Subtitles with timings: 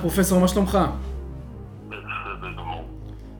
[0.00, 0.78] פרופסור, מה שלומך?
[1.88, 2.88] בסדר גמור.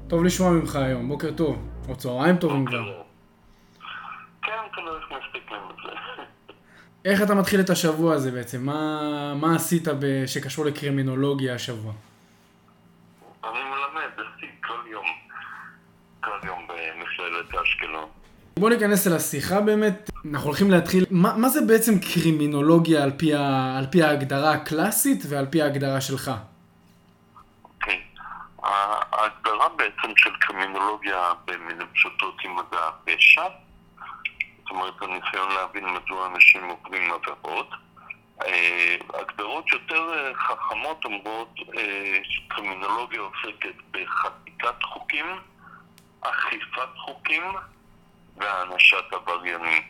[0.08, 1.68] טוב לשמוע ממך היום, בוקר טוב.
[1.88, 3.02] או צהריים טובים כבר.
[4.42, 6.22] כן, כנראה שמספיקים את זה.
[7.04, 8.66] איך אתה מתחיל את השבוע הזה בעצם?
[8.66, 9.88] מה, מה עשית
[10.26, 11.92] שקשור לקרימינולוגיה השבוע?
[13.44, 14.26] אני מלמד
[14.66, 15.06] כל יום.
[16.20, 18.08] כל יום במכללת אשקלון.
[18.58, 20.10] בוא ניכנס אל השיחה באמת.
[20.32, 25.22] אנחנו הולכים להתחיל, מה, מה זה בעצם קרימינולוגיה על פי, ה, על פי ההגדרה הקלאסית
[25.28, 26.30] ועל פי ההגדרה שלך?
[27.64, 28.00] אוקיי.
[28.62, 33.42] ההגדרה בעצם של קרימינולוגיה במילים פשוטות היא מדע הפשע.
[34.60, 37.70] זאת אומרת, הניסיון להבין מדוע אנשים עוברים עבירות.
[38.46, 45.26] אה, הגדרות יותר אה, חכמות אומרות אה, שקרימינולוגיה עוסקת בחקיקת חוקים,
[46.20, 47.42] אכיפת חוקים
[48.40, 49.82] והענשת עבריינים.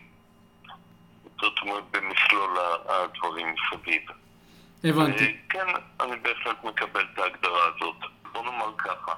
[1.41, 4.03] זאת אומרת, במכלול הדברים מסביב.
[4.85, 5.25] הבנתי.
[5.25, 5.67] אה, כן,
[6.01, 7.97] אני בהחלט מקבל את ההגדרה הזאת.
[8.33, 9.13] בוא נאמר ככה,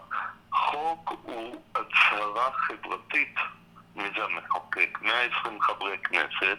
[0.52, 3.34] חוק הוא הצהרה חברתית,
[3.96, 4.98] מי זה המחוקק?
[5.02, 6.58] 120 חברי כנסת,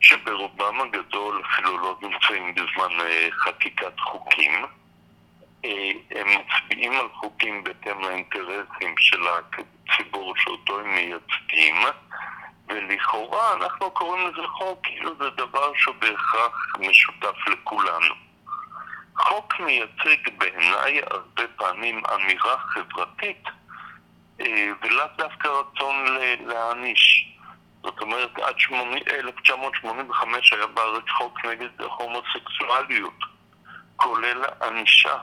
[0.00, 4.52] שברובם הגדול אפילו לא נמצאים בזמן אה, חקיקת חוקים.
[5.64, 11.76] אה, הם מצביעים על חוקים בהתאם לאינטרסים של הציבור שאותו הם מייצגים,
[12.68, 18.14] ולכאורה אנחנו קוראים לזה חוק כאילו זה דבר שהוא בהכרח משותף לכולנו.
[19.16, 23.44] חוק מייצג בעיניי הרבה פעמים אמירה חברתית
[24.40, 26.04] אה, ולאו דווקא רצון
[26.46, 27.24] להעניש.
[27.82, 33.18] זאת אומרת, עד 80, 1985 היה בארץ חוק נגד הומוסקסואליות,
[33.96, 35.18] כולל ענישה.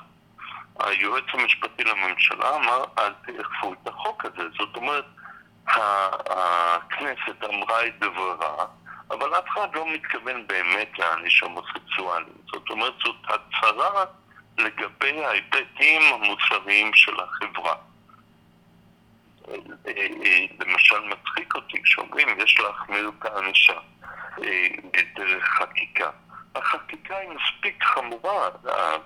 [0.80, 4.44] היועץ המשפטי לממשלה אמר, אל תאכפו את החוק הזה.
[4.58, 5.06] זאת אומרת,
[5.68, 8.66] הכנסת אמרה את דברה,
[9.12, 12.34] אבל אף אחד לא מתכוון באמת להעניש הומוסקסואלים.
[12.52, 14.06] זאת אומרת, זאת הצהרה
[14.58, 17.76] לגבי ההיבטים המוסריים של החברה.
[19.48, 19.56] אה,
[19.88, 23.80] אה, למשל מצחיק אותי כשאומרים יש להחמיר את הענישה
[24.44, 26.10] אה, בדרך חקיקה.
[26.56, 28.50] החקיקה היא מספיק חמורה,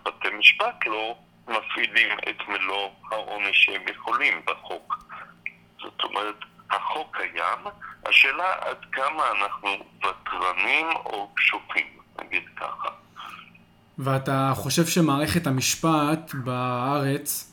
[0.03, 1.17] בתי משפט לא
[1.49, 5.05] מפעילים את מלוא העונש שהם יכולים בחוק.
[5.81, 6.35] זאת אומרת,
[6.69, 7.73] החוק קיים,
[8.05, 11.87] השאלה עד כמה אנחנו ותרנים או קשוחים,
[12.21, 12.89] נגיד ככה.
[13.97, 17.49] ואתה חושב שמערכת המשפט בארץ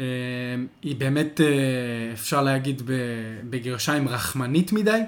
[0.00, 0.04] אה,
[0.82, 2.82] היא באמת, אה, אפשר להגיד
[3.50, 5.00] בגרשיים, רחמנית מדי?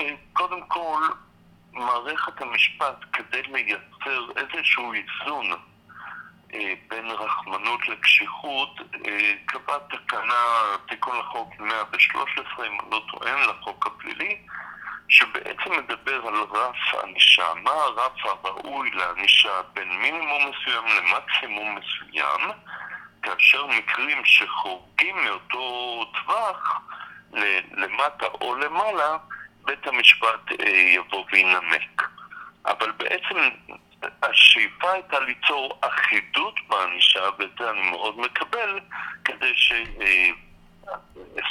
[0.00, 1.02] אה, קודם כל,
[1.78, 5.52] מערכת המשפט, כדי לייצר איזשהו איזון
[6.54, 10.44] אה, בין רחמנות לקשיחות, אה, קבע תקנה,
[10.88, 14.38] תיקון לחוק 113, אם לא טוען, לחוק הפלילי,
[15.08, 19.62] שבעצם מדבר על רף ענישה, מה הרף הראוי לענישה?
[19.72, 22.50] בין מינימום מסוים למקסימום מסוים,
[23.22, 26.80] כאשר מקרים שחורגים מאותו טווח
[27.72, 29.16] למטה או למעלה,
[29.68, 32.08] בית המשפט אה, יבוא וינמק.
[32.66, 33.36] אבל בעצם
[34.22, 38.80] השאיפה הייתה ליצור אחידות בענישה, ואת זה אני מאוד מקבל,
[39.24, 39.72] כדי ש...
[40.00, 40.30] אה,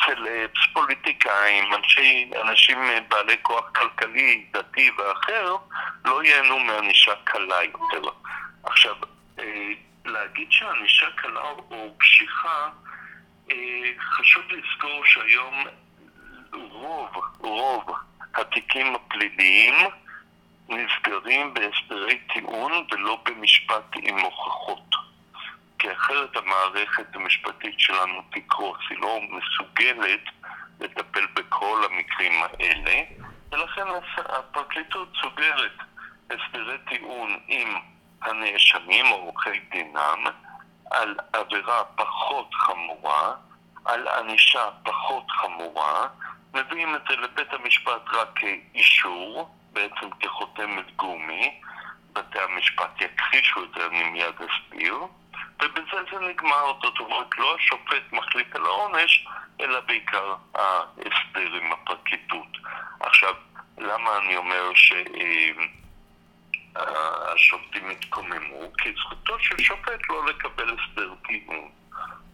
[0.06, 2.78] סלפס, פוליטיקאים, אנשי, אנשים
[3.10, 5.56] בעלי כוח כלכלי, דתי ואחר,
[6.06, 8.10] לא ייהנו מענישה קלה יותר.
[8.64, 8.96] עכשיו,
[9.40, 9.70] אה,
[10.06, 11.42] להגיד שענישה קלה
[11.72, 12.70] או קשיחה,
[13.52, 13.56] אה,
[14.00, 15.66] חשוב לזכור שהיום
[16.72, 17.10] רוב,
[17.40, 17.84] רוב
[18.36, 19.76] התיקים הפליליים
[20.70, 24.96] נסגרים בהסדרי טיעון ולא במשפט עם הוכחות.
[25.80, 30.22] כי אחרת המערכת המשפטית שלנו תקרוס, היא לא מסוגלת
[30.80, 33.02] לטפל בכל המקרים האלה,
[33.52, 33.88] ולכן
[34.18, 35.78] הפרקליטות סוגרת
[36.30, 37.76] הסדרי טיעון עם
[38.22, 40.24] הנאשמים עורכי דינם
[40.92, 43.36] על עבירה פחות חמורה,
[43.88, 46.08] על ענישה פחות חמורה,
[46.54, 51.62] מביאים את זה לבית המשפט רק כאישור, בעצם כחותמת גומי,
[52.14, 54.98] בתי המשפט יכחישו את זה, אני מיד אסביר,
[55.62, 59.28] ובזה זה נגמר, זאת אומרת, לא השופט מחליט על העונש,
[59.62, 62.58] אלא בעיקר ההסדר עם הפרקליטות.
[63.00, 63.34] עכשיו,
[63.78, 64.72] למה אני אומר
[66.76, 68.74] שהשופטים התקוממו?
[68.78, 71.77] כי זכותו של שופט לא לקבל הסדר טיעון.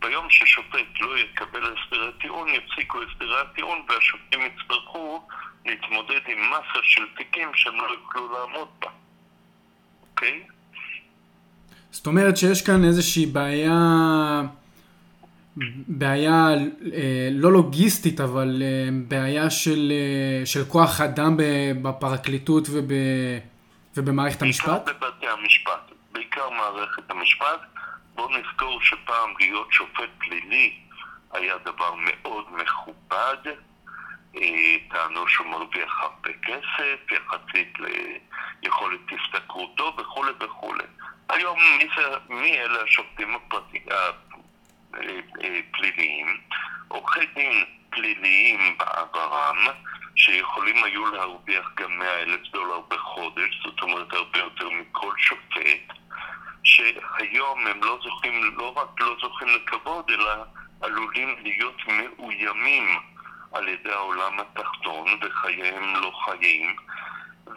[0.04, 5.28] ביום ששופט לא יקבל הסדרי טיעון, יפסיקו הסדרי הטיעון והשופטים יצטרכו
[5.66, 8.90] להתמודד עם מסה של תיקים שהם לא יוכלו לעמוד בה.
[10.10, 10.44] אוקיי?
[11.92, 14.42] זאת אומרת שיש כאן איזושהי בעיה,
[15.88, 16.48] בעיה
[16.94, 21.38] אה, לא לוגיסטית, אבל אה, בעיה של, אה, של כוח אדם
[21.82, 22.92] בפרקליטות וב,
[23.98, 24.86] ובמערכת המשפט?
[24.86, 25.92] בעיקר בבתי המשפט.
[26.12, 27.73] בעיקר מערכת המשפט.
[28.16, 30.80] בואו נזכור שפעם להיות שופט פלילי
[31.32, 33.38] היה דבר מאוד מכובד.
[34.36, 37.74] אה, טענו שהוא מרוויח הרבה כסף, יחסית
[38.62, 40.84] ליכולת השתכרותו וכולי וכולי.
[41.30, 43.36] היום מי, זה, מי אלה השופטים
[44.94, 46.28] הפליליים?
[46.28, 46.34] אה,
[46.88, 49.58] עורכי דין פליליים בעברם,
[50.16, 55.98] שיכולים היו להרוויח גם 100 אלף דולר בחודש, זאת אומרת הרבה יותר מכל שופט,
[56.64, 60.34] שהיום הם לא זוכים, לא רק לא זוכים לכבוד, אלא
[60.82, 63.00] עלולים להיות מאוימים
[63.52, 66.76] על ידי העולם התחתון, וחייהם לא חיים,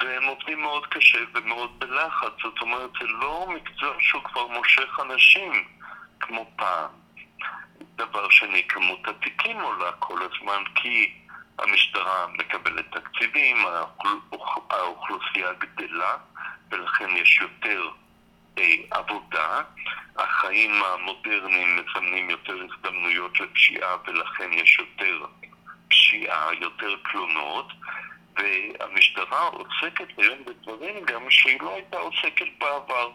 [0.00, 5.64] והם עובדים מאוד קשה ומאוד בלחץ, זאת אומרת, זה לא מקצוע שהוא כבר מושך אנשים
[6.20, 6.90] כמו פעם.
[7.96, 11.12] דבר שני, כמות התיקים עולה כל הזמן, כי
[11.58, 13.56] המשטרה מקבלת תקציבים,
[14.70, 16.16] האוכלוסייה גדלה,
[16.70, 17.88] ולכן יש יותר
[18.90, 19.62] עבודה.
[20.16, 25.24] החיים המודרניים מסמנים יותר הזדמנויות לפשיעה, ולכן יש יותר
[25.88, 27.72] פשיעה, יותר תלונות,
[28.36, 33.10] והמשטרה עוסקת היום בדברים גם שהיא לא הייתה עוסקת בעבר.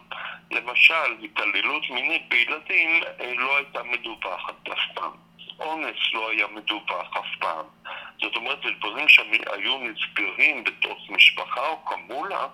[0.50, 5.12] למשל, התעללות מינית בילדים אה, לא הייתה מדווחת אף פעם.
[5.60, 7.64] אונס לא היה מדווח אף פעם.
[8.20, 12.46] זאת אומרת, זה דברים שהיו נסגרים בתוך משפחה או חמולה,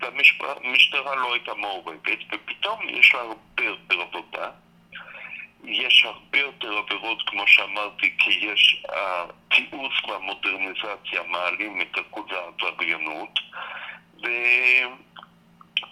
[0.00, 4.50] והמשטרה לא הייתה מעורבת, ופתאום יש לה הרבה יותר עבודה.
[5.64, 12.26] יש הרבה יותר עבירות, כמו שאמרתי, כי יש התיעוש uh, והמודרניזציה מעלים את אחוז
[12.62, 13.40] העבריינות,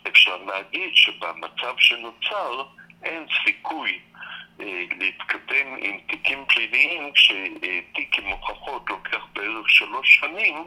[0.05, 2.65] ואפשר להגיד שבמצב שנוצר
[3.03, 4.16] אין סיכוי אה,
[4.59, 10.65] להתקדם עם תיקים פליליים כשתיק עם הוכחות לוקח בערך שלוש שנים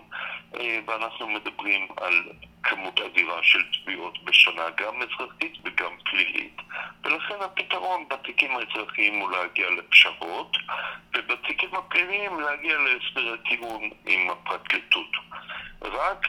[0.56, 2.24] אה, ואנחנו מדברים על
[2.64, 6.62] כמות אדירה של תביעות בשנה, גם אזרחית וגם פלילית.
[7.04, 10.58] ולכן הפתרון בתיקים האזרחיים הוא להגיע לפשרות
[11.18, 15.12] ובתיקים הפליליים להגיע להסדר הטיעון עם הפרקליטות.
[15.82, 16.28] רק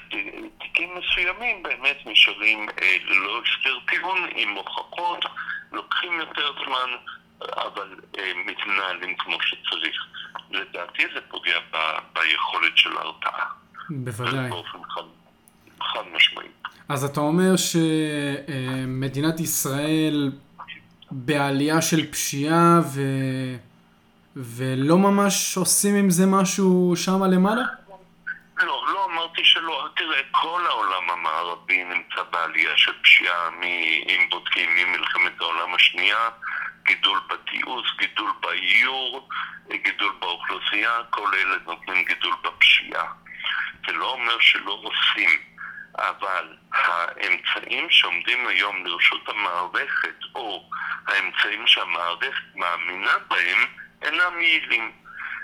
[0.58, 5.24] תיקים מסוימים באמת נשארים אה, ללא הסדר טיעון עם הוכחות,
[5.72, 6.90] לוקחים יותר זמן
[7.42, 10.06] אבל אה, מתנהלים כמו שצריך.
[10.50, 11.76] לדעתי זה פוגע ב,
[12.12, 13.46] ביכולת של ההרתעה.
[13.90, 14.50] בוודאי.
[14.50, 15.02] באופן חד,
[15.80, 16.46] חד משמעי.
[16.88, 20.32] אז אתה אומר שמדינת ישראל
[21.10, 23.00] בעלייה של פשיעה ו...
[24.36, 27.62] ולא ממש עושים עם זה משהו שם למעלה?
[28.62, 29.88] לא, לא אמרתי שלא.
[29.96, 33.48] תראה, כל העולם המערבי נמצא בעלייה של פשיעה,
[34.08, 36.28] אם בודקים ממלחמת העולם השנייה,
[36.90, 39.28] גידול בתיעוש, גידול באיור,
[39.72, 43.12] גידול באוכלוסייה, כל אלה נותנים גידול בפשיעה.
[43.86, 45.30] זה לא אומר שלא עושים,
[45.94, 50.70] אבל האמצעים שעומדים היום לרשות המערכת, או
[51.06, 53.58] האמצעים שהמערכת מאמינה בהם,
[54.02, 54.92] אינם יעילים.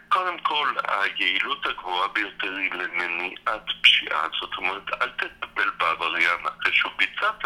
[0.08, 6.92] קודם כל, היעילות הגבוהה ביותר היא למניעת פשיעה, זאת אומרת, אל תטפל בעבריין אחרי שהוא
[6.96, 7.44] ביצע את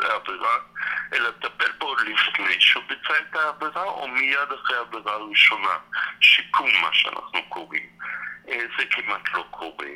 [0.00, 0.56] העבירה,
[1.12, 5.78] אלא תטפל בו לפני שהוא ביצע את העבירה או מיד אחרי העבירה הראשונה.
[6.20, 7.88] שיקום, מה שאנחנו קוראים.
[8.48, 9.86] אה, זה כמעט לא קורה.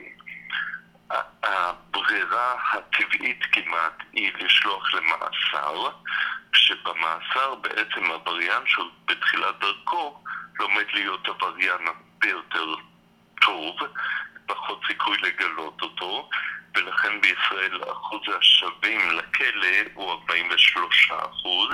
[1.42, 5.90] הברירה הטבעית כמעט היא לשלוח למאסר,
[6.52, 10.24] כשבמאסר בעצם עבריין שהוא בתחילת דרכו
[10.62, 12.74] לומד להיות עבריין הרבה יותר
[13.40, 13.76] טוב,
[14.46, 16.30] פחות סיכוי לגלות אותו,
[16.74, 21.68] ולכן בישראל אחוז השבים לכלא הוא 43 אחוז,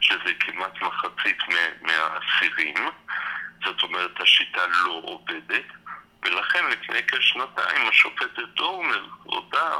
[0.00, 1.38] שזה כמעט מחצית
[1.82, 2.74] מהאסירים.
[3.64, 5.66] זאת אומרת, השיטה לא עובדת,
[6.22, 9.78] ולכן לפני כשנתיים השופטת דורנר הודה,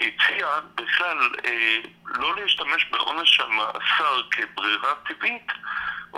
[0.00, 5.52] הציעה בכלל אה, לא להשתמש בעונש המאסר כברירה טבעית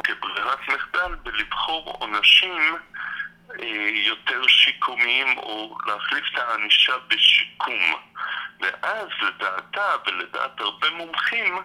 [0.05, 2.77] כברירת מחדל ולבחור עונשים
[3.61, 7.95] אה, יותר שיקומיים או להחליף את הענישה בשיקום.
[8.61, 11.59] ואז לדעתה ולדעת הרבה מומחים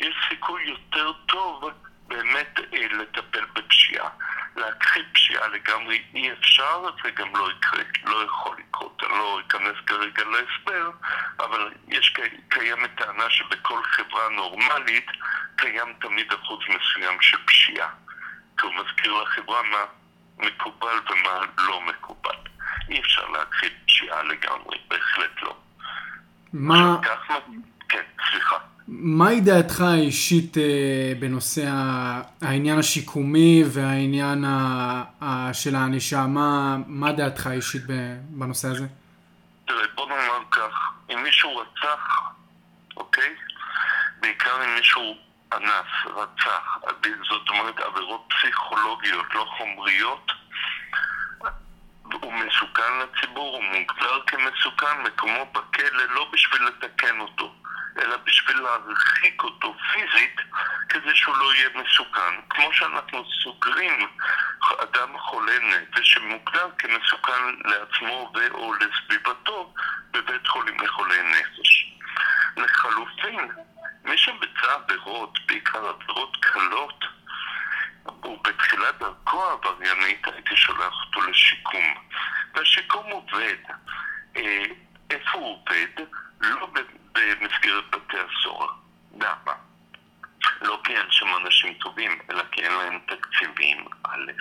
[0.00, 1.70] יש סיכוי יותר טוב
[2.08, 4.08] באמת אה, לטפל בפשיעה.
[4.56, 9.02] להכחיד פשיעה לגמרי אי אפשר, זה גם לא יקרה, לא יכול לקרות.
[9.02, 10.90] אני לא אכנס כרגע להסבר,
[11.40, 12.14] אבל יש,
[12.48, 15.06] קיימת טענה שבכל חברה נורמלית
[15.56, 17.88] קיים תמיד אחוז מסוים של פשיעה.
[18.58, 19.84] כי הוא מזכיר לחברה מה
[20.38, 22.36] מקובל ומה לא מקובל.
[22.88, 25.56] אי אפשר להכחיד פשיעה לגמרי, בהחלט לא.
[26.52, 26.96] מה...
[27.02, 27.32] כך,
[27.88, 28.56] כן, סליחה.
[28.88, 31.62] מהי דעתך האישית אה, בנושא
[32.42, 34.44] העניין השיקומי והעניין
[35.52, 36.26] של הענישה?
[36.26, 37.82] מה, מה דעתך האישית
[38.28, 38.86] בנושא הזה?
[39.66, 42.32] תראה, בוא נאמר כך, אם מישהו רצח,
[42.96, 43.34] אוקיי?
[44.20, 45.16] בעיקר אם מישהו
[45.52, 46.78] אנס, רצח,
[47.30, 50.32] זאת אומרת עבירות פסיכולוגיות, לא חומריות,
[52.12, 57.54] הוא מסוכן לציבור, הוא מוגדר כמסוכן, מקומו בכלא לא בשביל לתקן אותו,
[57.98, 60.40] אלא בשביל להרחיק אותו פיזית
[60.88, 62.34] כדי שהוא לא יהיה מסוכן.
[62.50, 64.08] כמו שאנחנו סוגרים
[64.78, 69.74] אדם חולה נפש שמוגדר כמסוכן לעצמו ו/או לסביבתו
[70.10, 71.92] בבית חולים לחולי נפש.
[72.56, 73.48] לחלופין,
[74.04, 77.04] מי שביצע עבירות, בעיקר עבירות קלות,
[78.22, 81.94] הוא בתחילת דרכו העבריינית הייתי שולח אותו לשיקום.
[82.54, 83.56] והשיקום עובד.
[84.36, 84.64] אה,
[85.10, 86.06] איפה הוא עובד?
[86.40, 86.68] לא
[87.12, 88.68] במסגרת בתי הסוהר.
[89.20, 89.54] למה?
[90.60, 94.32] לא כי אין שם אנשים טובים, אלא כי אין להם תקציבים, א',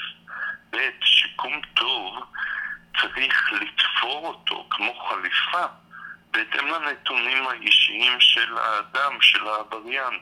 [0.69, 2.23] ב', שיקום טוב
[3.01, 5.65] צריך לתפור אותו כמו חליפה
[6.31, 10.19] בהתאם לנתונים האישיים של האדם, של העבריין.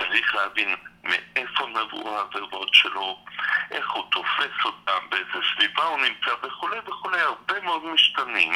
[0.00, 3.24] צריך להבין מאיפה נבעו העבירות שלו,
[3.70, 8.52] איך הוא תופס אותם, באיזה סביבה הוא נמצא וכולי וכולי, הרבה מאוד משתנים,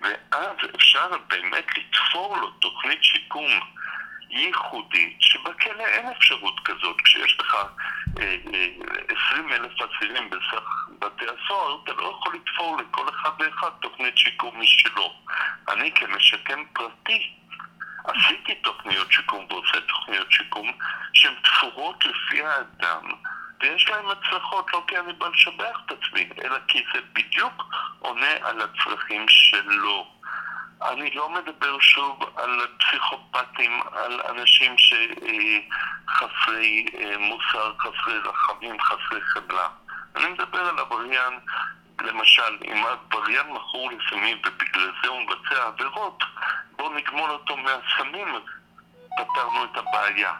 [0.00, 3.50] ואז אפשר באמת לתפור לו תוכנית שיקום
[4.30, 6.96] ייחודית, שבכלא אין אפשרות כזאת.
[7.04, 7.54] כשיש לך
[8.18, 8.66] אה, אה,
[9.30, 14.60] 20 אלף אסירים בסך בתי הסוהר, אתה לא יכול לתפור לכל אחד ואחד תוכנית שיקום
[14.60, 15.14] משלו.
[15.68, 17.39] אני כמשקם פרטי
[18.10, 20.72] עשיתי תוכניות שיקום ועושה תוכניות שיקום
[21.12, 23.10] שהן תפורות לפי האדם
[23.60, 27.64] ויש להן הצלחות לא כי אני בא לשבח את עצמי, אלא כי זה בדיוק
[27.98, 30.20] עונה על הצרכים שלו.
[30.82, 34.74] אני לא מדבר שוב על פסיכופטים, על אנשים
[36.08, 39.68] שחסרי אה, מוסר, חסרי רחמים, חסרי חמלה.
[40.16, 41.40] אני מדבר על עבריין,
[42.02, 46.24] למשל, אם עבריין מכור לסמים ובגלל זה הוא מבצע עבירות,
[46.76, 48.28] בואו נגמול אותו מהסמים,
[49.16, 50.32] פתרנו את הבעיה.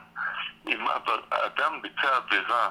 [0.68, 0.86] אם
[1.30, 2.70] אדם ביצע עבירה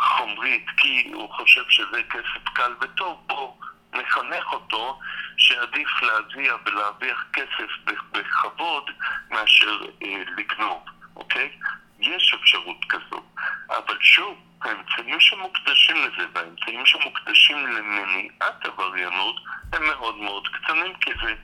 [0.00, 3.58] חומרית כי הוא חושב שזה כסף קל וטוב, בואו
[3.92, 5.00] נחנך אותו
[5.36, 8.90] שעדיף להזיע ולהרוויח כסף בכבוד
[9.30, 10.84] מאשר אה, לגנוב,
[11.16, 11.58] אוקיי?
[12.02, 13.22] יש אפשרות כזו.
[13.68, 19.36] אבל שוב, האמצעים שמוקדשים לזה והאמצעים שמוקדשים למניעת עבריינות
[19.72, 21.34] הם מאוד מאוד קטנים כי זה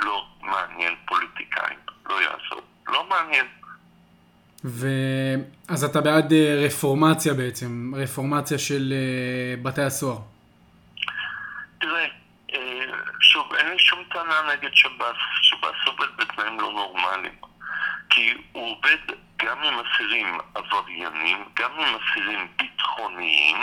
[0.00, 1.78] לא מעניין פוליטיקאים,
[2.08, 2.62] לא יעזור.
[2.88, 3.46] לא מעניין.
[4.64, 4.86] ו...
[5.68, 10.18] אז אתה בעד אה, רפורמציה בעצם, רפורמציה של uh, בתי הסוהר.
[11.80, 12.06] תראה,
[12.54, 12.58] אה,
[13.20, 17.34] שוב, אין לי שום טענה נגד שב"ס, שב"ס עובד בתנאים לא נורמליים.
[18.10, 23.56] כי הוא עובד גם עם אסירים עבריינים, גם עם אסירים ביטחוניים,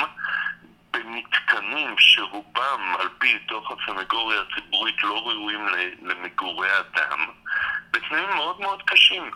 [0.91, 5.67] במתקנים שרובם, על פי דוח הסנגוריה הציבורית, לא ראויים
[6.01, 7.27] למגורי אדם,
[7.91, 9.31] בתנאים מאוד מאוד קשים.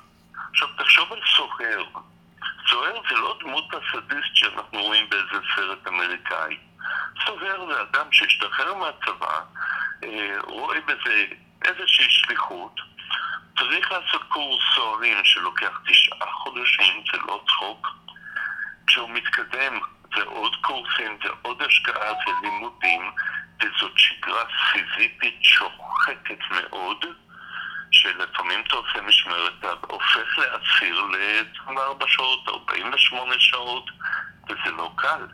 [0.51, 1.83] עכשיו, תחשוב על סוהר.
[2.69, 6.57] סוהר זה לא דמות הסדיסט שאנחנו רואים באיזה סרט אמריקאי.
[7.25, 9.39] סוהר זה אדם שהשתחרר מהצבא,
[10.03, 11.25] אה, רואה בזה
[11.65, 12.81] איזושהי שליחות,
[13.59, 17.87] צריך לעשות קורס סוהרים שלוקח תשעה חודשים, זה לא צחוק.
[18.87, 19.79] כשהוא מתקדם
[20.15, 23.11] זה עוד קורסים, זה עוד השקעה, זה לימודים,
[23.61, 27.05] וזאת שגרה סיזיפית שוחקת מאוד,
[27.91, 33.89] שלפעמים אתה עושה משמרת, אתה הופך לאסיר ל-24 שעות, 48 שעות,
[34.49, 35.27] וזה לא קל.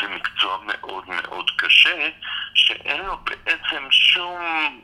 [0.00, 2.08] זה מקצוע מאוד מאוד קשה,
[2.54, 4.40] שאין לו בעצם שום,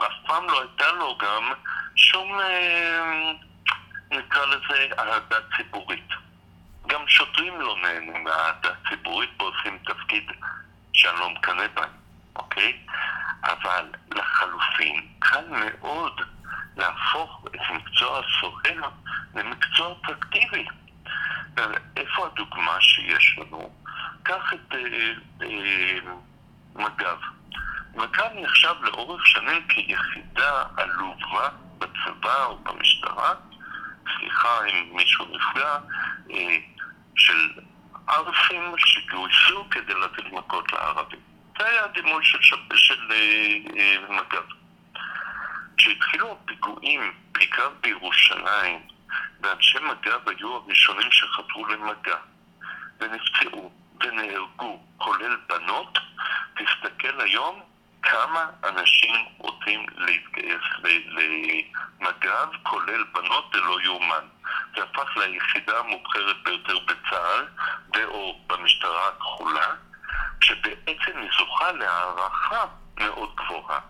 [0.06, 1.52] אף פעם לא הייתה לו גם
[1.96, 3.32] שום, אה,
[4.10, 6.08] נקרא לזה, אהדה ציבורית.
[6.86, 10.30] גם שוטרים לא נהנים מהאהדה ציבורית ועושים תפקיד
[10.92, 11.90] שאני לא מקנא בהם,
[12.36, 12.78] אוקיי?
[13.44, 16.20] אבל לחלופין, קל מאוד
[16.76, 18.90] להפוך את מקצוע הסוהר
[19.34, 20.66] למקצוע אטרקטיבי.
[21.96, 23.74] איפה הדוגמה שיש לנו?
[24.22, 25.98] קח את אה, אה,
[26.74, 27.18] מג"ב.
[27.94, 33.34] מג"ב נחשב לאורך שנים כיחידה עלובה בצבא או במשטרה,
[34.18, 35.78] סליחה אם מישהו נפגע,
[36.30, 36.56] אה,
[37.16, 37.50] של
[38.08, 41.20] ערפים שגויסו כדי לתת מכות לערבים.
[41.58, 44.44] זה היה הדימוי של, של, של אה, אה, מג"ב.
[45.76, 48.80] כשהתחילו הפיגועים, בעיקר בירושלים,
[49.40, 52.16] ואנשי מג"ב היו הראשונים שחתרו למגע
[53.00, 55.98] ונפצעו ונהרגו, כולל בנות,
[56.56, 57.62] תסתכל היום
[58.02, 64.24] כמה אנשים רוצים להתגייס למג"ב, כולל בנות, זה לא יאומן.
[64.76, 67.46] זה הפך ליחידה המובחרת ביותר בצה"ל,
[67.96, 69.74] ו/או במשטרה הכחולה,
[70.40, 72.64] שבעצם היא זוכה להערכה
[72.98, 73.80] מאוד גבוהה.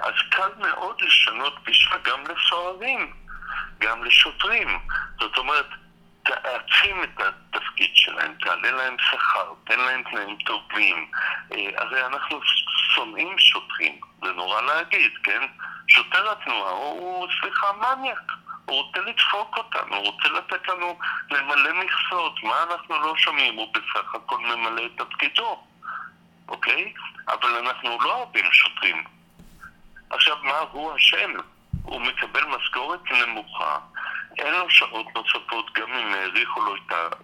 [0.00, 3.12] אז קל מאוד לשנות גישה גם לסוהרים,
[3.78, 4.78] גם לשוטרים.
[5.20, 5.66] זאת אומרת,
[6.28, 11.10] תעצים את התפקיד שלהם, תעלה להם שכר, תן להם תנאים טובים.
[11.52, 12.40] אה, הרי אנחנו
[12.94, 15.42] שונאים שוטרים, זה נורא להגיד, כן?
[15.88, 18.32] שוטר התנועה הוא, סליחה, מניאק.
[18.64, 20.98] הוא רוצה לדפוק אותנו, הוא רוצה לתת לנו
[21.30, 22.42] למלא מכסות.
[22.42, 23.56] מה אנחנו לא שומעים?
[23.56, 25.64] הוא בסך הכל ממלא את תפקידו,
[26.48, 26.92] אוקיי?
[27.28, 29.04] אבל אנחנו לא אוהבים שוטרים.
[30.10, 31.32] עכשיו, מה הוא אשם?
[31.82, 33.78] הוא מקבל משכורת נמוכה,
[34.38, 36.76] אין לו שעות נוספות גם אם האריכו לו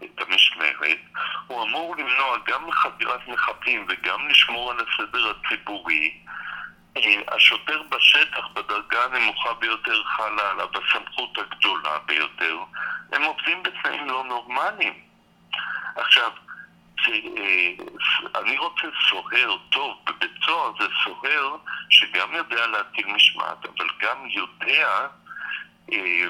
[0.05, 0.99] את המשמרת,
[1.47, 6.15] הוא אמור למנוע גם חדירת מחבלים וגם לשמור על הסדר הציבורי.
[6.97, 12.59] אה, השוטר בשטח בדרגה הנמוכה ביותר חלה עליו הסמכות הגדולה ביותר,
[13.13, 14.95] הם עובדים בתנאים לא נורמליים.
[15.97, 16.31] עכשיו,
[17.09, 17.71] אה,
[18.41, 21.57] אני רוצה סוהר טוב, בבית סוהר זה סוהר
[21.91, 25.07] שגם יודע להטיל משמעת, אבל גם יודע,
[25.93, 26.27] אה,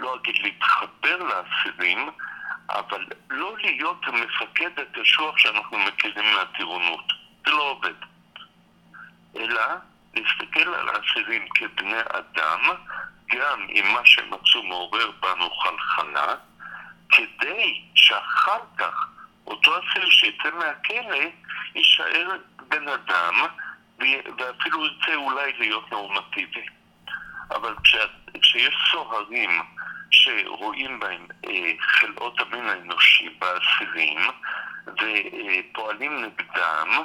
[0.00, 2.10] לא אגיד להתחבר לאסירים,
[2.70, 7.12] אבל לא להיות המפקד הקשוח שאנחנו מכירים מהטירונות.
[7.44, 7.94] זה לא עובד.
[9.36, 9.62] אלא
[10.14, 12.60] להסתכל על האסירים כבני אדם,
[13.30, 16.34] גם אם מה שהם עשו מעורר בנו חלחלה,
[17.08, 19.06] כדי שאחר כך
[19.46, 21.16] אותו אסיר שיצא מהכלא
[21.74, 22.28] יישאר
[22.68, 23.34] בן אדם
[24.38, 26.66] ואפילו ירצה אולי להיות נורמטיבי.
[27.50, 27.74] אבל
[28.42, 29.62] כשיש סוהרים
[30.10, 34.20] שרואים בהם אה, חלאות המין האנושי באסירים
[34.86, 37.02] ופועלים נגדם,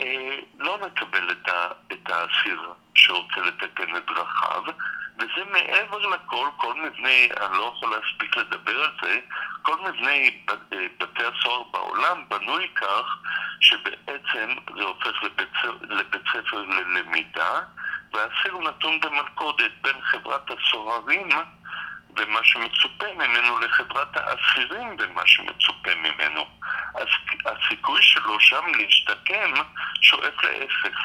[0.00, 4.62] אה, לא נקבל את, האסיר שרוצה לתקן את דרכיו,
[5.18, 9.20] וזה מעבר לכל, כל מבנה, אני לא יכול להספיק לדבר על זה,
[9.62, 13.18] כל מבנה אה, בתי הסוהר בעולם בנוי כך
[13.60, 17.60] שבעצם זה הופך לבית, לבית ספר ללמידה,
[18.12, 21.28] והאסיר נתון במלכודת בין חברת הסוהרים
[22.18, 26.44] ומה שמצופה ממנו לחברת האסירים ומה שמצופה ממנו.
[26.94, 27.06] אז
[27.46, 29.52] הסיכוי שלו שם להשתקם
[30.00, 30.98] שואף לאפס.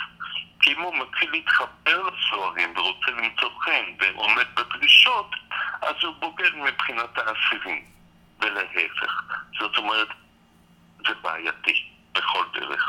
[0.62, 5.36] כי אם הוא מתחיל להתחבר לסוהרים ורוצה למצוא חן ועומד בדרישות,
[5.82, 7.86] אז הוא בוגר מבחינת האסירים,
[8.42, 9.22] ולהפך.
[9.60, 10.08] זאת אומרת,
[11.08, 12.84] זה בעייתי בכל דרך.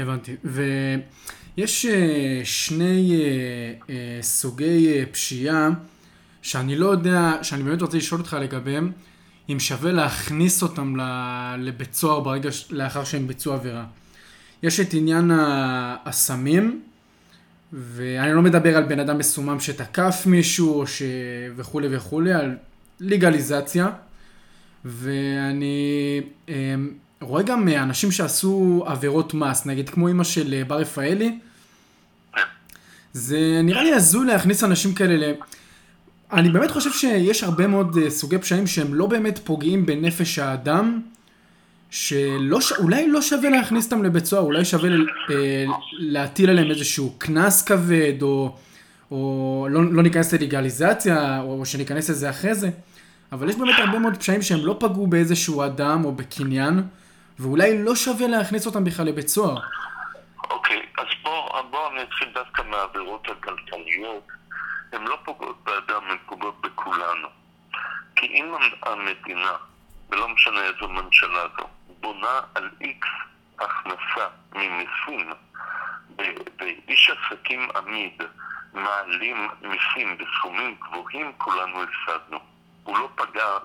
[0.00, 0.36] הבנתי.
[0.44, 5.68] ויש אה, שני אה, אה, סוגי פשיעה
[6.42, 8.92] שאני לא יודע, שאני באמת רוצה לשאול אותך לגביהם,
[9.48, 10.96] אם שווה להכניס אותם
[11.58, 13.84] לבית סוהר ברגע, לאחר שהם ביצעו עבירה.
[14.62, 15.30] יש את עניין
[16.04, 16.82] הסמים,
[17.72, 21.02] ואני לא מדבר על בן אדם מסומם שתקף מישהו ש...
[21.56, 22.56] וכולי וכולי, על
[23.00, 23.90] לגליזציה.
[24.84, 26.74] ואני אה,
[27.20, 31.38] רואה גם אנשים שעשו עבירות מס, נגיד כמו אימא של אה, בר רפאלי.
[33.12, 35.34] זה נראה לי הזוי להכניס אנשים כאלה ל...
[36.32, 41.00] אני באמת חושב שיש הרבה מאוד אה, סוגי פשעים שהם לא באמת פוגעים בנפש האדם,
[41.90, 44.88] שאולי לא שווה להכניס אותם לבית סוהר, אולי שווה
[45.30, 48.56] אה, להטיל עליהם איזשהו קנס כבד, או,
[49.10, 52.70] או לא, לא ניכנס ללגליזציה, או שניכנס לזה אחרי זה,
[53.32, 56.82] אבל יש באמת הרבה מאוד פשעים שהם לא פגעו באיזשהו אדם או בקניין,
[57.38, 59.56] ואולי לא שווה להכניס אותם בכלל לבית סוהר.
[60.50, 64.41] אוקיי, okay, אז בוא, בוא אני אתחיל דווקא מהעבירות הכלכליות.
[64.92, 67.28] הן לא פוגעות באדם, הן פוגעות בכולנו.
[68.16, 69.56] כי אם המדינה,
[70.10, 71.68] ולא משנה איזו ממשלה זו,
[72.00, 73.08] בונה על איקס
[73.58, 75.32] הכנסה ממיסים,
[76.18, 78.22] ואיש עסקים עמיד
[78.72, 82.38] מעלים מיסים בסכומים גבוהים, כולנו הפסדנו.
[82.84, 83.58] הוא לא פגע,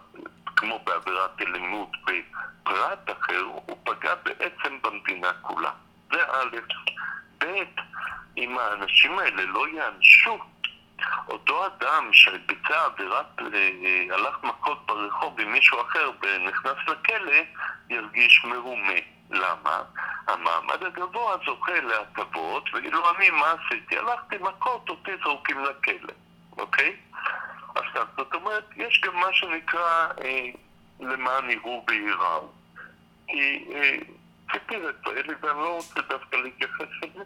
[0.55, 5.71] כמו בעבירת אלימות, בפרט אחר, הוא פגע בעצם במדינה כולה.
[6.11, 6.57] זה א',
[7.37, 7.63] ב',
[8.37, 10.39] אם האנשים האלה לא יענשו
[11.29, 17.41] אותו אדם שביצע עבירת, אה, הלך מכות ברחוב עם מישהו אחר ונכנס לכלא,
[17.89, 18.99] ירגיש מרומה.
[19.29, 19.83] למה?
[20.27, 23.97] המעמד הגבוה זוכה להטבות, ואילו אני, מה עשיתי?
[23.97, 26.13] הלכתי מכות, אותי זורקים לכלא,
[26.57, 26.95] אוקיי?
[27.75, 30.49] עכשיו, זאת אומרת, יש גם מה שנקרא אה,
[30.99, 32.51] למען יראו וייראו.
[33.27, 33.97] כי אה,
[34.51, 37.23] ציפי רפאלי, ואני לא רוצה דווקא להתייחס לזה,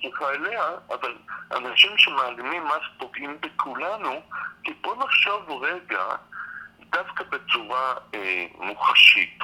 [0.00, 1.14] סליחה אליה, אבל
[1.52, 4.22] אנשים שמעלימים מס פוגעים בכולנו,
[4.64, 6.04] כי בוא נחשוב רגע
[6.80, 9.38] דווקא בצורה אה, מוחשית.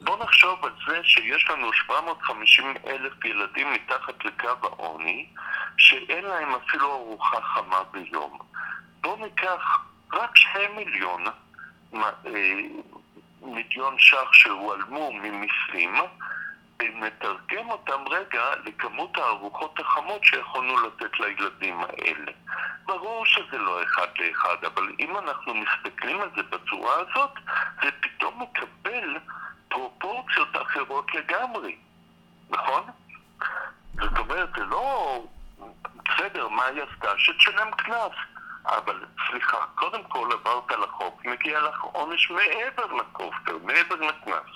[0.00, 5.26] בוא נחשוב על זה שיש לנו 750 אלף ילדים מתחת לקו העוני,
[5.78, 8.38] שאין להם אפילו ארוחה חמה ביום.
[9.00, 9.80] בוא ניקח
[10.12, 11.24] רק 2 מיליון
[11.94, 12.10] אה,
[13.42, 15.94] מיליון ש"ח שהועלמו ממיסים,
[16.82, 22.32] ונתרגם אותם רגע לכמות הארוחות החמות שיכולנו לתת לילדים האלה.
[22.86, 27.30] ברור שזה לא אחד לאחד, אבל אם אנחנו מסתכלים על זה בצורה הזאת,
[27.82, 29.18] זה פתאום מקבל
[29.68, 31.76] פרופורציות אחרות לגמרי,
[32.50, 32.82] נכון?
[34.00, 35.24] זאת אומרת, זה לא...
[36.08, 37.18] בסדר, מה היא עשתה?
[37.18, 38.31] שתשלם קנס.
[38.66, 44.52] אבל סליחה, קודם כל עברת לחוק, מגיע לך עונש מעבר לכופר, מעבר לקנס.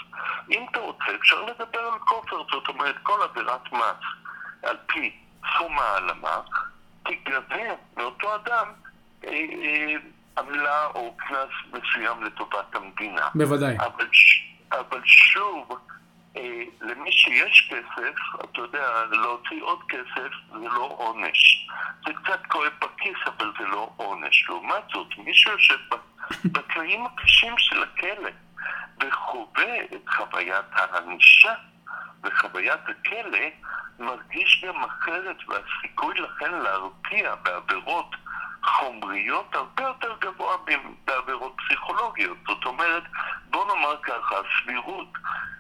[0.51, 4.31] אם אתה רוצה, אפשר לדבר על כופר, זאת אומרת, כל עבירת מס,
[4.63, 5.17] על פי
[5.55, 6.41] סכום העלמה,
[7.03, 8.67] תגבה מאותו אדם
[9.25, 9.95] אה, אה,
[10.39, 13.29] עמלה או קנס מסוים לטובת המדינה.
[13.35, 13.77] בוודאי.
[13.79, 14.09] אבל,
[14.73, 15.79] אבל שוב,
[16.81, 21.69] למי שיש כסף, אתה יודע, להוציא עוד כסף זה לא עונש.
[22.07, 24.45] זה קצת כואב בכיס, אבל זה לא עונש.
[24.49, 25.79] לעומת זאת, מי שיושב
[26.45, 28.31] בתנאים הקשים של הכלא
[29.01, 31.55] וחווה את חוויית הענישה
[32.25, 33.39] וחוויית הכלא,
[33.99, 38.17] מרגיש גם אחרת, והסיכוי לכן להרתיע בעבירות
[38.65, 40.57] חומריות הרבה יותר גבוה
[41.05, 42.37] בעבירות פסיכולוגיות.
[42.47, 43.03] זאת אומרת,
[43.51, 45.09] בוא נאמר ככה, הסבירות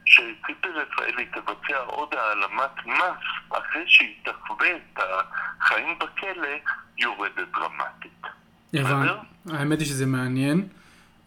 [0.05, 5.01] שציפי רפאלי תבצע עוד העלמת מס אחרי שהיא תחווה את
[5.61, 6.49] החיים בכלא,
[6.99, 8.23] יורדת דרמטית.
[8.75, 9.13] הבנתי.
[9.53, 10.69] האמת היא שזה מעניין.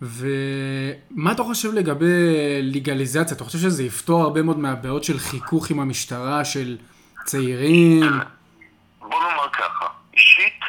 [0.01, 2.05] ומה אתה חושב לגבי
[2.61, 3.37] לגליזציה?
[3.37, 6.77] אתה חושב שזה יפתור הרבה מאוד מהבעיות של חיכוך עם המשטרה, של
[7.25, 8.03] צעירים?
[8.99, 10.59] בוא נאמר ככה, אישית,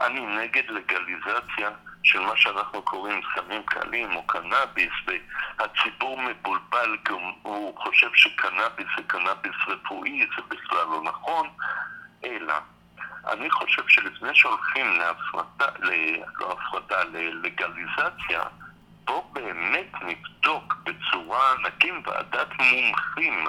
[0.00, 1.70] אני נגד לגליזציה
[2.02, 4.92] של מה שאנחנו קוראים סמים קלים או קנאביס,
[5.58, 11.48] והציבור מבולבל, כי הוא חושב שקנאביס זה קנאביס רפואי, זה בכלל לא נכון,
[12.24, 12.54] אלא
[13.30, 15.66] אני חושב שלפני שהולכים להפרטה,
[16.38, 18.42] לא הפרטה, ללגליזציה,
[19.04, 23.46] בואו באמת נבדוק בצורה, נקים ועדת מומחים,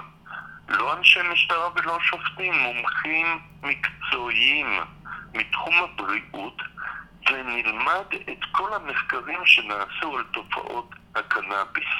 [0.69, 4.79] לא אנשי משטרה ולא שופטים, מומחים מקצועיים
[5.33, 6.61] מתחום הבריאות,
[7.31, 11.93] ונלמד את כל המחקרים שנעשו על תופעות הקנאביס.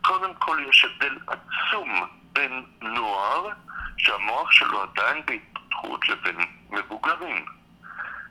[0.00, 3.48] קודם כל יש הבדל עצום בין נוער,
[3.96, 6.36] שהמוח שלו עדיין בהתפתחות, לבין
[6.72, 7.46] מבוגרים.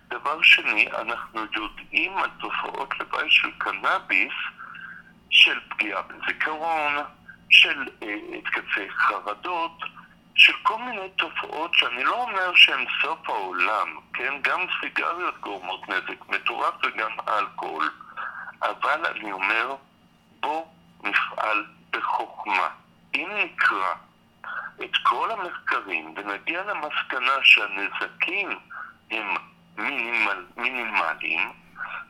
[0.08, 4.34] דבר שני, אנחנו יודעים על תופעות לוואי של קנאביס,
[5.30, 6.94] של פגיעה בזיכרון,
[7.50, 9.80] של אה, התקפי חרדות,
[10.36, 14.34] של כל מיני תופעות שאני לא אומר שהן סוף העולם, כן?
[14.42, 17.90] גם סיגריות גורמות נזק מטורף וגם אלכוהול,
[18.62, 19.76] אבל אני אומר,
[20.40, 20.66] בוא
[21.04, 22.70] נפעל בחוכמה.
[23.16, 23.94] אם נקרא
[24.84, 28.50] את כל המחקרים ונגיע למסקנה שהנזקים
[29.12, 29.28] הם
[29.78, 31.52] מינימל, מינימליים,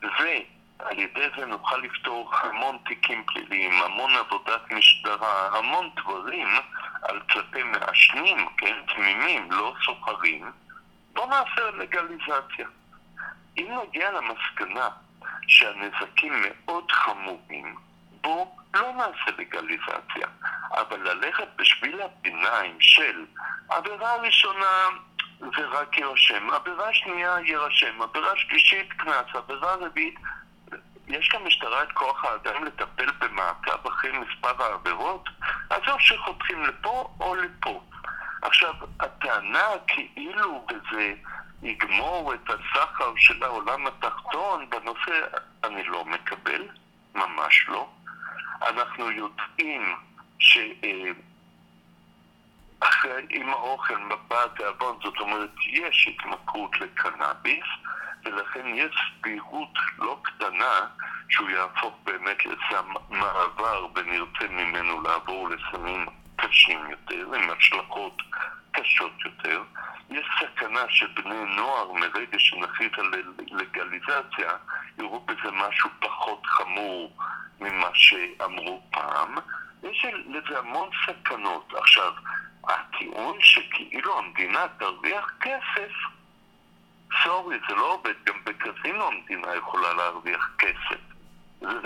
[0.02, 6.48] ועל ידי זה נוכל לפתור המון תיקים פליליים, המון עבודת משטרה, המון דברים
[7.02, 10.52] על כלפי מעשנים, כן, תמימים, לא סוחרים,
[11.13, 12.67] בואו נעשה לגליזציה.
[13.58, 14.89] אם נגיע למסקנה
[15.48, 17.76] שהנזקים מאוד חמורים,
[18.22, 20.28] בואו לא נעשה לגליזציה,
[20.72, 23.26] אבל ללכת בשביל הביניים של
[23.70, 24.88] עבירה ראשונה
[25.40, 30.16] זה רק יירשם, עבירה שנייה יירשם, עבירה שלישית קנס, עבירה רביעית
[31.08, 35.30] יש למשטרה את כוח האדם לטפל במעקב אחרי מספר העבירות,
[35.70, 37.82] אז או שחותכים לפה או לפה.
[38.42, 41.14] עכשיו, הטענה כאילו וזה
[41.64, 45.26] יגמור את הסחר של העולם התחתון בנושא,
[45.64, 46.68] אני לא מקבל,
[47.16, 47.90] ממש לא.
[48.62, 49.95] אנחנו יודעים
[50.39, 50.76] שאחרי
[53.30, 57.65] עם האוכל מבע התיאבון, זאת אומרת, יש התמכרות לקנאביס,
[58.26, 60.88] ולכן יש סבירות לא קטנה
[61.30, 68.21] שהוא יהפוך באמת לסם מעבר ונרצה ממנו לעבור לסמים קשים יותר, עם השלכות
[68.72, 69.64] קשות יותר.
[70.10, 73.12] יש סכנה שבני נוער מרגע שנחליט על
[73.52, 74.52] לגליזציה
[74.98, 77.12] יראו בזה משהו פחות חמור
[77.62, 79.36] ממה שאמרו פעם.
[79.84, 81.74] יש לזה המון סכנות.
[81.78, 82.14] עכשיו,
[82.68, 85.92] הטיעון שכאילו המדינה תרוויח כסף,
[87.24, 88.14] סורי, זה לא עובד.
[88.26, 91.00] גם בקזינו המדינה יכולה להרוויח כסף.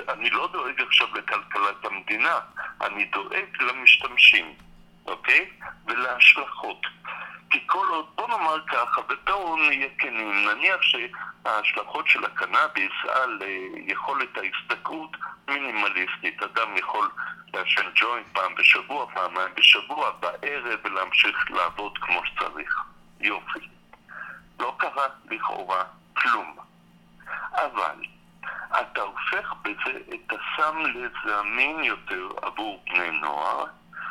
[0.10, 2.39] אני לא דואג עכשיו לכלכלת המדינה,
[2.82, 4.54] אני דואג למשתמשים,
[5.05, 5.49] אוקיי?
[5.87, 6.81] ולהשלכות.
[7.49, 13.79] כי כל עוד, בוא נאמר ככה, ובואו נהיה כנים, נניח שההשלכות של הקנאביס על uh,
[13.91, 16.43] יכולת ההשתכרות מינימליסטית.
[16.43, 17.09] אדם יכול
[17.53, 22.75] לעשן ג'וינט פעם בשבוע, פעמיים בשבוע, בערב, ולהמשיך לעבוד כמו שצריך.
[23.19, 23.67] יופי.
[24.59, 26.57] לא קרה לכאורה כלום.
[27.51, 27.95] אבל
[28.81, 33.65] אתה הופך בזה את הסם לזמין יותר עבור בני נוער,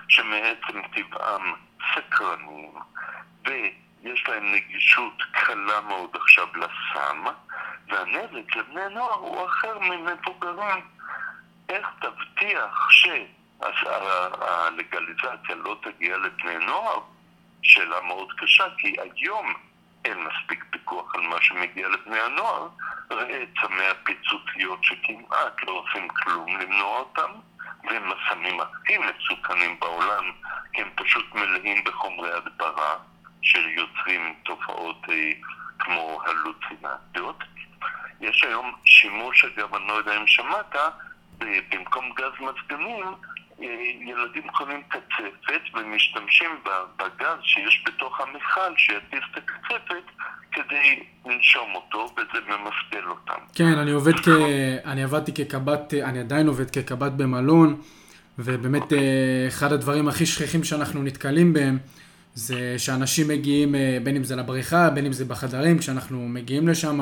[0.09, 1.55] שמעצם טבעם
[1.95, 2.73] סקרנים,
[3.45, 7.25] ויש להם נגישות קלה מאוד עכשיו לסם,
[7.88, 10.85] והנזק לבני נוער הוא אחר ממבוגרים.
[11.69, 12.88] איך תבטיח
[13.61, 17.01] שהלגליזציה לא תגיע לבני נוער?
[17.62, 19.55] שאלה מאוד קשה, כי היום
[20.05, 22.69] אין מספיק פיקוח על מה שמגיע לבני הנוער.
[23.11, 27.31] ראה את סמי הפיצוציות שכמעט לא עושים כלום למנוע אותם,
[27.87, 30.25] והם הסמים הכי מסוכנים בעולם,
[30.73, 32.97] כי הם פשוט מלאים בחומרי הדברה
[33.42, 35.31] שיוצרים תופעות אה,
[35.79, 37.44] כמו הלוצינציות.
[38.20, 40.77] יש היום שימוש, אגב, אני לא יודע אם שמעת,
[41.38, 43.05] במקום גז מזגנים,
[43.61, 46.51] ילדים קונים קצפת ומשתמשים
[46.99, 50.05] בגז שיש בתוך המכל שיטיס את הקצפת
[50.53, 53.45] כדי לנשום אותו וזה ממסגל אותם.
[53.55, 54.29] כן, אני עובד כ...
[54.85, 57.81] אני עבדתי כקב"ט, אני עדיין עובד כקב"ט במלון
[58.38, 58.99] ובאמת אה,
[59.49, 61.79] אחד הדברים הכי שכיחים שאנחנו נתקלים בהם
[62.35, 67.01] זה שאנשים מגיעים אה, בין אם זה לבריכה, בין אם זה בחדרים, כשאנחנו מגיעים לשם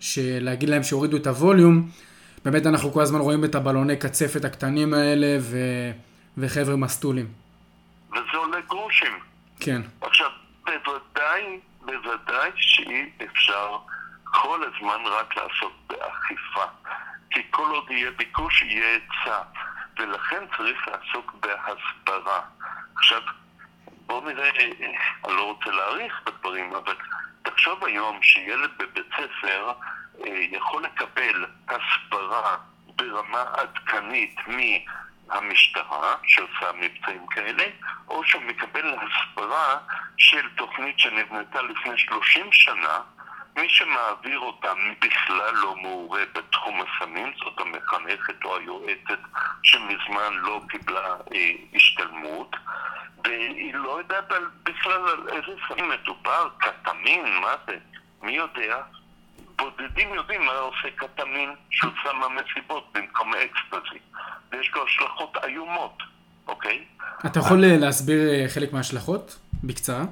[0.00, 1.88] שלהגיד להם שיורידו את הווליום
[2.46, 5.56] באמת אנחנו כל הזמן רואים את הבלוני קצפת הקטנים האלה ו...
[6.38, 7.26] וחבר'ה מסטולים.
[8.12, 9.18] וזה עולה גרושים.
[9.60, 9.82] כן.
[10.00, 10.30] עכשיו,
[10.64, 13.76] בוודאי, בוודאי שאי אפשר
[14.24, 16.64] כל הזמן רק לעשות באכיפה.
[17.30, 19.38] כי כל עוד יהיה ביקוש, יהיה היצע.
[19.98, 22.40] ולכן צריך לעסוק בהסברה.
[22.96, 23.20] עכשיו,
[24.06, 24.50] בואו נראה,
[25.24, 26.94] אני לא רוצה להאריך בדברים, אבל
[27.50, 29.72] תחשוב היום שילד בבית ספר
[30.24, 32.56] אה, יכול לקבל הסברה
[32.96, 37.64] ברמה עדכנית מהמשטרה שעושה מבצעים כאלה,
[38.08, 39.78] או שהוא מקבל הסברה
[40.16, 43.00] של תוכנית שנבנתה לפני 30 שנה,
[43.56, 49.18] מי שמעביר אותה בכלל לא מעורה בתחום הסמים, זאת המחנכת או היועצת
[49.62, 52.56] שמזמן לא קיבלה אה, השתלמות,
[53.24, 57.76] והיא לא יודעת על, בכלל על איזה סמים מדובר, קטמין, מה זה,
[58.22, 58.76] מי יודע?
[59.56, 63.98] בודדים יודעים מה עושה קטמין שהוא שם במסיבות במקום אקסטזי,
[64.52, 66.02] ויש לו השלכות איומות,
[66.46, 66.84] אוקיי?
[67.26, 69.38] אתה יכול אה, להסביר אה, חלק מההשלכות?
[69.64, 70.04] בקצרה.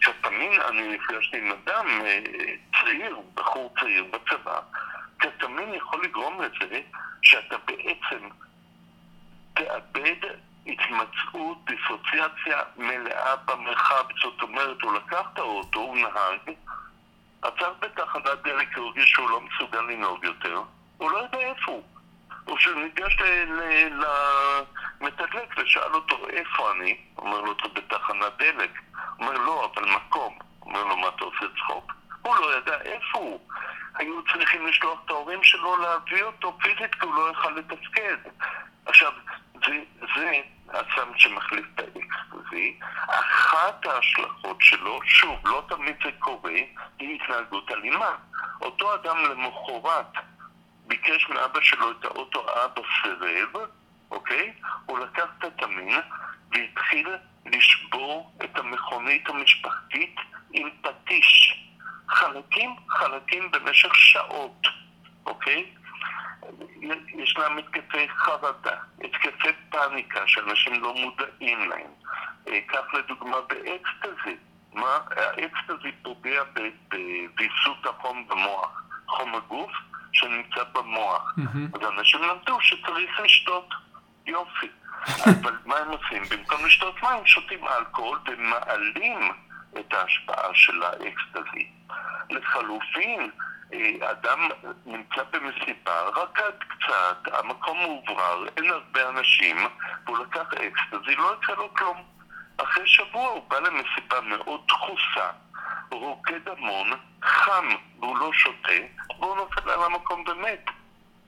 [0.00, 2.20] קטמין, אני נפגשתי עם אדם אה,
[2.80, 4.60] צעיר, בחור צעיר בצבא,
[5.16, 6.80] קטמין יכול לגרום לזה
[7.22, 8.28] שאתה בעצם
[9.54, 10.16] תאבד
[10.66, 16.56] התמצאות, דיסוציאציה מלאה במרחב, זאת אומרת, הוא לקח את האוטו, הוא נהג,
[17.42, 20.62] עצר בתחנת דלק, הוא הרגיש שהוא לא מסוגל לנהוג יותר,
[20.98, 21.82] הוא לא יודע איפה הוא.
[22.44, 23.16] הוא ניגש
[25.00, 28.70] למתדלק ושאל אותו איפה אני, אומר לו אתה בתחנת דלק,
[29.18, 31.92] אומר לא, אבל מקום, אומר לו מה אתה עושה צחוק?
[32.22, 33.40] הוא לא ידע איפה הוא.
[33.94, 38.16] היו צריכים לשלוח את ההורים שלו להביא אותו פיזית כי הוא לא יכל לתפקד.
[38.86, 39.12] עכשיו,
[39.66, 39.82] זה,
[40.16, 46.60] זה הסם שמחליף את האקסטזי, אחת ההשלכות שלו, שוב, לא תמיד זה קורה,
[46.98, 48.16] היא התנהגות אלימה.
[48.60, 50.12] אותו אדם למחרת
[50.86, 53.68] ביקש מאבא שלו את האוטו, אבא סירב,
[54.10, 54.52] אוקיי?
[54.86, 56.00] הוא לקח את התמין
[56.52, 57.08] והתחיל
[57.46, 60.16] לשבור את המכונית המשפחתית
[60.52, 61.62] עם פטיש.
[62.08, 64.66] חלקים חלקים במשך שעות,
[65.26, 65.70] אוקיי?
[67.08, 71.90] ישנם התקפי חרדה, התקפי פאניקה שאנשים לא מודעים להם.
[72.48, 74.36] אה, כך לדוגמה באקסטזי.
[74.72, 74.98] מה?
[75.16, 76.42] האקסטזי פוגע
[76.88, 78.82] בוויסות החום במוח.
[79.06, 79.70] חום הגוף
[80.12, 81.34] שנמצא במוח.
[81.38, 81.78] Mm-hmm.
[81.78, 83.68] אז אנשים למדו שצריך לשתות.
[84.26, 84.68] יופי.
[85.40, 86.22] אבל מה הם עושים?
[86.30, 89.32] במקום לשתות מים, שותים אלכוהול ומעלים
[89.78, 91.70] את ההשפעה של האקסטזי.
[92.30, 93.30] לחלופין,
[93.72, 94.48] אה, אדם
[94.86, 99.56] נמצא במסיבה, רקד קצת, המקום מאוברר, אין הרבה אנשים,
[100.06, 102.02] והוא לקח אקסטזי, לא יצא לו כלום.
[102.56, 105.30] אחרי שבוע הוא בא למסיבה מאוד דחוסה,
[105.90, 106.90] רוקד המון,
[107.22, 107.68] חם,
[108.00, 108.72] והוא לא שותה,
[109.18, 110.64] והוא נופל על המקום באמת,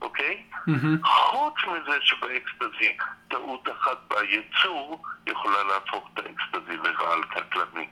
[0.00, 0.42] אוקיי?
[0.52, 1.06] Mm-hmm.
[1.06, 2.96] חוץ מזה שבאקסטזי
[3.28, 7.88] טעות אחת בייצור יכולה להפוך את האקסטזי לרעל קטלני.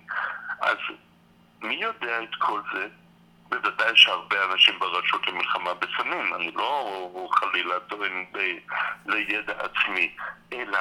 [0.61, 0.77] אז
[1.63, 2.89] מי יודע את כל זה?
[3.49, 8.25] בוודאי שהרבה אנשים ברשות למלחמה בסמים, אני לא חלילה טוען
[9.07, 10.17] לידע עצמי,
[10.53, 10.79] אלא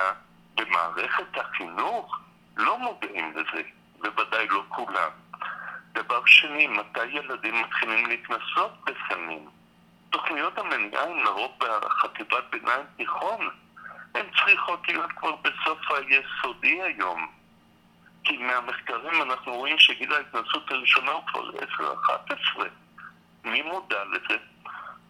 [0.56, 2.20] במערכת החינוך
[2.58, 3.62] לא מודעים לזה,
[4.00, 5.10] בוודאי לא כולם.
[5.94, 9.50] דבר שני, מתי ילדים מתחילים להתנסות בסמים?
[10.15, 13.49] תוכניות המניעה לרוב בחטיבת ביניים תיכון.
[14.15, 17.28] הן צריכות להיות כבר בסוף היסודי היום.
[18.23, 21.49] כי מהמחקרים אנחנו רואים שגיל ההתנסות הראשונה הוא כבר
[22.58, 22.63] 10-11.
[23.43, 24.38] מי מודע לזה?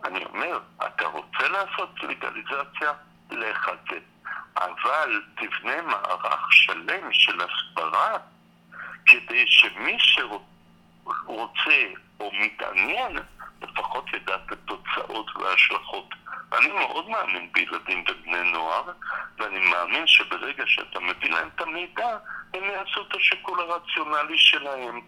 [0.03, 2.93] אני אומר, אתה רוצה לעשות לגליזציה?
[3.31, 3.99] לך על זה.
[4.57, 8.17] אבל תבנה מערך שלם של הסברה
[9.05, 11.85] כדי שמי שרוצה
[12.19, 13.17] או מתעניין
[13.61, 16.09] לפחות ידע את התוצאות וההשלכות.
[16.57, 18.83] אני מאוד מאמין בילדים ובני נוער,
[19.39, 22.17] ואני מאמין שברגע שאתה מביא להם את המידע,
[22.53, 24.99] הם יעשו את השיקול הרציונלי שלהם.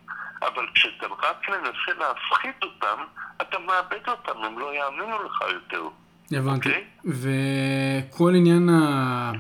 [0.41, 3.03] אבל כשאתה רק מנסה להפחיד אותם,
[3.41, 5.83] אתה מאבד אותם, הם לא יאמינו לך יותר.
[6.31, 6.69] הבנתי.
[6.69, 6.71] Okay?
[6.71, 8.03] אוקיי?
[8.11, 9.31] וכל עניין ה...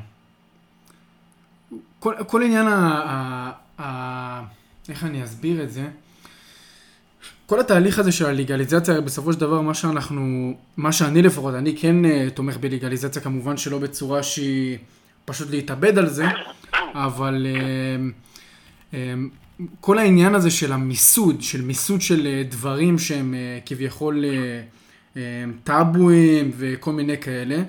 [1.99, 2.77] כל, כל עניין ה...
[3.05, 3.51] ה...
[3.81, 4.41] ה...
[4.89, 5.87] איך אני אסביר את זה?
[7.47, 11.95] כל התהליך הזה של הלגליזציה, בסופו של דבר מה שאנחנו, מה שאני לפחות, אני כן
[12.05, 14.77] uh, תומך בלגליזציה כמובן שלא בצורה שהיא
[15.25, 16.25] פשוט להתאבד על זה,
[16.93, 18.95] אבל uh, uh,
[19.81, 24.25] כל העניין הזה של המיסוד, של מיסוד של uh, דברים שהם uh, כביכול
[25.63, 27.63] טאבואים וכל מיני כאלה,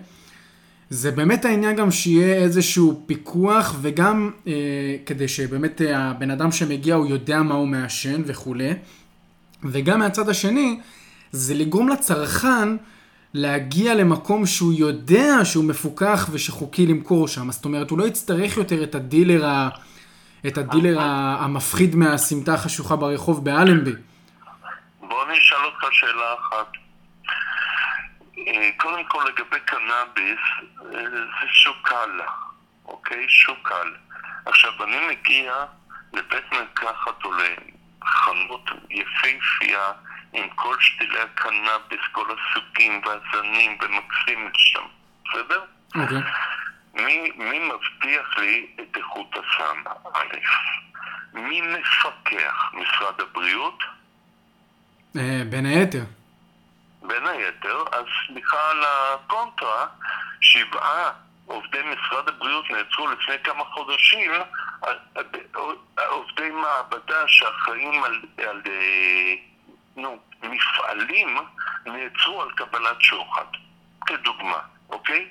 [0.91, 4.49] זה באמת העניין גם שיהיה איזשהו פיקוח וגם uh,
[5.07, 8.73] כדי שבאמת uh, הבן אדם שמגיע הוא יודע מה הוא מעשן וכולי.
[9.65, 10.81] וגם מהצד השני,
[11.33, 12.69] זה לגרום לצרכן
[13.35, 17.51] להגיע למקום שהוא יודע שהוא מפוקח ושחוקי למכור שם.
[17.51, 19.69] זאת אומרת, הוא לא יצטרך יותר את הדילר, ה...
[20.47, 21.01] את הדילר
[21.41, 23.93] המפחיד מהסמטה החשוכה ברחוב באלנבי.
[25.01, 26.73] בוא אני אשאל אותך שאלה אחת.
[28.39, 30.39] אה, קודם כל לגבי קנאביס,
[30.95, 32.21] אה, זה שוק קל,
[32.85, 33.25] אוקיי?
[33.29, 33.89] שוק קל.
[34.47, 35.53] עכשיו, אני מגיע
[36.13, 37.31] לבית מרקחת או
[38.09, 39.93] חנות יפהפייה
[40.33, 44.83] עם כל שתילי הקנאביס, כל הסוגים והזנים ומקסים שם,
[45.25, 45.61] בסדר?
[45.95, 46.19] אוקיי.
[46.95, 49.83] מי, מי מבטיח לי את איכות הסם?
[50.15, 50.37] א',
[51.33, 52.73] מי מפקח?
[52.73, 53.83] משרד הבריאות?
[55.17, 56.05] אה, בין היתר.
[57.03, 59.87] בין היתר, אז סליחה על הקונטרה,
[60.41, 61.11] שבעה
[61.47, 64.31] עובדי משרד הבריאות נעצרו לפני כמה חודשים,
[66.09, 69.35] עובדי מעבדה שאחראים על, על אה,
[69.97, 71.39] נו, מפעלים
[71.87, 73.45] נעצרו על קבלת שוחד,
[74.07, 75.29] כדוגמה, אוקיי?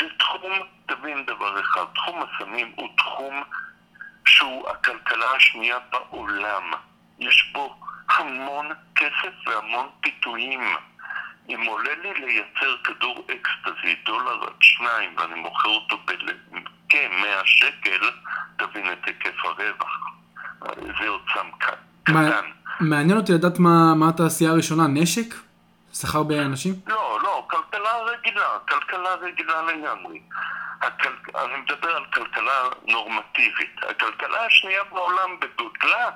[0.00, 0.52] זה תחום,
[0.86, 3.42] תבין דבר אחד, תחום הסמים הוא תחום
[4.26, 6.70] שהוא הכלכלה השנייה בעולם.
[7.18, 7.76] יש בו
[8.08, 10.76] המון כסף והמון פיתויים.
[11.48, 15.98] אם עולה לי לייצר כדור אקסטזי, דולר עד שניים, ואני מוכר אותו
[16.94, 18.10] בכ-100 שקל,
[18.56, 19.98] תבין את היקף הרווח.
[20.98, 22.44] זה עוד סם קטן.
[22.80, 25.34] מעניין אותי לדעת מה, מה התעשייה הראשונה, נשק?
[25.94, 26.74] שכר באנשים?
[26.86, 30.20] לא, לא, כלכלה רגילה, כלכלה רגילה לגמרי.
[30.82, 31.08] הכל...
[31.34, 33.76] אני מדבר על כלכלה נורמטיבית.
[33.90, 36.10] הכלכלה השנייה בעולם בגודלה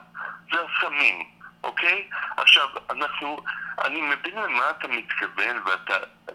[0.52, 1.37] זה הסמים.
[1.64, 2.08] אוקיי?
[2.36, 3.38] עכשיו, אנחנו,
[3.84, 5.94] אני מבין למה אתה מתכוון, ואתה,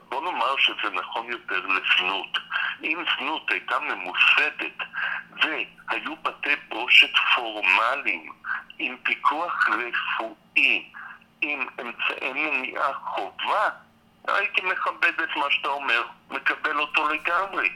[0.09, 2.37] בוא נאמר שזה נכון יותר לזנות.
[2.83, 4.77] אם זנות הייתה ממוסדת
[5.41, 8.33] והיו בתי בושת פורמליים
[8.79, 10.91] עם פיקוח רפואי,
[11.41, 13.69] עם אמצעי מניעה חובה,
[14.27, 17.69] הייתי מכבד את מה שאתה אומר, מקבל אותו לגמרי.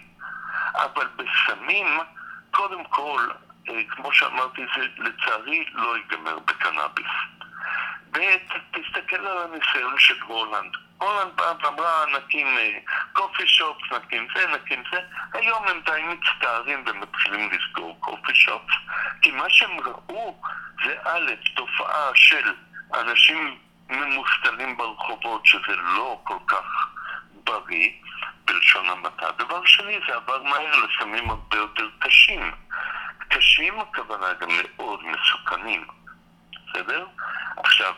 [0.76, 1.88] אבל בסמים,
[2.52, 3.30] קודם כל,
[3.70, 7.37] אה, כמו שאמרתי, זה לצערי לא ייגמר בקנאביס.
[8.14, 10.72] ותסתכל על הניסיון של הולנד.
[10.98, 12.48] הולנד באה ואמרה נקים
[13.14, 15.00] קופי שופס, נקים זה, נקים זה.
[15.34, 18.74] היום הם די מצטערים ומתחילים לסגור קופי שופס.
[19.22, 20.42] כי מה שהם ראו
[20.86, 22.54] זה א', תופעה של
[22.94, 23.58] אנשים
[23.90, 26.88] ממוסטלים ברחובות, שזה לא כל כך
[27.44, 27.90] בריא,
[28.46, 29.32] בלשון המעטה.
[29.32, 32.52] דבר שני, זה עבר מהר לסמים הרבה יותר קשים.
[33.30, 35.88] קשים הכוונה גם מאוד מסוכנים.
[36.68, 37.06] בסדר?
[37.58, 37.94] עכשיו,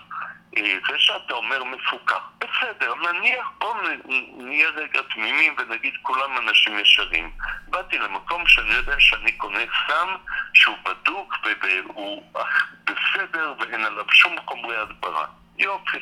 [0.58, 3.74] אה, זה שאתה אומר מפוקח, בסדר, נניח, בואו
[4.38, 7.32] נהיה רגע תמימים ונגיד כולם אנשים ישרים.
[7.68, 10.08] באתי למקום שאני יודע שאני קונה סם
[10.54, 12.24] שהוא בדוק והוא
[12.84, 15.26] בסדר ואין עליו שום חומרי הדברה.
[15.58, 16.00] יופי.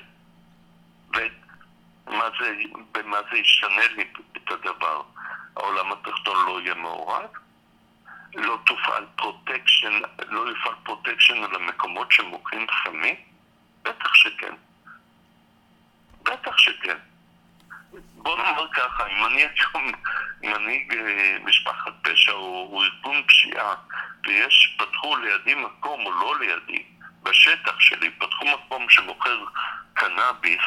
[1.15, 2.53] ומה זה,
[3.31, 4.07] זה ישנה לי
[4.37, 5.01] את הדבר?
[5.55, 7.29] העולם התחתון לא יהיה מעורב?
[8.35, 9.99] לא תופעל protection,
[10.29, 13.15] לא יופעל protection על המקומות שמוכרים סמים?
[13.83, 14.53] בטח שכן.
[16.23, 16.97] בטח שכן.
[18.13, 19.91] בוא נאמר ככה, אם אני היום
[20.41, 23.75] מנהיג אה, משפחת פשע או, או ארגון פשיעה
[24.25, 26.83] ויש, פתחו לידי מקום או לא לידי,
[27.23, 29.39] בשטח שלי, פתחו מקום שמוכר
[29.93, 30.61] קנאביס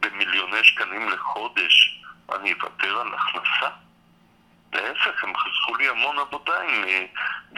[0.00, 2.00] במיליוני שקלים לחודש,
[2.32, 3.68] אני אוותר על הכנסה?
[4.72, 7.04] להפך, הם חסכו לי המון עבודה עם אה,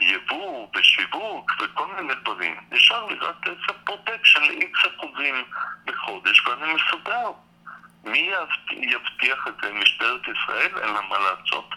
[0.01, 2.57] יבוא ושיווק וכל מיני דברים.
[2.73, 5.45] נשאר לי רק איזה protection איקס אחוזים
[5.85, 7.31] בחודש ואני מסודר.
[8.05, 8.31] מי
[8.73, 9.73] יבטיח את זה?
[9.73, 10.79] משטרת ישראל?
[10.79, 11.75] אין לה מה לעשות.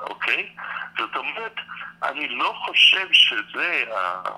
[0.00, 0.54] אוקיי?
[0.98, 1.54] זאת אומרת,
[2.02, 3.84] אני לא חושב שזה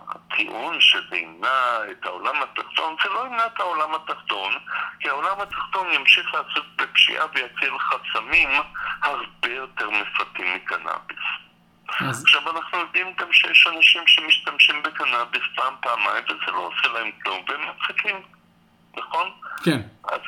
[0.08, 4.52] הטיעון שזה ימנע את העולם התחתון, זה לא ימנע את העולם התחתון,
[5.00, 8.50] כי העולם התחתון ימשיך לעשות בפשיעה ויציל חסמים
[9.02, 11.18] הרבה יותר מפתים מקנאביס.
[12.00, 12.24] אז...
[12.24, 17.44] עכשיו אנחנו יודעים גם שיש אנשים שמשתמשים בקנאביס פעם, פעמיים, וזה לא עושה להם כלום,
[17.48, 18.16] והם מפסיקים,
[18.96, 19.30] נכון?
[19.64, 19.80] כן.
[20.04, 20.20] אז,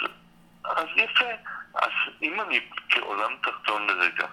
[0.64, 1.30] אז יפה.
[1.74, 1.90] אז
[2.22, 4.26] אם אני כעולם תחתון לרגע,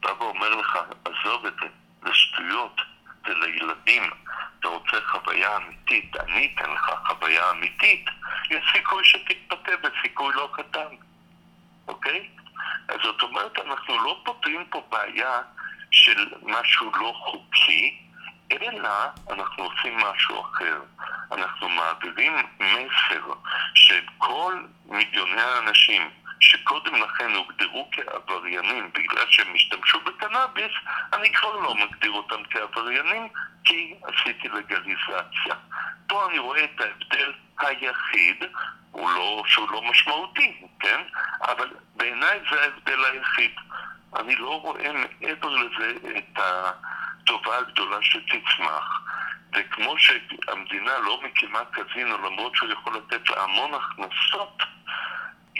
[0.00, 1.66] בא ואומר לך, עזוב את זה,
[2.02, 2.80] זה שטויות,
[3.26, 4.02] זה לילדים,
[4.60, 8.06] אתה רוצה חוויה אמיתית, אני אתן לך חוויה אמיתית,
[8.50, 10.96] יש סיכוי שתתפתה וסיכוי לא קטן,
[11.88, 12.28] אוקיי?
[12.88, 15.40] אז זאת אומרת, אנחנו לא פותרים פה בעיה
[15.90, 17.98] של משהו לא חוקי,
[18.52, 18.90] אלא
[19.30, 20.80] אנחנו עושים משהו אחר.
[21.32, 23.32] אנחנו מעבירים מסר
[23.74, 26.10] שכל מיליוני האנשים
[26.40, 30.72] שקודם לכן הוגדרו כעבריינים בגלל שהם השתמשו בקנאביס,
[31.12, 33.28] אני כבר לא מגדיר אותם כעבריינים
[33.64, 35.54] כי עשיתי לגליזציה.
[36.06, 38.44] פה אני רואה את ההבדל היחיד,
[38.90, 41.00] הוא לא, שהוא לא משמעותי, כן?
[41.42, 43.52] אבל בעיניי זה ההבדל היחיד.
[44.16, 49.00] אני לא רואה מעבר לזה את הטובה הגדולה שתצמח.
[49.52, 54.62] וכמו שהמדינה לא מקימה קזינו למרות שהוא יכול לתת לה המון הכנסות,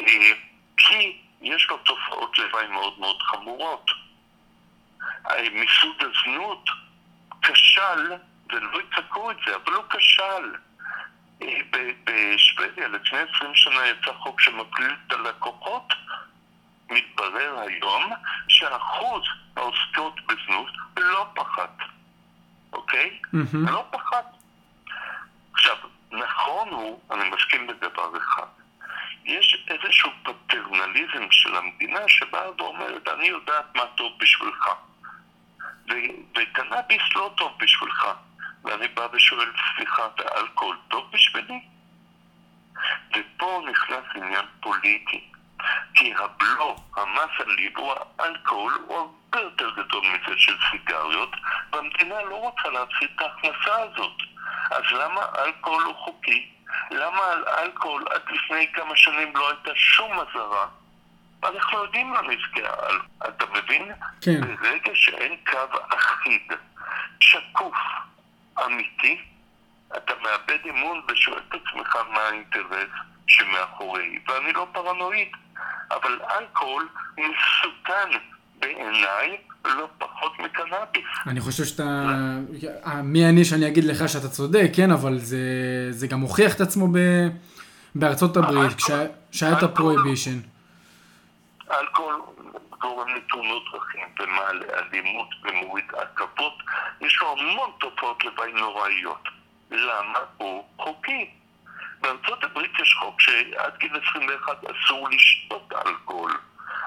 [0.01, 0.33] אה,
[0.79, 3.91] כי יש לו תופעות לוואי מאוד מאוד חמורות.
[5.53, 6.71] מיסוד הזנות
[7.43, 8.13] כשל,
[8.53, 10.55] ולא יצעקו את זה, אבל הוא כשל.
[11.43, 11.59] אה,
[12.05, 15.93] בשוודיה לפני 20 שנה יצא חוק שמקליל את הלקוחות,
[16.91, 18.13] מתברר היום
[18.49, 19.23] שאחוז
[19.57, 21.77] העוסקות בזנות לא פחת,
[22.73, 23.19] אוקיי?
[23.25, 23.71] Mm-hmm.
[23.71, 24.25] לא פחת.
[25.53, 25.77] עכשיו,
[26.11, 28.47] נכון הוא, אני מסכים בדבר אחד,
[29.29, 34.69] יש איזשהו פטרנליזם של המדינה שבאה ואומרת, אני יודעת מה טוב בשבילך.
[36.37, 38.07] וקנאביס לא טוב בשבילך.
[38.65, 41.61] ואני בא ושואל, סליחה, ואלכוהול טוב בשבילי?
[43.17, 45.25] ופה נכנס עניין פוליטי.
[45.95, 51.31] כי הבלו, המס על ייבוא האלכוהול הוא הרבה יותר גדול מזה של סיגריות,
[51.73, 54.17] והמדינה לא רוצה להפסיד את ההכנסה הזאת.
[54.71, 56.58] אז למה אלכוהול הוא חוקי?
[56.91, 60.67] למה על אלכוהול עד לפני כמה שנים לא הייתה שום אזהרה?
[61.45, 63.03] אנחנו יודעים מה נזכי האלכוהול.
[63.29, 63.93] אתה מבין?
[64.21, 64.57] כן.
[64.57, 66.53] ברגע שאין קו אחיד,
[67.21, 67.77] שקוף,
[68.67, 69.23] אמיתי,
[69.97, 72.89] אתה מאבד אמון ושואל את עצמך מה האינטרס
[73.27, 74.19] שמאחורי.
[74.29, 75.29] ואני לא פרנואיד,
[75.91, 78.11] אבל אלכוהול מסוכן
[78.59, 79.39] בעיניי
[79.77, 81.05] לא פחות מקנאביס.
[81.27, 82.13] אני חושב שאתה...
[83.03, 85.39] מי אני שאני אגיד לך שאתה צודק, כן, אבל זה,
[85.91, 86.99] זה גם הוכיח את עצמו ב...
[87.95, 88.73] בארצות הברית,
[89.31, 90.39] כשהיה את הפרויבישן.
[91.71, 92.23] אלכוהול
[92.81, 96.53] גורם לתאונות דרכים ומעלה אלימות ומוריד עכבות,
[97.01, 99.29] יש לו המון תופעות לוואי נוראיות.
[99.71, 101.31] למה הוא חוקי?
[102.01, 106.33] בארצות הברית יש חוק שעד גיל 21 אסור לשתות אלכוהול.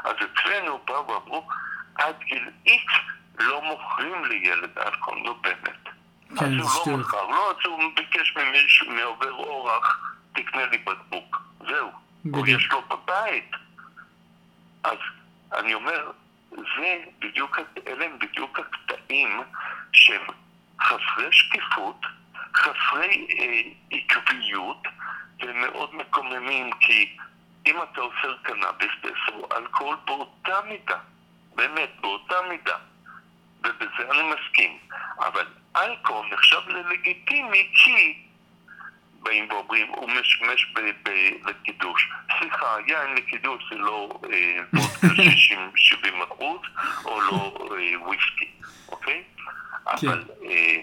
[0.04, 1.48] אז אצלנו באו ואמרו,
[1.96, 2.94] עד גיל איקס
[3.40, 5.82] לא מוכרים לילד אלכוהול, נו באמת.
[6.40, 11.42] כן, אז הוא לא מכר, לא, אז הוא ביקש ממישהו, מעובר אורח, תקנה לי בקבוק.
[11.60, 11.92] זהו.
[12.34, 13.52] או יש לו בבית.
[14.84, 14.98] אז
[15.54, 16.12] אני אומר,
[16.52, 19.42] זה בדיוק, אלה הם בדיוק הקטעים
[19.94, 20.22] שהם
[20.82, 22.06] חסרי שקיפות,
[22.56, 23.62] חסרי אה,
[23.92, 24.88] עקביות,
[25.40, 27.18] והם מאוד מקוממים, כי
[27.66, 30.98] אם אתה אוסר קנאביס, תאסור אלכוהול באותה מידה,
[31.56, 32.78] באמת, באותה מידה.
[33.64, 34.78] ובזה אני מסכים.
[35.20, 35.46] אבל
[35.76, 38.18] אלכוהול נחשב ללגיטימי כי
[39.24, 40.74] באים ואומרים, הוא משמש
[41.46, 42.10] לקידוש.
[42.40, 45.08] סליחה, יין לקידוש זה לא אה, וודקה
[46.06, 46.62] 60-70 אחוז,
[47.06, 48.52] או לא אה, וויסקי,
[48.90, 49.24] אוקיי?
[50.02, 50.08] כן.
[50.08, 50.78] אבל אה,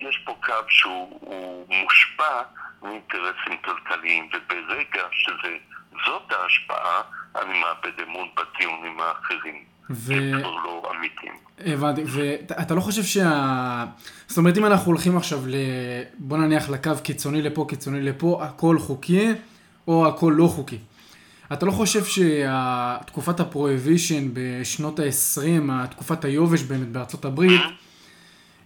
[0.00, 2.42] יש פה קו שהוא מושפע
[2.82, 7.02] מאינטרסים כלכליים, וברגע שזאת ההשפעה,
[7.36, 9.64] אני מאבד אמון בטיעונים האחרים.
[9.90, 10.12] ו...
[10.32, 10.64] לא
[11.66, 13.84] הבנתי, ואתה לא חושב שה...
[14.26, 15.54] זאת אומרת, אם אנחנו הולכים עכשיו ל...
[16.18, 19.28] בוא נניח לקו קיצוני לפה, קיצוני לפה, הכל חוקי,
[19.88, 20.78] או הכל לא חוקי.
[21.52, 27.60] אתה לא חושב שתקופת הפרויבישן בשנות ה-20, תקופת היובש באמת בארצות הברית,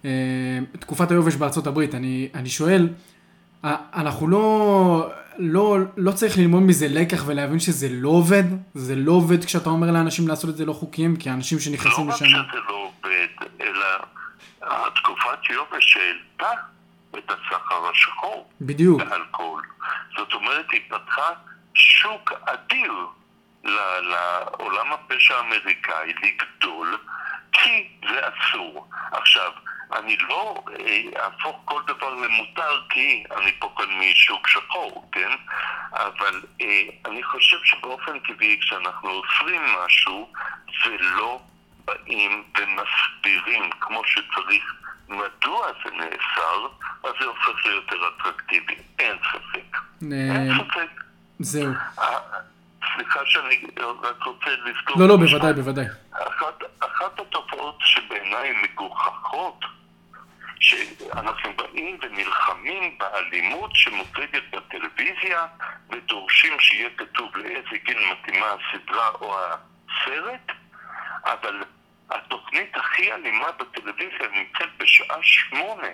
[0.05, 2.89] אה, תקופת היובש בארצות הברית, אני, אני שואל,
[3.63, 8.43] אנחנו לא, לא, לא צריך ללמוד מזה לקח ולהבין שזה לא עובד?
[8.73, 11.15] זה לא עובד כשאתה אומר לאנשים לעשות את זה לא חוקיים?
[11.15, 12.25] כי האנשים שנכנסים לשם...
[12.25, 13.27] לא רק שזה לא עובד,
[13.61, 13.85] אלא
[14.61, 16.61] התקופת יובש העלתה
[17.17, 18.49] את הסחר השחור.
[18.61, 19.01] בדיוק.
[19.01, 19.63] באלכוהול.
[20.17, 21.29] זאת אומרת, היא פתחה
[21.73, 22.93] שוק אדיר
[23.63, 26.97] לעולם הפשע האמריקאי לגדול,
[27.53, 28.87] כי זה אסור.
[29.11, 29.51] עכשיו,
[29.93, 35.31] אני לא אה, אהפוך כל דבר למותר כי אני פה כאן משוק שחור, כן?
[35.91, 40.31] אבל אה, אני חושב שבאופן טבעי כשאנחנו אוסרים משהו
[40.85, 41.41] ולא
[41.85, 44.63] באים ומסבירים כמו שצריך
[45.09, 46.67] מדוע זה נאסר,
[47.03, 48.75] אז זה הופך ליותר אטרקטיבי.
[48.99, 49.77] אין ספק.
[50.01, 51.03] אין ספק.
[51.39, 51.71] זהו.
[52.95, 53.63] סליחה שאני
[54.03, 54.99] רק רוצה לזכור...
[54.99, 55.85] לא, לא, בוודאי, בוודאי.
[56.11, 56.63] אחת,
[56.99, 59.65] אחת התופעות שבעיניי מגוחכות,
[60.59, 65.47] שאנחנו באים ונלחמים באלימות שמוצגת בטלוויזיה
[65.89, 70.51] ודורשים שיהיה כתוב לאיזה גיל מתאימה הסדרה או הסרט,
[71.23, 71.63] אבל
[72.09, 75.87] התוכנית הכי אלימה בטלוויזיה נמצאת בשעה שמונה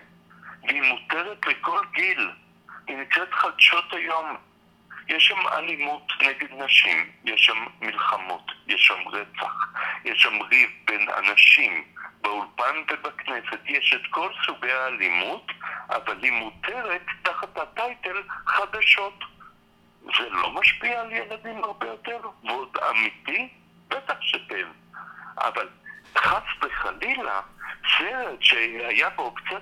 [0.64, 2.32] והיא מותרת לכל גיל.
[2.88, 4.38] היא נקראת חדשות היום.
[5.08, 9.54] יש שם אלימות נגד נשים, יש שם מלחמות, יש שם רצח,
[10.06, 11.84] יש שם ריב בין אנשים
[12.22, 15.52] באולפן ובכנסת, יש את כל סוגי האלימות,
[15.90, 19.24] אבל היא מותרת תחת הטייטל חדשות.
[20.02, 22.20] זה לא משפיע על ילדים הרבה יותר?
[22.44, 23.50] ועוד אמיתי?
[23.88, 24.68] בטח שכן.
[25.38, 25.70] אבל
[26.18, 27.42] חס וחלילה,
[27.98, 29.62] סרט שהיה בו קצת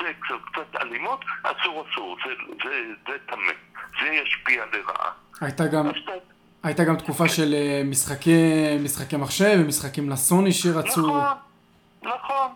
[0.00, 2.32] סקס או קצת אלימות, אסור אסור, זה,
[2.64, 3.52] זה, זה טמא,
[4.00, 5.10] זה ישפיע לרעה.
[5.40, 5.90] הייתה גם,
[6.62, 11.00] הייתה גם תקופה של אה, משחקי, משחקי מחשב ומשחקים לסוני שרצו...
[11.00, 11.22] נכון,
[12.02, 12.50] נכון.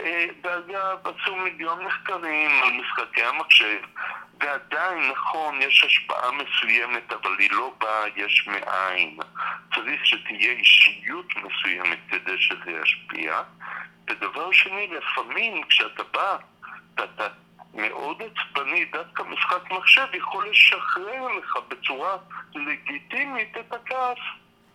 [0.00, 3.78] אה, ואגב, עשו מיליון מחקרים על משחקי המחשב,
[4.40, 9.18] ועדיין, נכון, יש השפעה מסוימת, אבל היא לא באה יש מאין.
[9.74, 13.42] צריך שתהיה אישיות מסוימת כדי שזה ישפיע.
[14.10, 16.36] ודבר שני, לפעמים כשאתה בא,
[17.04, 17.28] אתה
[17.74, 22.16] מאוד עצבני, דווקא משחק מחשב יכול לשחרר לך בצורה
[22.54, 24.18] לגיטימית את הכעס.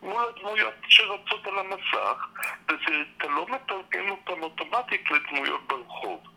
[0.04, 2.28] מול הדמויות שרצות על המסך,
[2.68, 6.33] ואתה לא מתרגם אותן אוטומטית לדמויות ברחוב.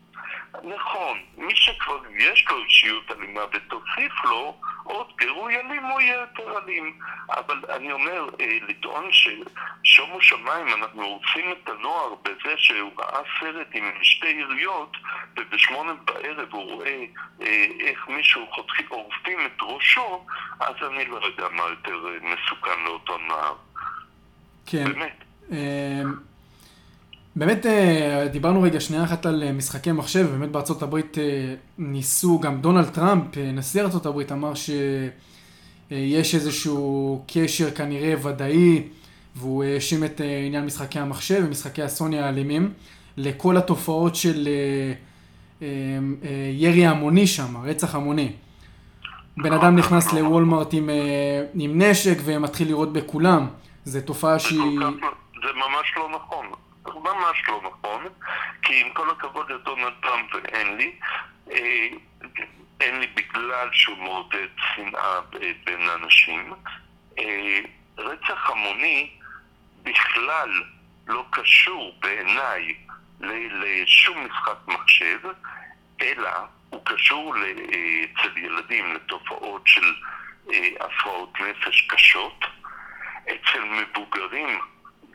[0.53, 6.57] נכון, מי שכבר יש לו אישיות אלימה ותוסיף לו עוד גירוי אלים, הוא יהיה יותר
[6.57, 6.99] אלים.
[7.29, 13.67] אבל אני אומר, אה, לטעון ששומו שמיים, אנחנו הורסים את הנוער בזה שהוא ראה סרט
[13.73, 14.97] עם שתי יריות,
[15.37, 17.05] ובשמונה בערב הוא רואה
[17.41, 18.47] אה, איך מישהו
[18.89, 20.25] עורפים את ראשו,
[20.59, 23.55] אז אני לא יודע מה יותר אה, מסוכן לאותו נער.
[24.65, 24.83] כן.
[24.83, 25.23] באמת.
[27.37, 32.39] באמת אה, דיברנו רגע שנייה אחת על אה, משחקי מחשב, באמת בארצות הברית אה, ניסו,
[32.39, 38.83] גם דונלד טראמפ, נשיא ארצות הברית, אמר שיש איזשהו קשר כנראה ודאי,
[39.35, 42.73] והוא האשים את עניין משחקי המחשב ומשחקי הסוני האלימים,
[43.17, 44.47] לכל התופעות של
[46.53, 48.31] ירי המוני שם, רצח המוני.
[49.37, 50.89] בן אדם נכנס לוולמרט עם,
[51.55, 53.47] עם נשק ומתחיל לירות בכולם.
[53.85, 54.79] זו תופעה שהיא...
[55.43, 56.66] זה ממש לא נכון.
[57.03, 58.07] ממש לא נכון,
[58.61, 60.91] כי עם כל הכבוד לדונלד טראמפ ואין לי,
[61.51, 61.87] אה,
[62.81, 65.21] אין לי בגלל שהוא מעודד שנאה
[65.63, 66.53] בין אנשים.
[67.19, 67.59] אה,
[67.97, 69.09] רצח המוני
[69.83, 70.63] בכלל
[71.07, 72.75] לא קשור בעיניי
[73.19, 75.19] לשום משחק מחשב,
[76.01, 76.29] אלא
[76.69, 79.93] הוא קשור אצל ילדים לתופעות של
[80.53, 82.45] אה, הפרעות נפש קשות.
[83.27, 84.59] אצל מבוגרים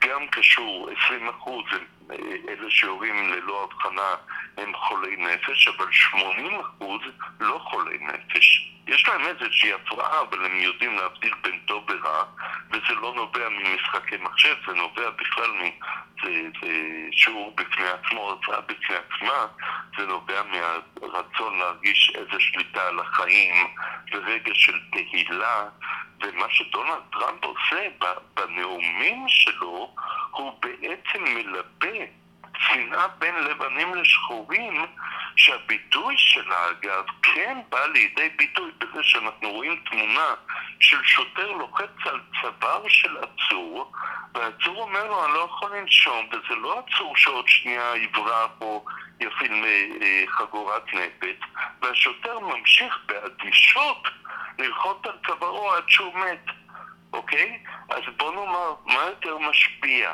[0.08, 1.64] גם קשור, 20 אחוז
[2.10, 2.16] אה,
[2.48, 4.14] אלה שיורים ללא הבחנה
[4.56, 7.00] הם חולי נפש, אבל 80 אחוז
[7.40, 8.72] לא חולי נפש.
[8.86, 12.24] יש להם איזושהי הפרעה, אבל הם יודעים להבדיל בין טוב ורע,
[12.70, 15.70] וזה לא נובע ממשחקי מחשב, זה נובע בכלל מ...
[16.22, 16.68] זה, זה
[17.12, 19.46] שיעור בפני עצמו, הרצאה בפני עצמה,
[19.98, 23.66] זה נובע מהרצון להרגיש איזו שליטה על החיים,
[24.12, 25.64] ורגע של תהילה,
[26.22, 27.88] ומה שדונלד טראמפ עושה
[28.34, 29.94] בנאומים שלו,
[30.30, 32.04] הוא בעצם מלבה
[32.66, 34.86] שנאה בין לבנים לשחורים,
[35.36, 40.34] שהביטוי שלה אגב כן בא לידי ביטוי בזה שאנחנו רואים תמונה
[40.80, 43.92] של שוטר לוחץ על צוואר של עצור,
[44.34, 48.84] והעצור אומר לו אני לא יכול לנשום, וזה לא עצור שעוד שנייה יברח או
[49.20, 49.64] יפעיל
[50.02, 51.48] אה, חגורת נפץ,
[51.82, 54.08] והשוטר ממשיך באדישות
[54.58, 56.44] ללחוץ על צווארו עד שהוא מת,
[57.12, 57.58] אוקיי?
[57.90, 60.12] אז בוא נאמר, מה יותר משפיע?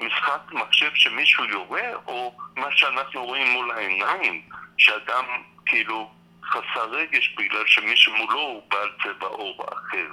[0.00, 4.42] משחק מחשב שמישהו יורה, או מה שאנחנו רואים מול העיניים,
[4.78, 5.24] שאדם
[5.66, 6.10] כאילו
[6.44, 10.08] חסר רגש בגלל שמי שמולו הוא בעל צבע עור אחר,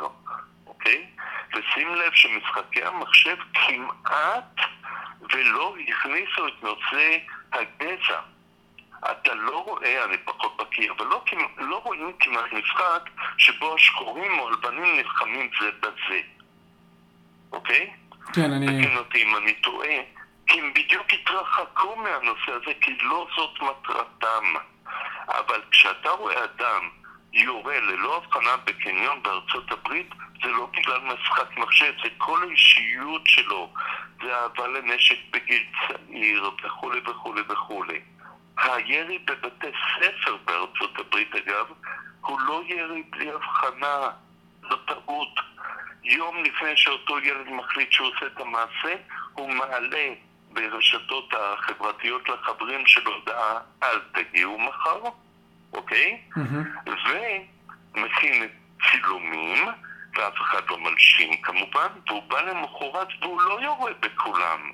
[0.67, 1.05] אוקיי?
[1.53, 4.59] ושים לב שמשחקי המחשב כמעט
[5.33, 7.17] ולא הכניסו את נושא
[7.53, 8.19] הגזע.
[9.11, 11.23] אתה לא רואה, אני פחות בקיא, אבל לא,
[11.57, 16.21] לא רואים כמעט משחק שבו השחורים או הלבנים נלחמים זה בזה,
[17.51, 17.93] אוקיי?
[18.33, 18.65] כן, אני...
[18.65, 19.97] תקן אותי אם אני טועה,
[20.47, 24.53] כי הם בדיוק התרחקו מהנושא הזה, כי לא זאת מטרתם.
[25.27, 26.89] אבל כשאתה רואה אדם
[27.33, 30.09] יורה ללא הבחנה בקניון בארצות הברית,
[30.43, 33.73] זה לא בגלל משחק מחשב, זה כל האישיות שלו,
[34.23, 37.99] זה אהבה לנשק בגיל צעיר וכולי וכולי וכולי.
[38.57, 39.67] הירי בבתי
[39.99, 41.65] ספר בארצות הברית, אגב,
[42.21, 44.09] הוא לא ירי בלי הבחנה,
[44.69, 45.39] זו טעות.
[46.07, 48.95] יום לפני שאותו ילד מחליט שהוא עושה את המעשה,
[49.33, 50.13] הוא מעלה
[50.51, 54.99] ברשתות החברתיות לחברים של הודעה אל תגיעו מחר,
[55.73, 56.21] אוקיי?
[56.37, 56.89] Mm-hmm.
[57.95, 58.47] ומכין
[58.91, 59.65] צילומים,
[60.15, 64.71] ואף אחד לא מלשין כמובן, והוא בא למחרת והוא לא יורה בכולם.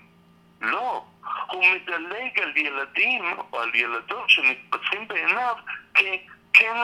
[0.62, 1.06] לא,
[1.48, 3.24] הוא מדלג על ילדים
[3.54, 5.56] או על ילדות שנתפסים בעיניו
[5.94, 6.76] ככן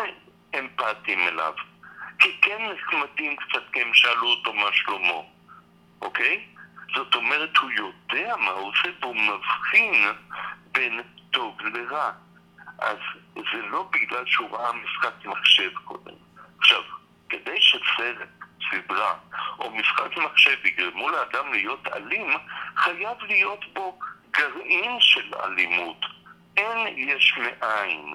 [0.60, 1.54] אמפתיים אליו,
[2.20, 5.22] ככן נחמדים קצת כי הם שאלו אותו מה שלמה,
[6.02, 6.46] אוקיי?
[6.96, 10.06] זאת אומרת, הוא יודע מה הוא עושה והוא מבחין
[10.72, 11.02] בין
[11.32, 12.12] טוב לרע.
[12.80, 12.98] אז
[13.36, 16.14] זה לא בגלל שהוא ראה משחק מחשב קודם.
[16.60, 16.82] עכשיו,
[17.30, 18.30] כדי שסרט,
[18.72, 19.14] סדרה
[19.60, 22.38] או משחק מחשב יגרמו לאדם להיות אלים,
[22.76, 24.00] חייב להיות בו
[24.32, 26.06] גרעין של אלימות.
[26.58, 28.14] אין יש מאין,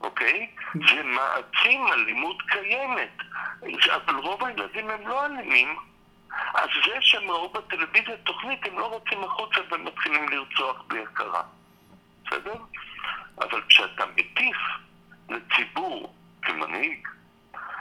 [0.00, 0.50] אוקיי?
[0.88, 3.16] זה מעצים אלימות קיימת.
[3.94, 5.76] אבל רוב הילדים הם לא אלימים.
[6.54, 11.42] אז זה שהם ראו בטלוויזיה תוכנית, הם לא רוצים החוצה ומתחילים לרצוח בלי הכרה.
[12.26, 12.54] בסדר?
[13.38, 14.56] אבל כשאתה מטיף
[15.28, 17.08] לציבור כמנהיג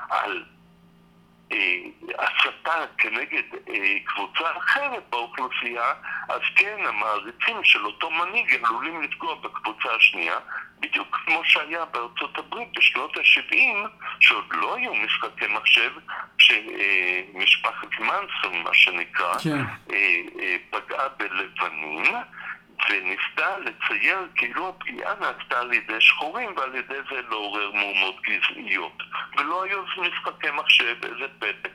[0.09, 0.43] על
[2.20, 5.93] הסתה כנגד אה, קבוצה אחרת באוכלוסייה,
[6.30, 10.38] אז כן, המעריצים של אותו מנהיג עלולים לפגוע בקבוצה השנייה,
[10.80, 13.88] בדיוק כמו שהיה בארצות הברית בשנות ה-70,
[14.20, 15.91] שעוד לא היו משחקי מחשב,
[16.38, 19.64] שמשפחת מנסון, מה שנקרא, כן.
[19.93, 22.16] אה, פגעה בלבנים.
[22.89, 28.97] וניסתה לצייר כאילו הפגיעה נעשתה על ידי שחורים ועל ידי זה לעורר מהומות גזעיות.
[29.38, 31.71] ולא היו משחקי מחשב, איזה פתק.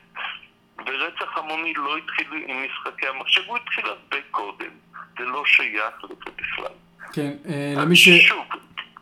[0.87, 4.71] ורצח המוני לא התחיל עם משחקי המחשב, הוא התחיל הרבה קודם.
[5.19, 6.73] זה לא שייך לזה בכלל.
[7.13, 8.09] כן, אה, למי ש...
[8.09, 8.47] שוב,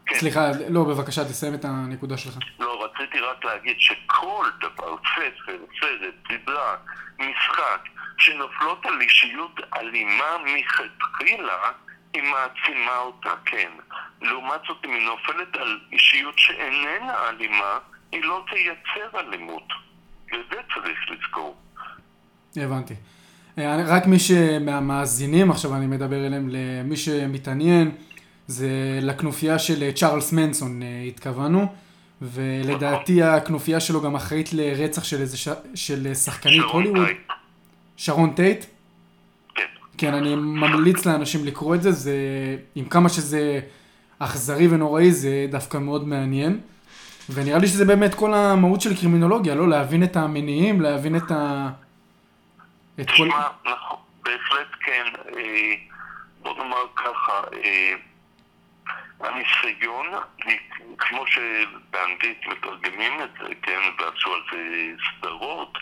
[0.06, 0.14] כן.
[0.14, 2.34] סליחה, לא, בבקשה, תסיים את הנקודה שלך.
[2.58, 6.76] לא, רציתי רק להגיד שכל דבר, ספר, סרט, סדרה,
[7.18, 7.88] משחק,
[8.18, 11.72] שנופלות על אישיות אלימה מלכתחילה,
[12.16, 13.70] היא מעצימה אותה, כן.
[14.22, 17.78] לעומת זאת, אם היא נופלת על אישיות שאיננה אלימה,
[18.12, 19.68] היא לא תייצר אלימות.
[20.28, 21.56] וזה צריך לזכור.
[22.56, 22.94] הבנתי.
[23.58, 27.90] אה, רק מי שמהמאזינים, עכשיו אני מדבר אליהם, למי שמתעניין,
[28.46, 28.68] זה
[29.02, 31.66] לכנופיה של צ'ארלס מנסון אה, התכוונו,
[32.22, 33.22] ולדעתי.
[33.22, 35.48] הכנופיה שלו גם אחראית לרצח של איזה ש...
[35.74, 37.08] של שחקנית הוליווד.
[37.96, 38.64] שרון טייט?
[39.98, 42.16] כן, אני ממליץ לאנשים לקרוא את זה, זה,
[42.74, 43.60] עם כמה שזה
[44.18, 46.60] אכזרי ונוראי, זה דווקא מאוד מעניין.
[47.30, 49.68] ונראה לי שזה באמת כל המהות של קרימינולוגיה, לא?
[49.68, 51.68] להבין את המניעים, להבין את ה...
[53.00, 53.28] את כל...
[53.64, 55.06] נכון, בהחלט כן.
[55.36, 55.74] אה,
[56.42, 57.94] בוא נאמר ככה, אה,
[59.20, 60.06] הניסיון,
[60.98, 64.58] כמו שבאנגלית מתרגמים את זה, כן, ועשו על זה
[65.18, 65.78] סדרות,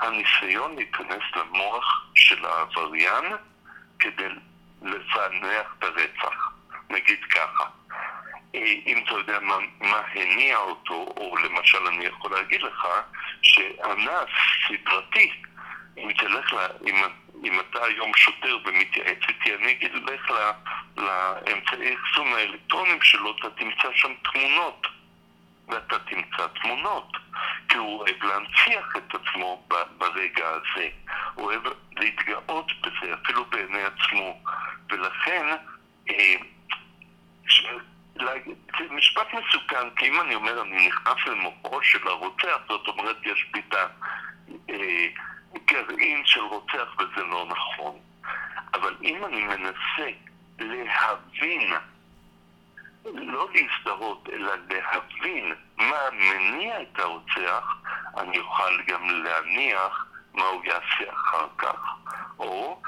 [0.00, 3.24] הניסיון להיכנס למוח של העבריין
[3.98, 4.28] כדי
[4.82, 6.52] לפענח את הרצח.
[6.90, 7.64] נגיד ככה,
[8.54, 12.86] אם אתה יודע מה, מה הניע אותו, או למשל אני יכול להגיד לך
[13.42, 14.30] שאנס
[14.68, 15.32] סדרתי,
[15.96, 16.96] אם תלך, לה, אם,
[17.44, 20.32] אם אתה היום שוטר ומתייעץ איתי, אני אגיד לך
[20.96, 24.86] לאמצעי אחסון האלקטרונים שלו, אתה תמצא שם תמונות.
[25.68, 27.12] ואתה תמצא תמונות,
[27.68, 30.88] כי הוא אוהב להנציח את עצמו ברגע הזה,
[31.34, 31.62] הוא אוהב
[31.96, 34.42] להתגאות בזה, אפילו בעיני עצמו,
[34.90, 35.46] ולכן
[36.10, 36.34] אה,
[37.48, 37.62] ש...
[38.78, 43.46] זה משפט מסוכן, כי אם אני אומר אני נכנס למוחו של הרוצח, זאת אומרת יש
[43.52, 43.74] בי את
[45.54, 47.98] הגרעין של רוצח וזה לא נכון.
[48.74, 50.10] אבל אם אני מנסה
[50.58, 51.72] להבין
[53.14, 57.64] לא להזדהות, אלא להבין מה מניע את הרוצח,
[58.18, 61.80] אני אוכל גם להניח מה הוא יעשה אחר כך.
[62.38, 62.80] או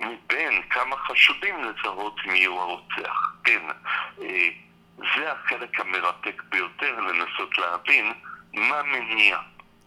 [0.00, 3.32] מבין כמה חשודים לזהות מי הוא הרוצח.
[3.44, 3.62] כן,
[4.22, 4.48] אה,
[4.96, 8.12] זה החלק המרתק ביותר, לנסות להבין
[8.54, 9.38] מה מניע.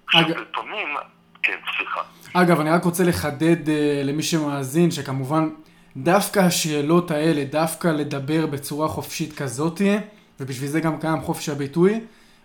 [0.07, 0.97] עכשיו, לפעמים...
[1.43, 2.01] כן, סליחה.
[2.33, 3.71] אגב, אני רק רוצה לחדד uh,
[4.03, 5.49] למי שמאזין, שכמובן
[5.97, 9.97] דווקא השאלות האלה, דווקא לדבר בצורה חופשית כזאתי,
[10.39, 11.99] ובשביל זה גם קיים חופש הביטוי,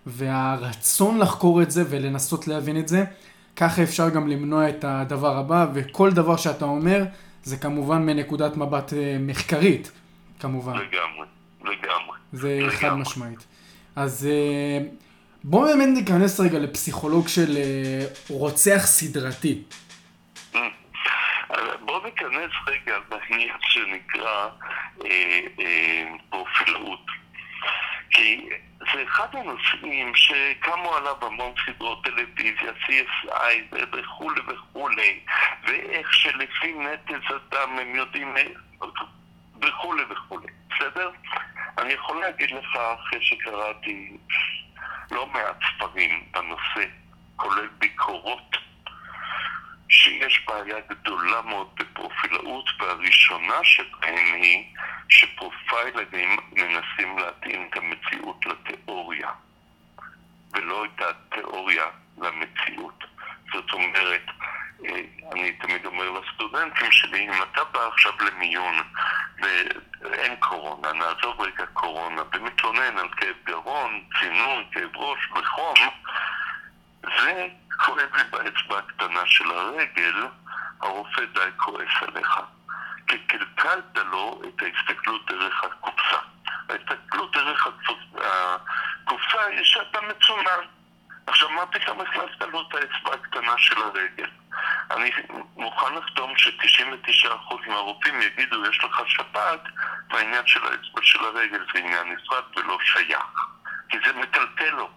[0.06, 3.04] והרצון לחקור את זה ולנסות להבין את זה,
[3.56, 7.04] ככה אפשר גם למנוע את הדבר הבא, וכל דבר שאתה אומר,
[7.44, 9.90] זה כמובן מנקודת מבט אה, מחקרית,
[10.40, 10.72] כמובן.
[10.72, 11.26] לגמרי,
[11.60, 12.16] לגמרי.
[12.32, 12.76] זה לגמרי.
[12.76, 13.44] חד משמעית.
[13.96, 14.86] אז אה,
[15.44, 19.62] בואו באמת ניכנס רגע לפסיכולוג של אה, רוצח סדרתי.
[21.80, 24.48] בואו ניכנס רגע לעניין שנקרא
[25.04, 27.06] אה, אה, פרופילאות.
[28.10, 35.20] כי זה אחד הנושאים שקמו עליו המון סדרות טלוויזיה, CSI וכולי וכולי,
[35.62, 38.34] ואיך שלפי נטז הדם הם יודעים
[39.62, 41.10] וכולי וכולי, בסדר?
[41.78, 44.16] אני יכול להגיד לך, אחרי שקראתי
[45.10, 46.90] לא מעט ספרים בנושא,
[47.36, 48.56] כולל ביקורות,
[49.88, 54.64] שיש בעיה גדולה מאוד בפרופילאות, והראשונה שבהן היא
[55.08, 59.30] שפרופיילרים מנסים להתאים את המציאות לתיאוריה,
[60.52, 61.84] ולא את התיאוריה
[62.18, 63.04] למציאות.
[63.52, 64.22] זאת אומרת,
[64.84, 65.00] אה,
[65.32, 68.74] אני תמיד אומר לסטודנטים שלי, אם אתה בא עכשיו למיון
[70.02, 75.90] ואין קורונה, נעזוב רגע קורונה, ומתלונן על כאב גרון, צינון, כאב ראש וחום,
[77.06, 80.26] וכואב לי באצבע הקטנה של הרגל,
[80.80, 82.40] הרופא די כועס עליך.
[83.06, 86.18] כי קלקלת לו את ההסתכלות דרך הקופסה.
[86.68, 87.66] ההסתכלות דרך
[89.04, 90.60] הקופסה היא שאתה מצונן.
[91.26, 94.30] עכשיו, מה פתאום הכנסת לו את האצבע הקטנה של הרגל?
[94.90, 95.10] אני
[95.56, 99.60] מוכן לחתום ש-99% מהרופאים יגידו, יש לך שפעת,
[100.10, 103.46] והעניין של האצבע של הרגל זה עניין נפרד ולא שייך.
[103.88, 104.90] כי זה מטלטל לו.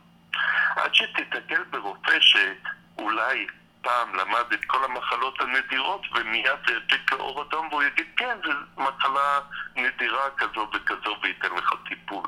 [0.76, 3.48] עד שתתקל ברופא שאולי
[3.82, 9.40] פעם למד את כל המחלות הנדירות ומיד ידליק לאור אדום והוא יגיד כן, זו מחלה
[9.76, 12.28] נדירה כזו וכזו וייתן לך טיפול.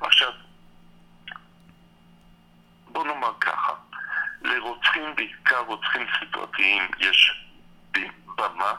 [0.00, 0.32] עכשיו,
[2.86, 3.72] בוא נאמר ככה,
[4.42, 7.44] לרוצחים, בעיקר רוצחים סדרתיים, יש
[8.36, 8.72] במה,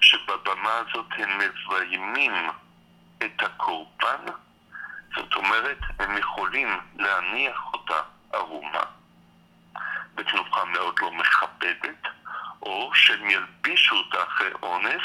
[0.00, 2.50] שבבמה הזאת הם מביימים
[3.18, 4.24] את הקורבן,
[5.16, 8.00] זאת אומרת, הם יכולים להניח אותה
[8.32, 8.82] ערומה
[10.14, 12.08] בתנוחה מאוד לא מכבדת,
[12.62, 15.02] או שהם ילבישו אותה אחרי אונס,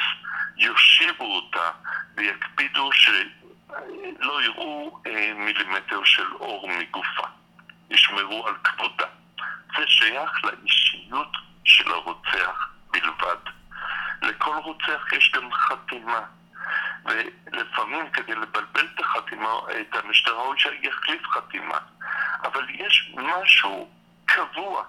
[0.57, 1.71] יושיבו אותה
[2.15, 7.27] ויקפידו שלא יראו אה, מילימטר של אור מגופה.
[7.89, 9.05] ישמרו על כבודה.
[9.77, 13.37] זה שייך לאישיות של הרוצח בלבד.
[14.21, 16.21] לכל רוצח יש גם חתימה.
[17.05, 21.77] ולפעמים כדי לבלבל את החתימה, את המשטרה, הוא שיחליף חתימה.
[22.43, 23.89] אבל יש משהו
[24.25, 24.83] קבוע,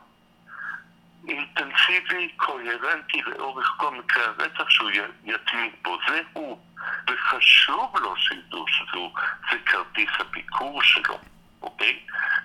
[1.29, 4.91] אינטנסיבי, קוהרנטי לאורך כל מקרה הרצח שהוא
[5.25, 5.99] יתמיד בו.
[6.09, 6.59] זה הוא.
[7.11, 9.13] וחשוב לו שידעו שזהו,
[9.51, 11.19] זה כרטיס הביקור שלו.
[11.65, 11.99] אוקיי?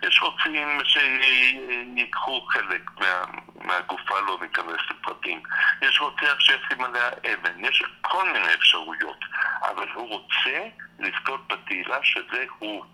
[0.03, 3.23] יש רוצים שיקחו חלק מה,
[3.55, 5.43] מהגופה, לא ניכנס לפרטים.
[5.81, 9.19] יש רוצח שישים עליה אבן, יש כל מיני אפשרויות,
[9.61, 10.67] אבל הוא רוצה
[10.99, 12.85] לזכות בתהילה שזה הוא,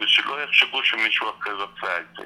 [0.00, 2.24] ושלא יחשבו שמישהו אחר עשה את זה.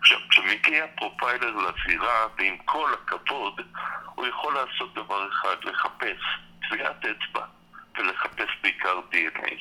[0.00, 3.60] עכשיו, כשמגיע profiler לזירה, ועם כל הכבוד,
[4.14, 6.20] הוא יכול לעשות דבר אחד, לחפש
[6.68, 7.44] טביעת אצבע,
[7.98, 9.54] ולחפש בעיקר DNA,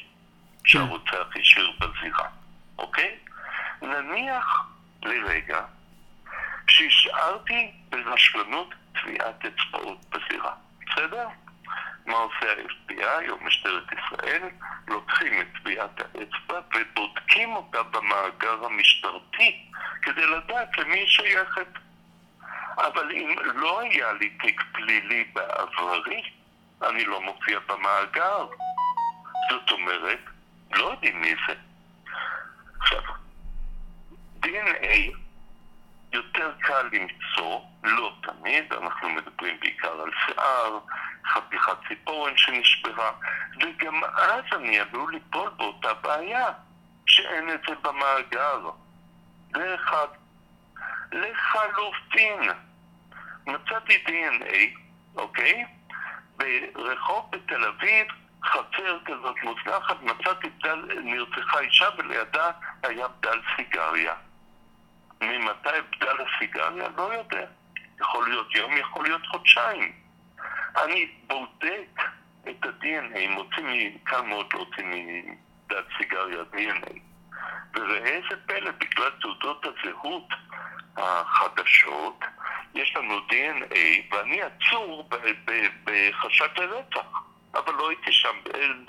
[0.65, 2.27] שהרוצח השאיר בזירה,
[2.79, 3.17] אוקיי?
[3.81, 4.65] נניח
[5.03, 5.61] לרגע
[6.67, 10.53] שהשארתי ברשלנות טביעת אצבעות בזירה,
[10.85, 11.27] בסדר?
[12.05, 14.41] מה עושה ה-FBI או משטרת ישראל?
[14.87, 19.65] לוקחים את טביעת האצבע ובודקים אותה במאגר המשטרתי
[20.01, 21.67] כדי לדעת למי היא שייכת.
[22.77, 26.21] אבל אם לא היה לי תיק פלילי בעברי,
[26.81, 28.47] אני לא מופיע במאגר.
[29.49, 30.19] זאת אומרת,
[30.73, 31.68] לא יודעים מי זה.
[34.45, 35.15] DNA
[36.13, 40.79] יותר קל למצוא, לא תמיד, אנחנו מדברים בעיקר על שיער,
[41.25, 43.11] חתיכת ציפורן שנשברה,
[43.61, 46.47] וגם אז אני עלול ליפול באותה בעיה,
[47.05, 48.69] שאין את זה במאגר.
[49.53, 50.07] זה אחד.
[51.11, 52.49] לחלופין,
[53.47, 54.79] מצאתי DNA,
[55.15, 55.65] אוקיי?
[56.37, 58.07] ברחוב בתל אביב,
[58.43, 62.51] חצר כזאת מוזנחת, מצאתי בדל, נרצחה אישה ולידה
[62.83, 64.13] היה בדל סיגריה.
[65.21, 66.87] ממתי בדל הסיגריה?
[66.97, 67.45] לא יודע.
[68.01, 69.93] יכול להיות יום, יכול להיות חודשיים.
[70.77, 72.01] אני בודק
[72.49, 76.99] את ה-DNA, מוציא, קל מאוד להוציא מבדל סיגריה DNA.
[77.73, 80.27] וראה איזה פלא, בגלל תעודות הזהות
[80.97, 82.19] החדשות,
[82.75, 83.77] יש לנו DNA,
[84.11, 85.09] ואני עצור
[85.83, 87.28] בחשד לרצח.
[87.59, 88.37] אבל לא הייתי שם,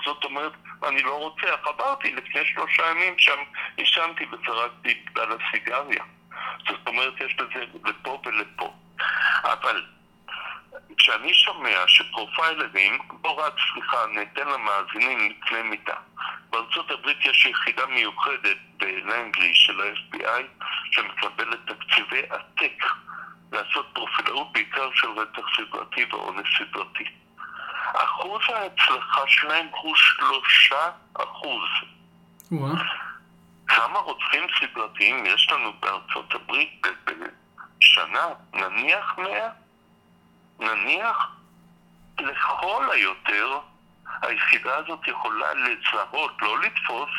[0.05, 0.51] זאת אומרת,
[0.87, 1.67] אני לא רוצח.
[1.67, 3.39] עברתי לפני שלושה ימים שם,
[3.77, 6.03] עישנתי וזרקתי בגלל הסיגריה.
[6.67, 8.73] זאת אומרת, יש לזה לפה ולפה.
[9.43, 9.85] אבל
[10.97, 15.95] כשאני שומע שפרופיילרים, בוא רק, סליחה, ניתן למאזינים קנה מידה.
[16.49, 22.83] בארצות הברית יש יחידה מיוחדת בלנגלי של ה-FBI שמקבלת תקציבי עתק
[23.51, 27.20] לעשות פרופילאות בעיקר של רצח סדרתי ואונס סדרתי.
[27.93, 31.69] אחוז ההצלחה שלהם הוא שלושה אחוז.
[33.67, 38.27] כמה רוצחים סדרתיים יש לנו בארצות הברית בשנה?
[38.53, 39.49] נניח מאה?
[40.59, 41.29] נניח
[42.19, 43.59] לכל היותר
[44.21, 47.09] היחידה הזאת יכולה לזהות, לא לתפוס,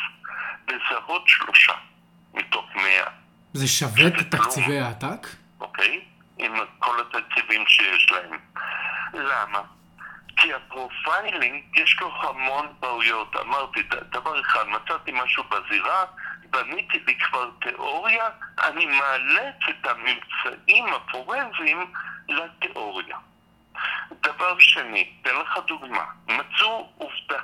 [0.67, 1.73] לזהות שלושה
[2.33, 3.09] מתוך מאה.
[3.53, 5.27] זה שווה את תקציבי העתק?
[5.59, 6.05] אוקיי,
[6.37, 8.39] עם כל התקציבים שיש להם.
[9.13, 9.61] למה?
[10.37, 13.35] כי הפרופיילינג יש לו המון בעיות.
[13.35, 16.05] אמרתי, דבר אחד, מצאתי משהו בזירה,
[16.49, 18.29] בניתי לי כבר תיאוריה,
[18.63, 21.93] אני מאלץ את הממצאים הפורנזיים
[22.29, 23.17] לתיאוריה.
[24.21, 27.39] דבר שני, אתן לך דוגמה, מצאו עובדה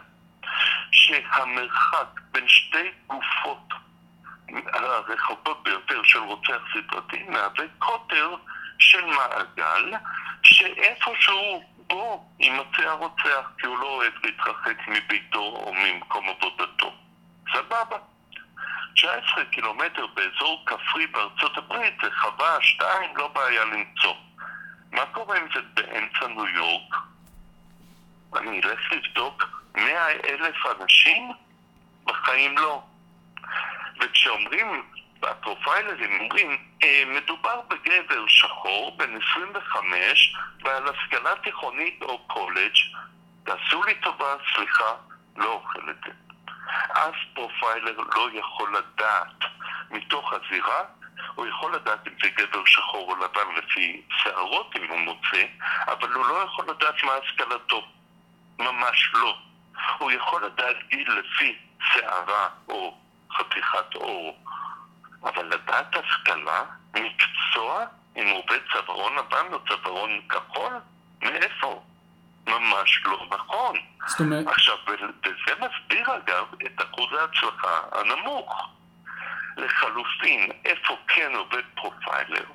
[0.91, 3.73] שהמרחק בין שתי גופות
[4.73, 8.35] הרחוקות ביותר של רוצח סדרתי מהווה קוטר
[8.79, 9.93] של מעגל
[10.43, 16.93] שאיפשהו בו יימצא הרוצח כי הוא לא אוהב להתרחק מביתו או ממקום עבודתו.
[17.53, 17.97] סבבה.
[18.95, 24.13] 19 קילומטר באזור כפרי בארצות הברית זה חווה שתיים, לא בעיה למצוא.
[24.91, 26.95] מה קורה אם זה באמצע ניו יורק?
[28.37, 29.43] אני אלך לבדוק
[29.75, 31.31] מאה אלף אנשים?
[32.05, 32.83] בחיים לא.
[33.99, 34.83] וכשאומרים,
[35.23, 42.75] הפרופיילרים אומרים, אה, מדובר בגבר שחור, בן 25, בעל השכלה תיכונית או קולג',
[43.43, 44.93] תעשו לי טובה, סליחה,
[45.37, 46.11] לא אוכל את זה.
[46.91, 49.51] אף פרופיילר לא יכול לדעת
[49.91, 50.83] מתוך הזירה
[51.35, 55.45] הוא יכול לדעת אם זה גבר שחור או לבן לפי שערות אם הוא מוצא,
[55.87, 57.87] אבל הוא לא יכול לדעת מה השכלתו.
[58.59, 59.37] ממש לא.
[59.97, 62.97] הוא יכול לדעת גיל לפי שערה או
[63.31, 64.37] חתיכת עור,
[65.23, 66.63] אבל לדעת השכלה,
[66.93, 70.73] מקצוע, אם הוא עובד צווארון לבן או צווארון כחול,
[71.21, 71.83] מאיפה?
[72.47, 73.75] ממש לא נכון.
[74.07, 74.47] זאת אומרת...
[74.47, 78.69] עכשיו, וזה מסביר אגב את אחוז ההצלחה הנמוך.
[79.57, 82.45] לחלופין, איפה כן עובד פרופיילר?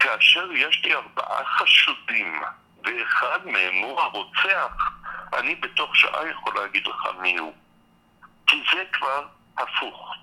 [0.00, 2.42] כאשר יש לי ארבעה חשודים
[2.84, 4.72] ואחד מהם הוא הרוצח,
[5.38, 7.54] אני בתוך שעה יכול להגיד לך מי הוא.
[8.46, 9.26] כי זה כבר
[9.58, 10.14] הפוך.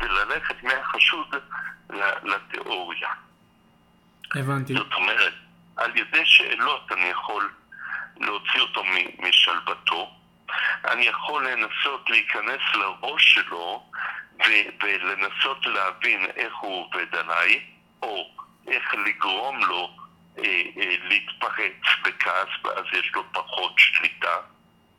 [0.00, 1.34] זה ללכת מהחשוד
[2.22, 3.08] לתיאוריה.
[4.34, 4.74] הבנתי.
[4.74, 5.32] זאת אומרת,
[5.76, 7.50] על ידי שאלות אני יכול
[8.20, 8.82] להוציא אותו
[9.18, 10.10] משלוותו,
[10.84, 13.90] אני יכול לנסות להיכנס לראש שלו
[14.38, 17.60] ו- ולנסות להבין איך הוא עובד עליי,
[18.02, 18.30] או
[18.68, 19.96] איך לגרום לו
[20.38, 24.36] אה, אה, להתפרץ בכעס, ואז יש לו פחות שליטה,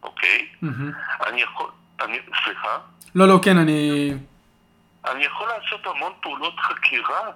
[0.04, 0.48] אוקיי?
[0.64, 1.26] Mm-hmm.
[1.28, 1.70] אני יכול...
[2.02, 2.78] אני, סליחה?
[3.16, 4.12] לא, לא, כן, אני...
[5.12, 7.32] אני יכול לעשות המון פעולות חקירה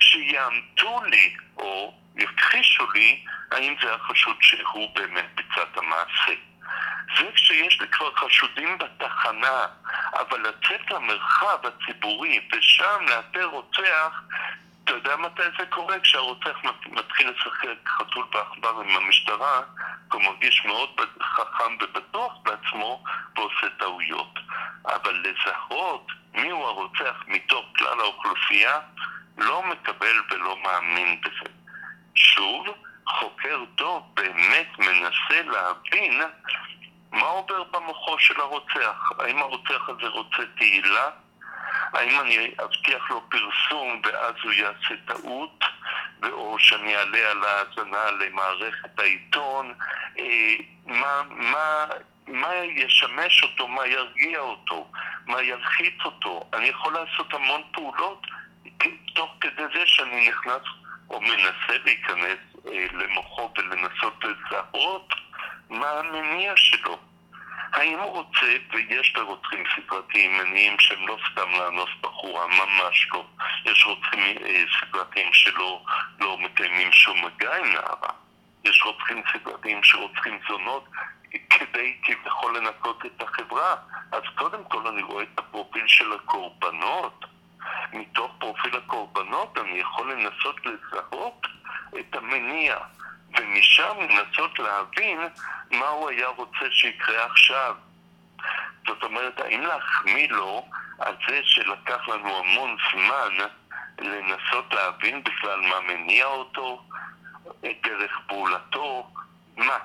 [0.00, 6.32] שיאמתו לי, או יכחישו לי, האם זה החשוד שהוא באמת ביצע את המעשה.
[7.18, 9.66] זה כשיש לי כבר חשודים בתחנה,
[10.12, 14.22] אבל לצאת למרחב הציבורי ושם לאתר רוצח,
[14.92, 16.00] אתה יודע מתי זה קורה?
[16.00, 19.60] כשהרוצח מתחיל לשחק חתול בעכבר עם המשטרה,
[20.12, 23.04] הוא מרגיש מאוד חכם ובטוח בעצמו
[23.36, 24.38] ועושה טעויות.
[24.86, 28.80] אבל לזהות מיהו הרוצח מתוך כלל האוכלוסייה,
[29.38, 31.50] לא מקבל ולא מאמין בזה.
[32.14, 32.66] שוב,
[33.06, 36.22] חוקר טוב באמת מנסה להבין
[37.12, 39.10] מה עובר במוחו של הרוצח?
[39.18, 41.10] האם הרוצח הזה רוצה תהילה?
[41.92, 45.64] האם אני אבטיח לו פרסום ואז הוא יעשה טעות?
[46.32, 49.74] או שאני אעלה על ההאזנה למערכת העיתון?
[50.18, 50.54] אה,
[50.86, 51.86] מה, מה,
[52.26, 53.68] מה ישמש אותו?
[53.68, 54.90] מה ירגיע אותו?
[55.26, 56.50] מה ילחיץ אותו?
[56.52, 58.26] אני יכול לעשות המון פעולות
[59.14, 60.62] תוך כדי זה שאני נכנס
[61.10, 65.14] או מנסה להיכנס אה, למוחו ולנסות לזהות
[65.70, 67.11] מה המניע שלו.
[67.72, 73.24] האם הוא רוצה, ויש לרוצחים סדרתיים מניעים שהם לא סתם לאנוס בחורה, ממש לא.
[73.64, 75.84] יש רוצחים אה, סדרתיים שלא
[76.20, 78.12] לא מקיימים שום מגע עם נערה.
[78.64, 80.84] יש רוצחים סדרתיים שרוצחים זונות
[81.50, 83.76] כדי כביכול לנקות את החברה.
[84.12, 87.24] אז קודם כל אני רואה את הפרופיל של הקורבנות.
[87.92, 91.46] מתוך פרופיל הקורבנות אני יכול לנסות לזהות
[91.98, 92.76] את המניע.
[93.36, 95.18] ומשם לנסות להבין
[95.70, 97.76] מה הוא היה רוצה שיקרה עכשיו.
[98.86, 100.68] זאת אומרת, האם להחמיא לו
[100.98, 103.44] על זה שלקח לנו המון זמן
[103.98, 106.82] לנסות להבין בכלל מה מניע אותו,
[107.48, 109.10] את דרך פעולתו,
[109.56, 109.78] מה?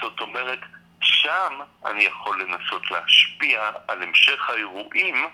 [0.00, 0.58] זאת אומרת,
[1.00, 5.26] שם אני יכול לנסות להשפיע על המשך האירועים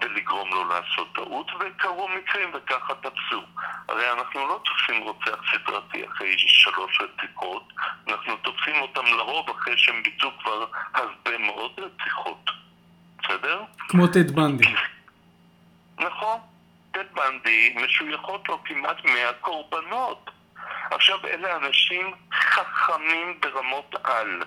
[0.00, 3.42] ולגרום לו לעשות טעות, וקרו מקרים וככה תפסו.
[3.88, 7.68] הרי אנחנו לא תופסים רוצח סדרתי אחרי שלוש רציחות,
[8.08, 12.50] אנחנו תופסים אותם לרוב אחרי שהם ביצעו כבר הרבה מאוד רציחות.
[13.22, 13.62] בסדר?
[13.88, 14.64] כמו טד בנדי.
[15.98, 16.38] נכון.
[16.92, 20.30] טד בנדי משויכות לו כמעט 100 קורבנות.
[20.90, 24.42] עכשיו, אלה אנשים חכמים ברמות על.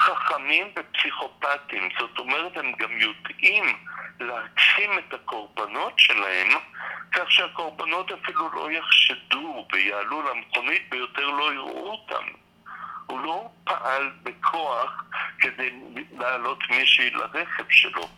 [0.00, 1.88] חכמים ופסיכופטים.
[1.98, 3.64] זאת אומרת, הם גם יודעים
[4.20, 6.48] להעצים את הקורבנות שלהם,
[7.12, 12.24] כך שהקורבנות אפילו לא יחשדו ויעלו למכונית ויותר לא יראו אותם.
[13.06, 15.04] הוא לא פעל בכוח
[15.38, 15.70] כדי
[16.18, 18.08] להעלות מישהי לרכב שלו.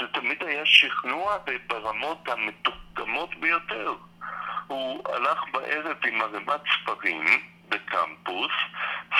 [0.00, 1.36] זה תמיד היה שכנוע
[1.66, 3.94] ברמות המתוחכמות ביותר.
[4.66, 7.24] הוא הלך בערב עם ערימת ספרים
[7.68, 8.52] בקמפוס,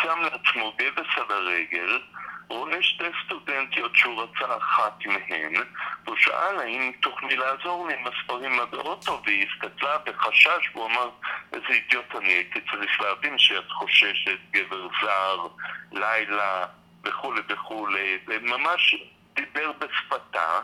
[0.03, 2.01] שם לעצמו גבס על הרגל,
[2.49, 5.55] רואה שתי סטודנטיות שהוא רצה אחת מהן,
[6.05, 11.11] והוא שאל האם תוכלי לעזור לי עם הספרים עד האוטו, והיא הסתכלה בחשש, והוא אמר,
[11.53, 15.47] איזה אידיוט אני הייתי צריך להבין שאת חוששת, גבר זר,
[15.93, 16.67] לילה,
[17.05, 18.95] וכולי וכולי, וממש
[19.35, 20.61] דיבר בשפתה.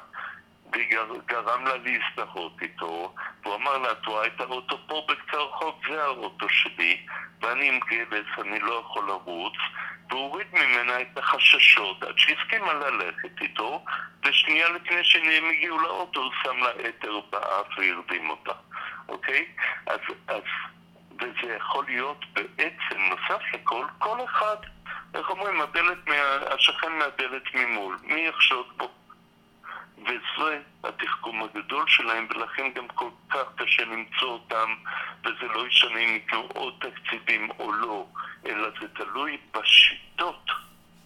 [1.11, 6.05] וגרם לה להזדהות איתו, והוא אמר לה, את רואה את האוטו פה בקצה הרחוב, זה
[6.05, 7.07] האוטו שלי,
[7.41, 9.55] ואני עם גבס, אני לא יכול לרוץ,
[10.11, 13.85] והוא הוריד ממנה את החששות עד שהסכימה ללכת איתו,
[14.25, 18.53] ושנייה לפני שהם הגיעו לאוטו הוא שם לה אתר באף והרדים אותה,
[19.09, 19.47] אוקיי?
[19.87, 20.43] אז, אז,
[21.17, 24.57] וזה יכול להיות בעצם, נוסף לכל, כל אחד,
[25.15, 26.15] איך אומרים, הדלת מה,
[26.55, 29.04] השכן מהדלת ממול, מי יחשוד בו?
[30.05, 34.75] וזה התחכום הגדול שלהם, ולכן גם כל כך קשה למצוא אותם,
[35.25, 38.07] וזה לא ישנה אם ייתנו עוד תקציבים או לא,
[38.47, 40.51] אלא זה תלוי בשיטות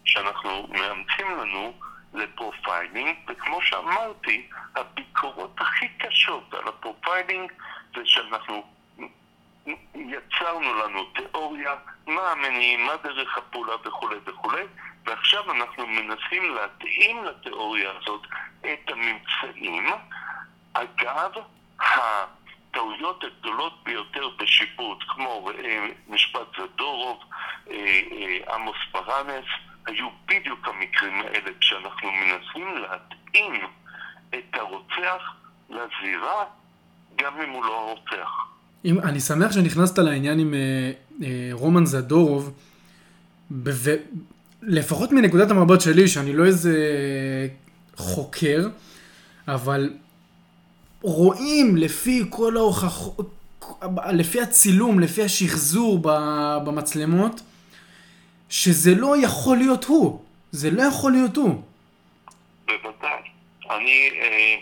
[0.05, 1.73] שאנחנו מאמצים לנו
[2.15, 7.53] לפרופיילינג, וכמו שאמרתי, הביקורות הכי קשות על הפרופיילינג
[7.95, 8.65] זה שאנחנו
[9.95, 11.75] יצרנו לנו תיאוריה,
[12.07, 14.63] מה המניעים, מה דרך הפעולה וכולי וכולי,
[15.09, 18.23] ועכשיו אנחנו מנסים להתאים לתיאוריה הזאת
[18.61, 19.87] את הממצאים.
[20.73, 21.31] אגב,
[21.81, 27.19] הטעויות הגדולות ביותר בשיפוט, כמו אה, משפט זדורוב,
[27.71, 29.45] אה, אה, עמוס פרנס,
[29.87, 33.67] היו בדיוק המקרים האלה כשאנחנו מנסים להתאים
[34.35, 35.35] את הרוצח
[35.71, 36.45] לזירה
[37.17, 38.31] גם אם הוא לא הרוצח.
[38.85, 40.93] אם, אני שמח שנכנסת לעניין עם אה,
[41.23, 42.53] אה, רומן זדורוב,
[43.51, 43.71] בו,
[44.63, 46.75] לפחות מנקודת המבט שלי, שאני לא איזה
[47.97, 48.69] חוקר,
[49.49, 49.91] אבל
[51.03, 53.35] רואים לפי כל ההוכחות,
[54.13, 55.99] לפי הצילום, לפי השחזור
[56.65, 57.41] במצלמות,
[58.49, 60.23] שזה לא יכול להיות הוא.
[60.53, 61.63] זה לא יכול להיות הוא.
[62.65, 63.21] בוודאי.
[63.71, 64.57] אני, אה,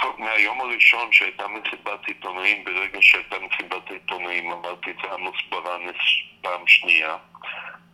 [0.00, 5.96] טוב, מהיום הראשון שהייתה מסיבת עיתונאים, ברגע שהייתה מסיבת עיתונאים, אמרתי את זה עמוס ברנס
[6.42, 7.16] פעם שנייה.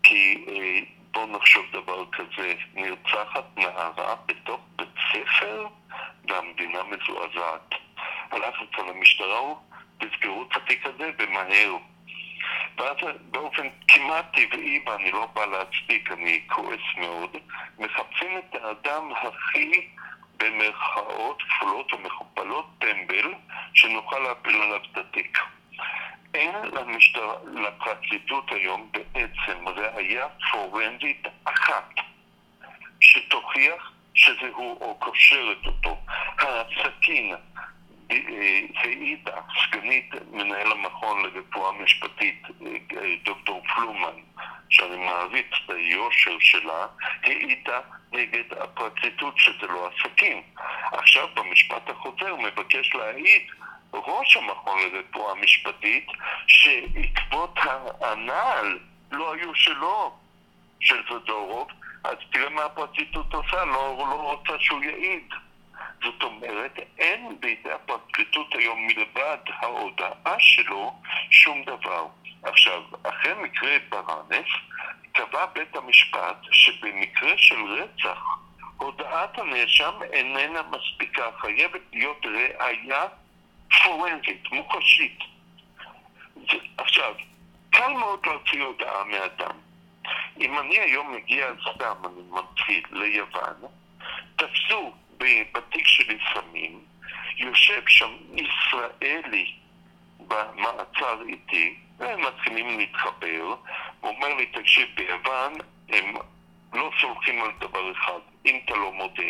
[0.05, 0.81] כי אה,
[1.11, 5.67] בואו נחשוב דבר כזה, נרצחת נערה בתוך בית ספר
[6.29, 7.75] והמדינה מזועזעת.
[8.31, 9.57] הלך אצל המשטרה הוא,
[9.99, 11.77] תסגרו את התיק הזה ומהר.
[12.79, 12.97] ואז
[13.31, 17.37] באופן כמעט טבעי, ואני לא בא להצדיק, אני כועס מאוד,
[17.79, 19.89] מחפשים את האדם הכי
[20.37, 23.35] במרכאות כפולות ומכופלות טמבל,
[23.75, 25.39] שנוכל להפיל עליו את התיק.
[26.35, 31.91] אין למשטרה, לפרקליטות היום בעצם ראייה פורנזית אחת
[33.01, 35.97] שתוכיח שזה הוא או קושרת אותו.
[36.39, 37.35] הסכין
[38.75, 44.21] העידה אה, סגנית מנהל המכון לרפואה משפטית, אה, דוקטור פלומן,
[44.71, 46.87] שאני מעריץ את היושר שלה,
[47.23, 47.81] העידה
[48.13, 50.43] נגד הפרקליטות שזה לא הסכין.
[50.93, 53.43] עכשיו במשפט החוזר מבקש להעיד
[53.95, 56.07] ראש המכון לרפואה משפטית,
[56.47, 57.59] שעקבות
[58.01, 58.79] הנעל
[59.11, 60.13] לא היו שלו,
[60.81, 61.69] של זדורוב,
[62.05, 65.29] אז תראה מה הפרקליטות עושה, לא, לא רוצה שהוא יעיד.
[66.05, 70.95] זאת אומרת, אין בידי הפרקליטות היום מלבד ההודעה שלו
[71.31, 72.07] שום דבר.
[72.43, 74.47] עכשיו, אחרי מקרה ברנס,
[75.13, 78.19] קבע בית המשפט שבמקרה של רצח,
[78.77, 83.05] הודעת הנאשם איננה מספיקה, חייבת להיות ראייה
[83.83, 85.19] פורנזית, מוחשית.
[86.79, 87.15] עכשיו,
[87.71, 89.57] קל מאוד להוציא הודעה מאדם.
[90.41, 93.71] אם אני היום מגיע סתם, אני ממציא, ליוון,
[94.37, 94.93] תפסו
[95.53, 96.81] בתיק שלי סמים,
[97.37, 99.53] יושב שם ישראלי
[100.19, 103.55] במעצר איתי, והם מתחילים להתחבר,
[104.01, 105.53] הוא אומר לי, תקשיב, ביוון
[105.89, 106.15] הם
[106.73, 109.23] לא סולחים על דבר אחד, אם אתה לא מודה.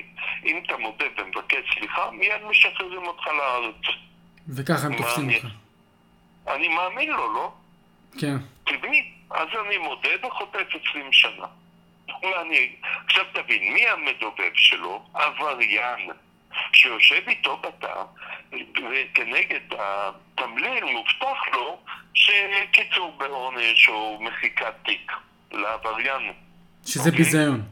[0.45, 3.97] אם אתה מודה ומבקש סליחה, מיד משחררים אותך לארץ.
[4.49, 5.47] וככה הם תופסים אותך.
[6.49, 7.53] אני מאמין לו, לא?
[8.19, 8.37] כן.
[8.65, 9.11] טבעי.
[9.31, 11.47] אז אני מודה וחוטף 20 שנה.
[12.23, 12.77] ואני,
[13.07, 15.03] עכשיו תבין, מי המדובב שלו?
[15.15, 16.11] עבריין.
[16.73, 18.03] שיושב איתו בתא,
[18.53, 21.81] וכנגד התמליל מובטח לו
[22.15, 25.13] שקיצור בעונש או מחיקת תיק
[25.53, 26.33] לעבריין.
[26.87, 27.25] שזה אוקיי.
[27.25, 27.63] ביזיון.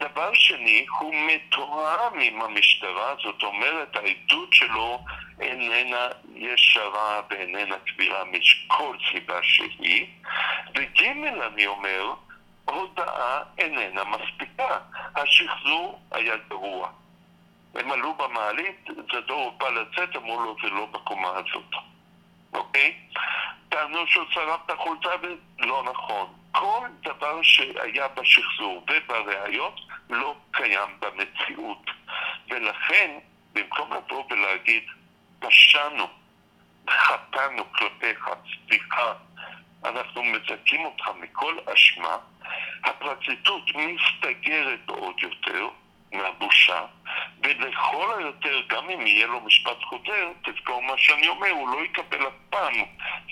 [0.00, 5.04] דבר שני, הוא מתואם עם המשטרה, זאת אומרת, העדות שלו
[5.40, 10.06] איננה ישרה ואיננה קבילה מכל סיבה שהיא.
[10.74, 11.02] וג'
[11.52, 12.14] אני אומר,
[12.64, 14.78] הודאה איננה מספיקה.
[15.16, 16.88] השחזור היה גרוע.
[17.74, 21.70] הם עלו במעלית, זדור בא לצאת, אמרו לו, זה לא בקומה הזאת.
[22.52, 22.94] אוקיי?
[23.68, 26.39] טענו שהוא שרף את החולצה ולא נכון.
[26.52, 29.80] כל דבר שהיה בשחזור ובראיות
[30.10, 31.90] לא קיים במציאות.
[32.50, 33.18] ולכן,
[33.52, 34.82] במקום לבוא ולהגיד,
[35.38, 36.06] פשענו,
[36.90, 38.28] חטאנו כלפיך,
[38.66, 39.12] סליחה,
[39.84, 42.16] אנחנו מזכים אותך מכל אשמה,
[42.84, 45.68] הפרקליטות מסתגרת עוד יותר
[46.12, 46.84] מהבושה,
[47.42, 52.26] ולכל היותר, גם אם יהיה לו משפט חוזר, תזכור מה שאני אומר, הוא לא יקבל
[52.28, 52.74] אף פעם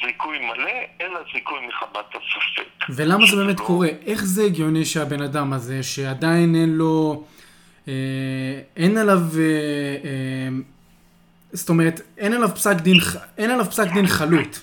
[0.06, 0.70] זיכוי מלא,
[1.00, 2.84] אלא זיכוי מחמת הספק.
[2.88, 3.88] ולמה זה באמת לא- קורה?
[4.06, 7.24] איך זה הגיוני שהבן אדם הזה, שעדיין אין לו...
[7.88, 7.92] אה,
[8.76, 9.18] אין עליו...
[9.18, 9.42] אה,
[10.04, 10.48] אה,
[11.52, 12.96] זאת אומרת, אין עליו פסק דין,
[13.38, 14.56] אין עליו פסק דין חלוט.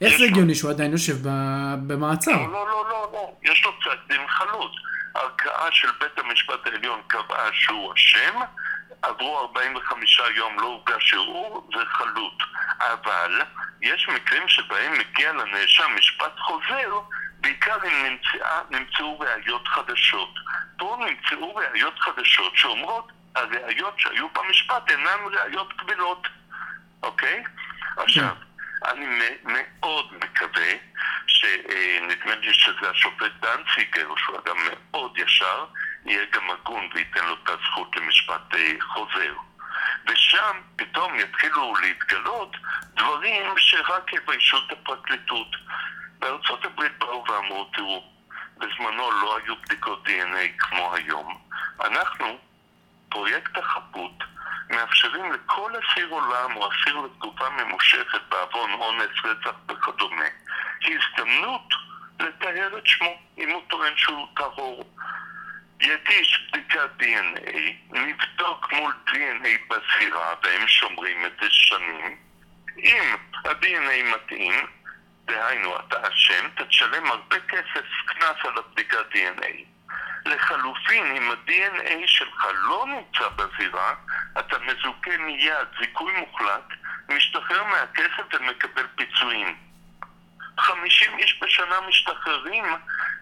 [0.00, 0.24] איך זה.
[0.24, 2.32] הגיוני שהוא עדיין יושב ב- במעצר?
[2.32, 4.70] לא, לא, לא, לא, לא, יש לו פסק דין חלוט.
[5.14, 8.40] ערכאה של בית המשפט העליון קבעה שהוא אשם,
[9.04, 12.42] עברו 45 יום, לא הוגש ערעור, זה חלוט.
[12.80, 13.42] אבל
[13.82, 17.00] יש מקרים שבהם מגיע לנאשם משפט חוזר,
[17.40, 20.34] בעיקר אם נמצאה, נמצאו ראיות חדשות.
[20.78, 26.28] פה נמצאו ראיות חדשות שאומרות, הראיות שהיו במשפט אינן ראיות קבילות,
[27.02, 27.44] אוקיי?
[27.96, 28.34] עכשיו,
[28.84, 29.06] אני
[29.46, 30.72] מאוד מקווה
[31.26, 35.64] שנדמה לי שזה השופט דנציגר, שהוא אדם מאוד ישר,
[36.04, 39.34] יהיה גם הגון וייתן לו את הזכות למשפט אה, חוזר.
[40.06, 42.56] ושם פתאום יתחילו להתגלות
[42.94, 45.48] דברים שרק יביישו את הפרקליטות.
[46.18, 48.04] בארצות הברית באו ואמרו, תראו,
[48.58, 51.38] בזמנו לא היו בדיקות DNA כמו היום.
[51.84, 52.38] אנחנו,
[53.08, 54.24] פרויקט החפות,
[54.70, 60.24] מאפשרים לכל אסיר עולם או אסיר לתקופה ממושכת בעוון אונס, רצח וכדומה,
[60.84, 61.68] הזדמנות
[62.20, 64.84] לטהר את שמו, אם הוא טוען שהוא טהור.
[65.80, 67.58] יגיש בדיקת DNA,
[67.90, 72.16] נבדוק מול DNA בזירה, והם שומרים את זה שנים.
[72.78, 74.54] אם ה-DNA מתאים,
[75.24, 79.74] דהיינו אתה אשם, תשלם הרבה כסף קנס על הבדיקת DNA.
[80.26, 83.94] לחלופין, אם ה-DNA שלך לא נמצא בזירה,
[84.38, 86.68] אתה מזוכה מיד, זיכוי מוחלט,
[87.08, 89.56] משתחרר מהכסף ומקבל פיצויים.
[90.58, 92.64] 50 איש בשנה משתחררים,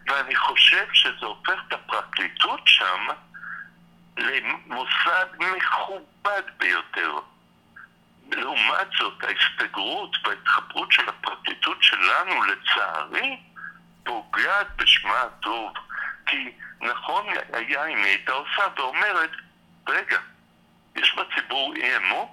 [0.07, 3.07] ואני חושב שזה הופך את הפרקליטות שם
[4.17, 5.27] למוסד
[5.57, 7.19] מכובד ביותר.
[8.31, 13.37] לעומת זאת, ההסתגרות וההתחברות של הפרקליטות שלנו, לצערי,
[14.05, 15.73] פוגעת בשמה הטוב.
[16.27, 19.31] כי נכון היה אם היא הייתה עושה ואומרת,
[19.89, 20.19] רגע,
[20.97, 22.29] יש בציבור אי אמון?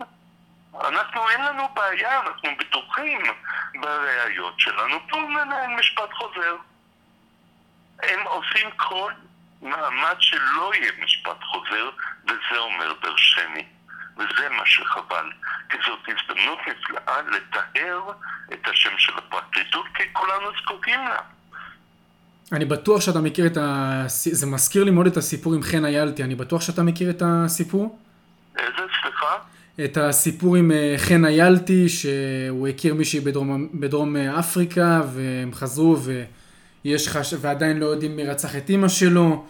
[0.76, 3.22] אנחנו, אין לנו בעיה, אנחנו בטוחים
[3.82, 6.56] בראיות שלנו, בואו ננהל משפט חוזר.
[8.04, 9.12] הם עושים כל
[9.62, 11.90] מאמץ שלא יהיה משפט חוזר,
[12.26, 13.66] וזה אומר דרשני.
[14.20, 15.32] וזה מה שחבל.
[15.70, 18.02] כי זאת הזדמנות נפלאה לטהר
[18.54, 21.20] את השם של הפרקליטות, כי כולנו זקוקים לה.
[22.52, 24.04] אני בטוח שאתה מכיר את ה...
[24.08, 28.00] זה מזכיר לי מאוד את הסיפור עם חן איילתי, אני בטוח שאתה מכיר את הסיפור?
[28.58, 29.38] איזה, סליחה?
[29.86, 35.98] את הסיפור עם אה, חן איילתי, שהוא הכיר מישהי בדרום, בדרום אה, אפריקה, והם חזרו,
[36.84, 37.34] ויש חש...
[37.42, 39.46] ועדיין לא יודעים מי רצח את אימא שלו.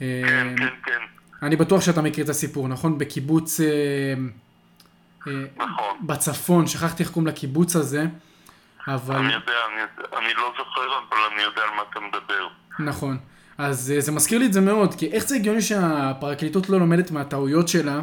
[0.00, 0.98] אה, כן, כן, כן.
[1.42, 2.98] אני בטוח שאתה מכיר את הסיפור, נכון?
[2.98, 3.60] בקיבוץ...
[5.56, 5.96] נכון.
[6.06, 8.06] בצפון, שכחתי איך קוראים לקיבוץ הזה,
[8.88, 9.16] אבל...
[9.16, 9.82] אני יודע, אני,
[10.18, 12.48] אני לא זוכר, אבל אני יודע על מה אתה מדבר.
[12.78, 13.18] נכון.
[13.58, 17.68] אז זה מזכיר לי את זה מאוד, כי איך זה הגיוני שהפרקליטות לא לומדת מהטעויות
[17.68, 18.00] שלה,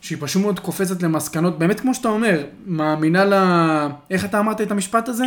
[0.00, 3.34] שהיא פשוט מאוד קופצת למסקנות, באמת כמו שאתה אומר, מאמינה ל...
[4.10, 5.24] איך אתה אמרת את המשפט הזה?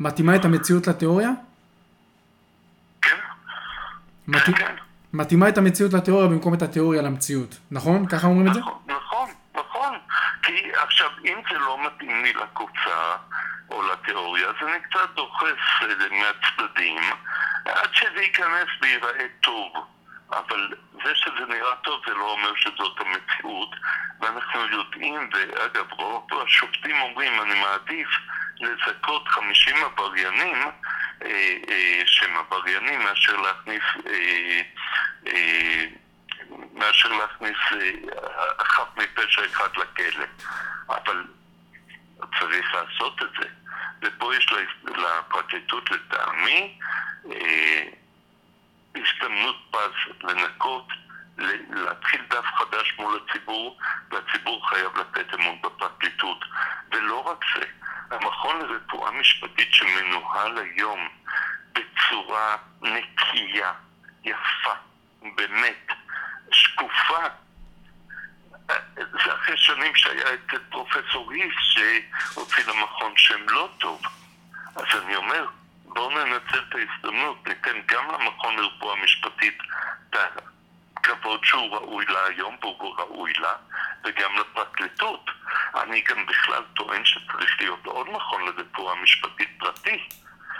[0.00, 1.30] מתאימה את המציאות לתיאוריה?
[3.02, 3.16] כן?
[4.28, 4.42] מת...
[4.42, 4.74] כן.
[5.12, 8.06] מתאימה את המציאות לתיאוריה במקום את התיאוריה למציאות, נכון?
[8.06, 8.60] ככה אומרים את זה?
[8.60, 9.98] נכון, נכון, נכון.
[10.42, 10.52] כי
[10.82, 13.16] עכשיו, אם זה לא מתאים לי לקופסה
[13.70, 17.02] או לתיאוריה, אז אני קצת דוחס מהצדדים
[17.64, 19.72] עד שזה ייכנס וייראה טוב.
[20.32, 20.68] אבל
[21.04, 23.70] זה שזה נראה טוב זה לא אומר שזאת המציאות
[24.20, 28.08] ואנחנו יודעים, ואגב רוב השופטים אומרים אני מעדיף
[28.60, 30.56] לזכות 50 עבריינים
[31.22, 34.62] אה, אה, שהם עבריינים מאשר להכניס אה,
[35.26, 35.84] אה,
[36.74, 37.90] מאשר להכניס אה,
[38.62, 40.24] אחת מפשע אחד לכלא.
[40.88, 41.24] אבל
[42.40, 43.48] צריך לעשות את זה
[44.02, 44.52] ופה יש
[44.84, 46.78] לפרקליטות לטעמי
[47.32, 47.82] אה,
[48.94, 50.88] הזדמנות פז לנקות,
[51.70, 53.78] להתחיל דף חדש מול הציבור,
[54.10, 56.44] והציבור חייב לתת אמון בפרקליטות.
[56.92, 57.64] ולא רק זה,
[58.10, 61.08] המכון לרפואה משפטית שמנוהל היום
[61.72, 63.72] בצורה נקייה,
[64.24, 64.74] יפה,
[65.36, 65.86] באמת,
[66.52, 67.26] שקופה,
[68.96, 74.02] זה אחרי שנים שהיה את פרופסור היס שהוציא למכון שם לא טוב.
[74.76, 75.46] אז אני אומר,
[75.94, 79.58] בואו ננצל את ההזדמנות, ניתן גם למכון לרפואה משפטית
[80.10, 80.16] את
[80.96, 83.54] הכבוד שהוא ראוי לה היום, והוא ראוי לה,
[84.04, 85.30] וגם לפרקליטות.
[85.74, 90.08] אני גם בכלל טוען שצריך להיות עוד מכון לרפואה משפטית פרטי,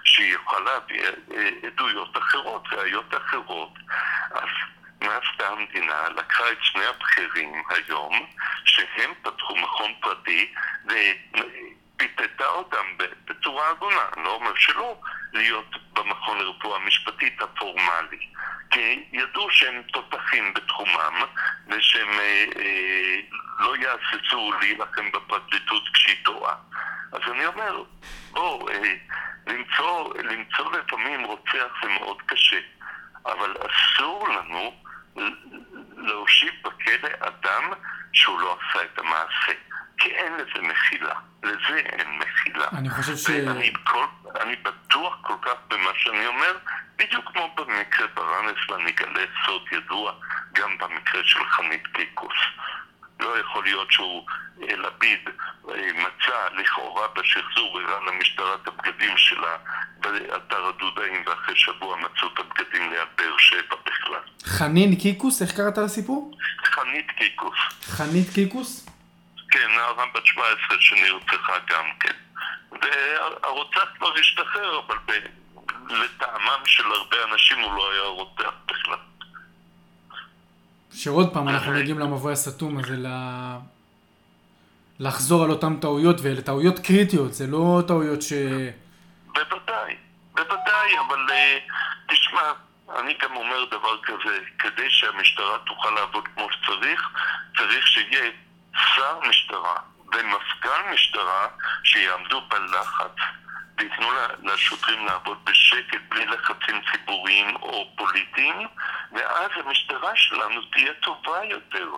[0.05, 3.73] שיוכל להביא אה, עדויות אחרות, ראיות אחרות.
[4.31, 4.49] אז
[5.01, 8.27] נעשתה המדינה, לקחה את שני הבכירים היום,
[8.65, 10.55] שהם פתחו מכון פרטי,
[12.09, 12.87] פיתתה אותם
[13.24, 15.01] בצורה הגונה, אני לא אומר שלא,
[15.33, 18.29] להיות במכון לרפואה משפטית הפורמלי.
[18.70, 21.24] כי ידעו שהם תותחים בתחומם,
[21.69, 23.20] ושהם אה, אה,
[23.59, 26.55] לא יהססו להילחם בפרקליטות כשהיא טועה.
[27.12, 27.83] אז אני אומר,
[28.31, 28.95] בואו, אה,
[29.47, 32.61] למצוא, למצוא לפעמים רוצח זה מאוד קשה,
[33.27, 34.74] אבל אסור לנו
[35.97, 37.73] להושיב בכלא אדם
[38.12, 39.53] שהוא לא עשה את המעשה.
[40.03, 41.15] כי אין לזה מחילה.
[41.43, 42.66] לזה אין מחילה.
[42.73, 43.29] אני חושב ש...
[43.29, 44.05] ואני כל,
[44.41, 46.57] אני בטוח כל כך במה שאני אומר,
[46.97, 50.12] בדיוק כמו במקרה ברנס, ואני אגלה סוד ידוע
[50.53, 52.37] גם במקרה של חנית קיקוס.
[53.20, 54.27] לא יכול להיות שהוא,
[54.62, 55.29] אה, לפיד,
[55.69, 59.57] אה, מצא לכאורה בשחזור, הראה למשטרה את הבגדים שלה
[60.01, 64.20] באתר הדודאים, ואחרי שבוע מצאו את הבגדים ליד באר שבע בכלל.
[64.45, 65.43] חנין קיקוס?
[65.43, 66.37] איך קראת לסיפור?
[66.65, 67.59] חנית קיקוס.
[67.83, 68.91] חנית קיקוס?
[69.53, 72.12] כן, נערה בת 17 שנרצחה גם כן.
[72.70, 75.12] והרוצח כבר השתחרר, אבל ב...
[75.89, 78.99] לטעמם של הרבה אנשים הוא לא היה רוצח בכלל.
[80.95, 83.07] שעוד פעם אנחנו מגיעים למבוי הסתום הזה, ל...
[85.01, 88.33] לחזור על אותן טעויות, ואלה טעויות קריטיות, זה לא טעויות ש...
[89.27, 89.97] בוודאי,
[90.35, 91.73] בוודאי, אבל uh,
[92.12, 92.53] תשמע,
[92.99, 97.09] אני גם אומר דבר כזה, כדי שהמשטרה תוכל לעבוד כמו שצריך,
[97.57, 98.31] צריך שיהיה
[98.77, 99.77] שר משטרה
[100.12, 101.49] ומפכ"ל משטרה
[101.85, 103.16] שיעמדו בלחץ
[103.78, 104.09] וייתנו
[104.43, 108.69] לשוטרים לעבוד בשקט בלי לחצים ציבוריים או פוליטיים
[109.12, 111.89] ואז המשטרה שלנו תהיה טובה יותר.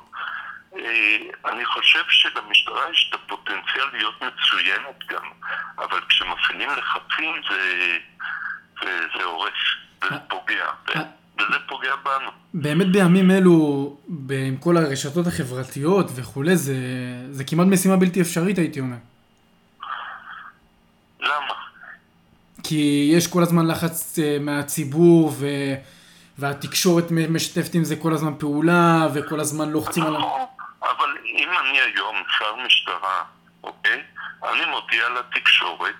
[0.76, 5.30] אה, אני חושב שלמשטרה יש את הפוטנציאל להיות מצוינת גם,
[5.78, 7.98] אבל כשמפעילים לחצים זה,
[8.82, 9.52] זה, זה הורס,
[10.02, 10.70] זה פוגע.
[11.36, 12.30] וזה פוגע בנו.
[12.54, 13.96] באמת בימים אלו,
[14.46, 16.76] עם כל הרשתות החברתיות וכולי, זה,
[17.30, 18.96] זה כמעט משימה בלתי אפשרית הייתי אומר.
[21.20, 21.54] למה?
[22.62, 25.46] כי יש כל הזמן לחץ uh, מהציבור ו...
[26.38, 30.02] והתקשורת משתפת עם זה כל הזמן פעולה וכל הזמן לוחצים.
[30.02, 30.40] נכון,
[30.82, 33.24] אבל אם אני היום שר משטרה,
[33.62, 34.02] אוקיי?
[34.44, 35.94] אני מודיע לתקשורת,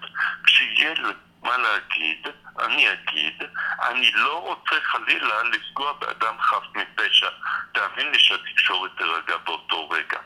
[0.44, 0.94] כשיהיה
[1.42, 2.26] מה להגיד,
[2.58, 3.42] אני אגיד,
[3.82, 7.28] אני לא רוצה חלילה לפגוע באדם חף מפשע.
[7.72, 10.18] תאמין לי שהתקשורת תירגע באותו רגע.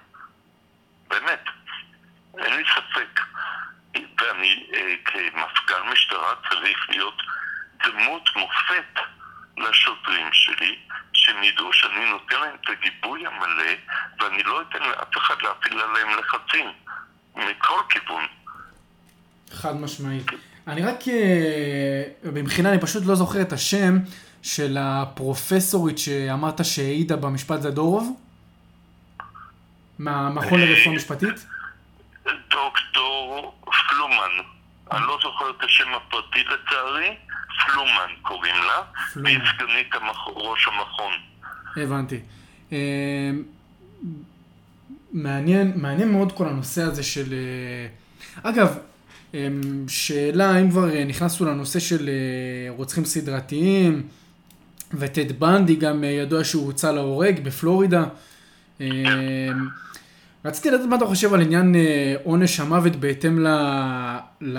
[1.09, 1.45] באמת,
[2.39, 3.21] אין לי ספק.
[3.95, 7.23] ואני אה, כמפכ"ל משטרה צריך להיות
[7.85, 9.01] דמות מופת
[9.57, 10.79] לשוטרים שלי,
[11.13, 13.73] שהם ידעו שאני נותן להם את הגיבוי המלא
[14.21, 16.73] ואני לא אתן לאף אחד להפעיל עליהם לחצים
[17.37, 18.27] מכל כיוון.
[19.53, 20.27] חד משמעית.
[20.69, 23.99] אני רק, אה, במחילה, אני פשוט לא זוכר את השם
[24.43, 28.16] של הפרופסורית שאמרת שהעידה במשפט זדורוב?
[29.99, 31.47] מהמכון לרפואה משפטית?
[32.24, 33.55] דוקטור
[33.90, 34.31] פלומן.
[34.93, 37.16] אני לא זוכר את השם הפרטי לצערי,
[37.66, 38.82] פלומן קוראים לה,
[39.16, 39.95] והיא סגנית
[40.27, 41.12] ראש המכון.
[41.77, 42.20] הבנתי.
[42.73, 43.31] אה,
[45.12, 47.32] מעניין, מעניין מאוד כל הנושא הזה של...
[47.32, 48.78] אה, אגב,
[49.89, 54.03] שאלה, אם כבר אה, נכנסנו לנושא של אה, רוצחים סדרתיים,
[54.95, 58.05] וטד בנדי גם אה, ידוע שהוא הוצא להורג בפלורידה.
[58.81, 58.87] אמ,
[60.45, 61.75] רציתי לדעת מה אתה חושב על עניין
[62.25, 63.49] עונש המוות בהתאם ל...
[64.41, 64.59] ל...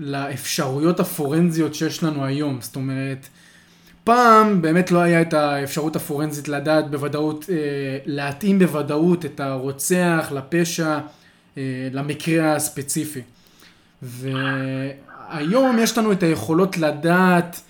[0.00, 2.58] לאפשרויות הפורנזיות שיש לנו היום.
[2.60, 3.26] זאת אומרת,
[4.04, 7.44] פעם באמת לא היה את האפשרות הפורנזית לדעת בוודאות,
[8.06, 10.98] להתאים בוודאות את הרוצח לפשע,
[11.92, 13.22] למקרה הספציפי.
[14.02, 17.60] והיום יש לנו את היכולות לדעת,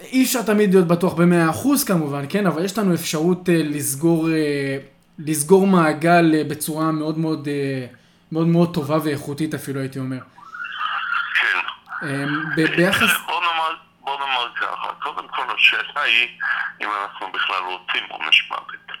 [0.00, 4.28] אי אפשר תמיד להיות בטוח במאה אחוז כמובן, כן, אבל יש לנו אפשרות אה, לסגור,
[4.30, 4.78] אה,
[5.18, 7.48] לסגור מעגל אה, בצורה מאוד מאוד,
[8.32, 10.18] מאוד מאוד טובה ואיכותית אפילו הייתי אומר.
[11.40, 12.26] כן.
[12.56, 13.10] ב- ביחס...
[13.26, 16.28] בוא נאמר, בוא נאמר ככה, קודם כל השאלה היא
[16.80, 18.98] אם אנחנו בכלל רוצים עונש מוות.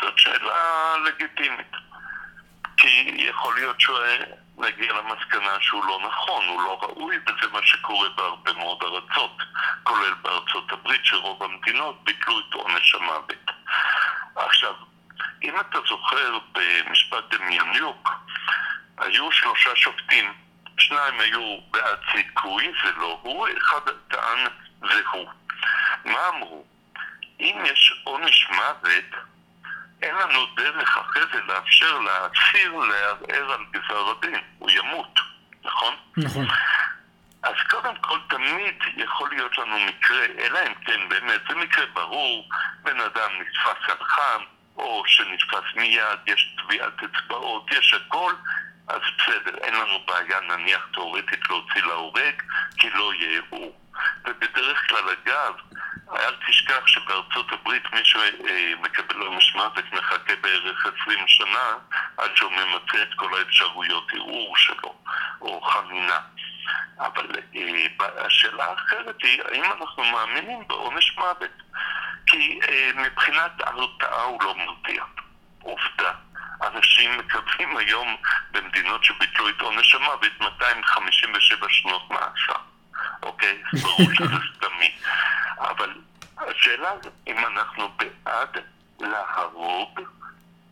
[0.00, 1.72] זאת שאלה לגיטימית.
[2.76, 2.88] כי
[3.28, 3.80] יכול להיות
[4.56, 9.42] שנגיע למסקנה שהוא לא נכון, הוא לא ראוי, וזה מה שקורה בהרבה מאוד ארצות,
[9.82, 13.50] כולל בארצות הברית, שרוב המדינות ביטלו את עונש המוות.
[14.36, 14.74] עכשיו,
[15.42, 18.08] אם אתה זוכר במשפט דמיוניוק,
[18.98, 20.32] היו שלושה שופטים,
[20.78, 24.48] שניים היו בעד סיכוי, זה לא הוא, אחד טען
[24.80, 25.28] זה הוא.
[26.04, 26.64] מה אמרו?
[27.40, 29.22] אם יש עונש מוות,
[30.02, 35.20] אין לנו דרך אחרי זה לאפשר לאסיר לערער על גזר הדין, הוא ימות,
[35.64, 35.94] נכון?
[36.16, 36.46] נכון.
[37.42, 42.48] אז קודם כל תמיד יכול להיות לנו מקרה, אלא אם כן באמת, זה מקרה ברור,
[42.82, 44.42] בן אדם נתפס על חם,
[44.76, 48.32] או שנתפס מיד, יש טביעת אצבעות, יש הכל,
[48.88, 52.42] אז בסדר, אין לנו בעיה נניח תאורטית להוציא להורג,
[52.78, 53.81] כי לא יהיה ערעור.
[54.24, 55.54] ובדרך כלל אגב,
[56.16, 61.76] אל תשכח שבארצות הברית מי שמקבל עונש מוות מחכה בערך 20 שנה
[62.16, 64.94] עד שהוא ממצה את כל האפשרויות ערעור שלו,
[65.40, 66.20] או חנינה.
[66.98, 71.62] אבל אה, השאלה האחרת היא, האם אנחנו מאמינים בעונש מוות?
[72.26, 75.04] כי אה, מבחינת הרתעה הוא לא מרתיע.
[75.62, 76.12] עובדה.
[76.62, 78.16] אנשים מקבלים היום
[78.50, 82.71] במדינות שביטלו את עונש המוות 257 שנות מאסר.
[83.22, 83.62] אוקיי?
[83.82, 84.92] ברור שזה סתמי.
[85.58, 85.94] אבל
[86.36, 86.90] השאלה
[87.26, 88.58] אם אנחנו בעד
[89.00, 90.00] להרוג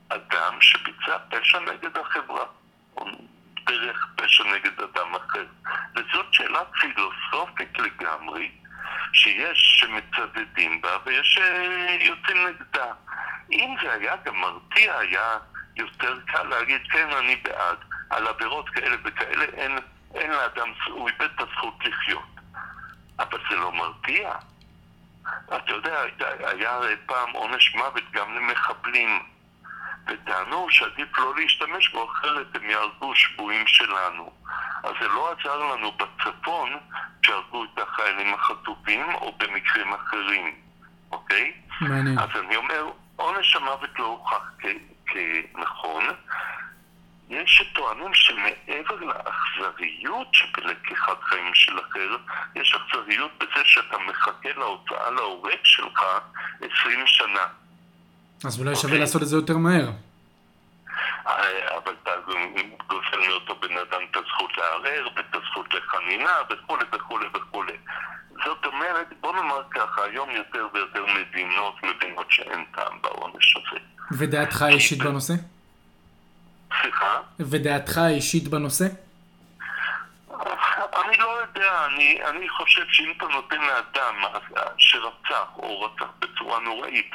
[0.09, 2.45] אדם שביצע פשע נגד החברה,
[2.97, 3.07] או
[3.67, 5.47] דרך פשע נגד אדם אחר.
[5.95, 8.51] וזאת שאלה פילוסופית לגמרי,
[9.13, 12.93] שיש שמצדדים בה ויש שיוצאים נגדה.
[13.53, 15.39] אם זה היה גם מרתיע, היה
[15.77, 17.79] יותר קל להגיד, כן, אני בעד.
[18.11, 19.79] על עבירות כאלה וכאלה אין,
[20.15, 22.40] אין לאדם, הוא איבד את הזכות לחיות.
[23.21, 24.33] אבל זה לא מרתיע.
[25.47, 26.03] אתה יודע,
[26.39, 29.23] היה פעם עונש מוות גם למחבלים,
[30.07, 34.33] וטענו שעדיף לא להשתמש בו, אחרת הם יהרגו שבויים שלנו.
[34.83, 36.71] אז זה לא עזר לנו בצפון
[37.23, 40.55] שהרגו את החיילים החטופים, או במקרים אחרים,
[41.13, 41.53] אוקיי?
[41.81, 42.19] מעניין.
[42.19, 44.51] אז אני אומר, עונש המוות לא הוכח
[45.07, 45.80] כנכון.
[47.51, 52.17] יש שטוענים שמעבר לאכזריות שבלקיחת חיים של אחר,
[52.57, 56.03] יש אכזריות בזה שאתה מחכה להוצאה להורג שלך
[56.59, 57.47] 20 שנה.
[58.45, 58.99] אז אולי שווה אוקיי.
[58.99, 59.91] לעשות את זה יותר מהר.
[61.27, 62.11] אה, אבל אתה
[62.87, 67.77] גוזל מאותו בן אדם את הזכות לערער, ואת הזכות לחנינה, וכולי וכולי וכולי.
[68.45, 73.81] זאת אומרת, בוא נאמר ככה, היום יותר ויותר מדינות מבינות שאין טעם בעונש הזה.
[74.19, 75.35] ודעתך האישית בנושא?
[76.81, 77.21] סליחה?
[77.41, 78.87] ודעתך האישית בנושא?
[81.05, 84.15] אני לא יודע, אני, אני חושב שאם אתה נותן לאדם
[84.79, 87.11] שרצח או רצח בצורה נוראית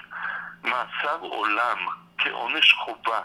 [0.63, 1.77] מאסר עולם
[2.17, 3.21] כעונש חובה,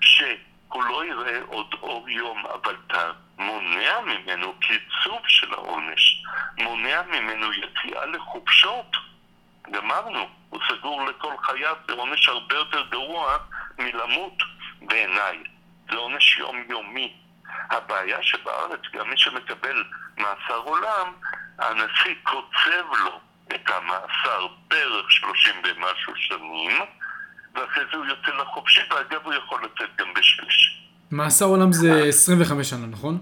[0.00, 6.22] שהוא לא יראה עוד אור יום, אבל אתה מונע ממנו קיצוב של העונש,
[6.58, 8.96] מונע ממנו יציאה לחופשות,
[9.70, 13.36] גמרנו, הוא סגור לכל חייו, זה עונש הרבה יותר גרוע
[13.78, 14.42] מלמות
[14.82, 15.42] בעיניי,
[15.92, 17.16] זה עונש יומיומי.
[17.70, 19.84] הבעיה שבארץ גם מי שמקבל
[20.18, 21.12] מאסר עולם,
[21.58, 23.20] הנשיא קוצב לו
[23.54, 26.72] את המאסר בערך שלושים ומשהו שנים,
[27.54, 30.82] ואחרי זה הוא יוצא לחופשי, ואגב הוא יכול לצאת גם בשליש.
[31.12, 33.18] מאסר עולם זה 25 שנה, נכון?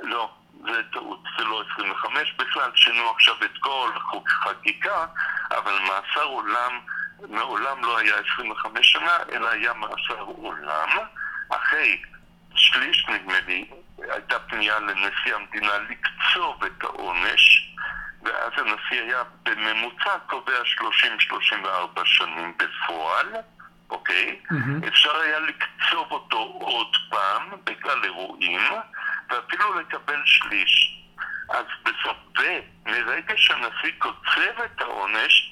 [0.00, 0.30] לא,
[0.64, 5.06] זה טעות, זה לא 25, בכלל שינו עכשיו את כל חוק חקיקה,
[5.50, 6.80] אבל מאסר עולם
[7.28, 10.88] מעולם לא היה 25 שנה, אלא היה מאסר עולם.
[11.56, 12.02] אחרי
[12.54, 13.64] שליש נדמה לי,
[13.98, 17.74] הייתה פנייה לנשיא המדינה לקצוב את העונש,
[18.22, 20.62] ואז הנשיא היה בממוצע קובע
[21.96, 23.26] 30-34 שנים בפועל,
[23.90, 24.40] אוקיי?
[24.50, 24.84] מהמם.
[24.84, 28.60] אפשר היה לקצוב אותו עוד פעם בגלל אירועים,
[29.30, 31.00] ואפילו לקבל שליש.
[31.50, 35.50] אז בסוף, ומרגע שהנשיא קוצב את העונש,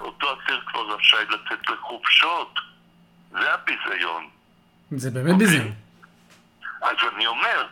[0.00, 2.58] אותו אסיר כבר רשאי לצאת לחופשות.
[3.30, 4.28] זה הביזיון.
[4.96, 5.72] זה באמת ביזיון.
[6.82, 7.66] אז אני אומר,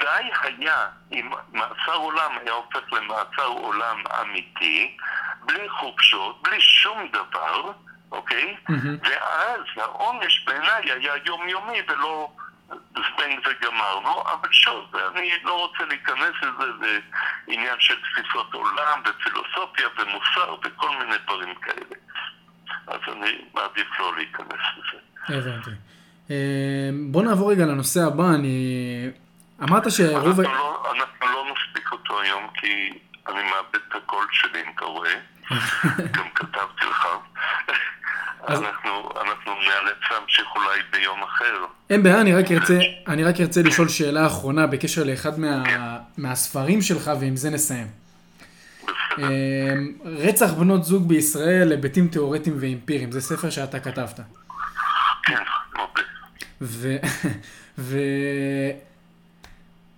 [0.00, 4.96] די היה אם מאסר עולם היה הופך למאסר עולם אמיתי,
[5.44, 7.72] בלי חופשות, בלי שום דבר,
[8.12, 8.56] אוקיי?
[8.68, 8.96] מהמם.
[9.02, 12.32] ואז העונש בעיניי היה יומיומי ולא
[12.70, 16.98] זבנג וגמרנו, אבל שוב, אני לא רוצה להיכנס לזה, זה
[17.46, 21.96] עניין של תפיסות עולם ופילוסופיה ומוסר וכל מיני דברים כאלה.
[22.86, 25.00] אז אני מעדיף לא להיכנס לזה.
[25.38, 25.70] הבנתי.
[25.70, 25.93] אה,
[27.10, 29.10] בוא נעבור רגע לנושא הבא, אני...
[29.62, 30.40] אמרת שרוב...
[30.40, 30.54] אנחנו
[31.22, 32.98] לא, לא נספיק אותו היום כי
[33.28, 35.14] אני מאבד את הקול שלי, אם אתה רואה.
[36.16, 37.06] גם כתבתי לך.
[38.48, 41.54] אנחנו, אנחנו נאלץ להמשיך אולי ביום אחר.
[41.90, 42.78] אין בעיה, אני רק ארצה,
[43.08, 45.62] אני רק ארצה לשאול שאלה אחרונה בקשר לאחד מה,
[46.16, 47.86] מהספרים שלך, ועם זה נסיים.
[49.18, 49.74] אה,
[50.04, 54.20] רצח בנות זוג בישראל, היבטים תיאורטיים ואמפיריים, זה ספר שאתה כתבת.
[55.22, 55.42] כן,
[55.76, 56.02] מודה.
[56.60, 56.96] ו...
[57.78, 57.98] ו...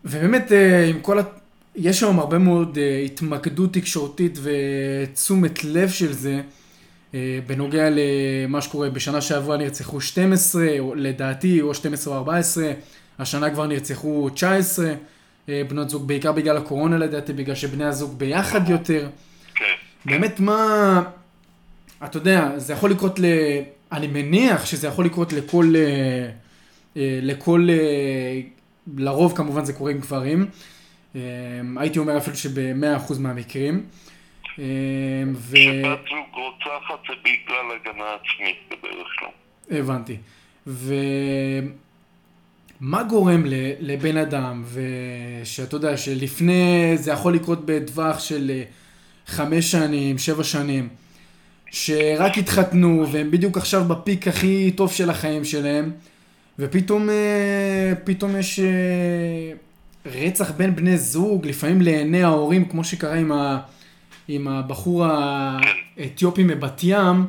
[0.05, 1.23] ובאמת, אה, עם כל ה...
[1.77, 6.41] יש היום הרבה מאוד אה, התמקדות תקשורתית ותשומת לב של זה,
[7.15, 8.91] אה, בנוגע למה שקורה.
[8.91, 12.73] בשנה שעברה נרצחו 12, או לדעתי, או 12 או 14,
[13.19, 14.95] השנה כבר נרצחו 19
[15.49, 19.09] אה, בנות זוג, בעיקר בגלל הקורונה לדעתי, בגלל שבני הזוג ביחד יותר.
[19.55, 19.65] כן.
[20.05, 21.03] באמת מה,
[22.05, 23.25] אתה יודע, זה יכול לקרות ל...
[23.93, 25.75] אני מניח שזה יכול לקרות לכל,
[27.23, 28.41] לכל, אה,
[28.97, 30.47] לרוב כמובן זה קורה עם גברים.
[31.17, 31.21] אה,
[31.77, 33.87] הייתי אומר אפילו שב-100% מהמקרים.
[34.59, 34.65] אה,
[35.35, 35.57] ו...
[35.57, 39.29] כשבת זוג רוצחת זה בגלל הגנה עצמית בדרך כלל.
[39.79, 40.17] הבנתי.
[40.67, 41.73] ומה
[43.03, 43.43] גורם
[43.81, 48.63] לבן אדם, ושאתה יודע, שלפני, זה יכול לקרות בטווח של אה,
[49.27, 50.89] חמש שנים, שבע שנים,
[51.71, 55.93] שרק התחתנו, והם בדיוק עכשיו בפיק הכי טוב של החיים שלהם,
[56.59, 59.53] ופתאום אה, פתאום יש אה,
[60.07, 63.59] רצח בין בני זוג, לפעמים לעיני ההורים, כמו שקרה עם, ה,
[64.29, 67.27] עם הבחור האתיופי מבת ים,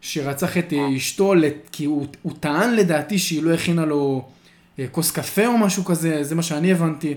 [0.00, 1.34] שרצח את אה, אשתו,
[1.72, 4.28] כי הוא, הוא טען לדעתי שהיא לא הכינה לו
[4.92, 7.14] כוס קפה או משהו כזה, זה מה שאני הבנתי.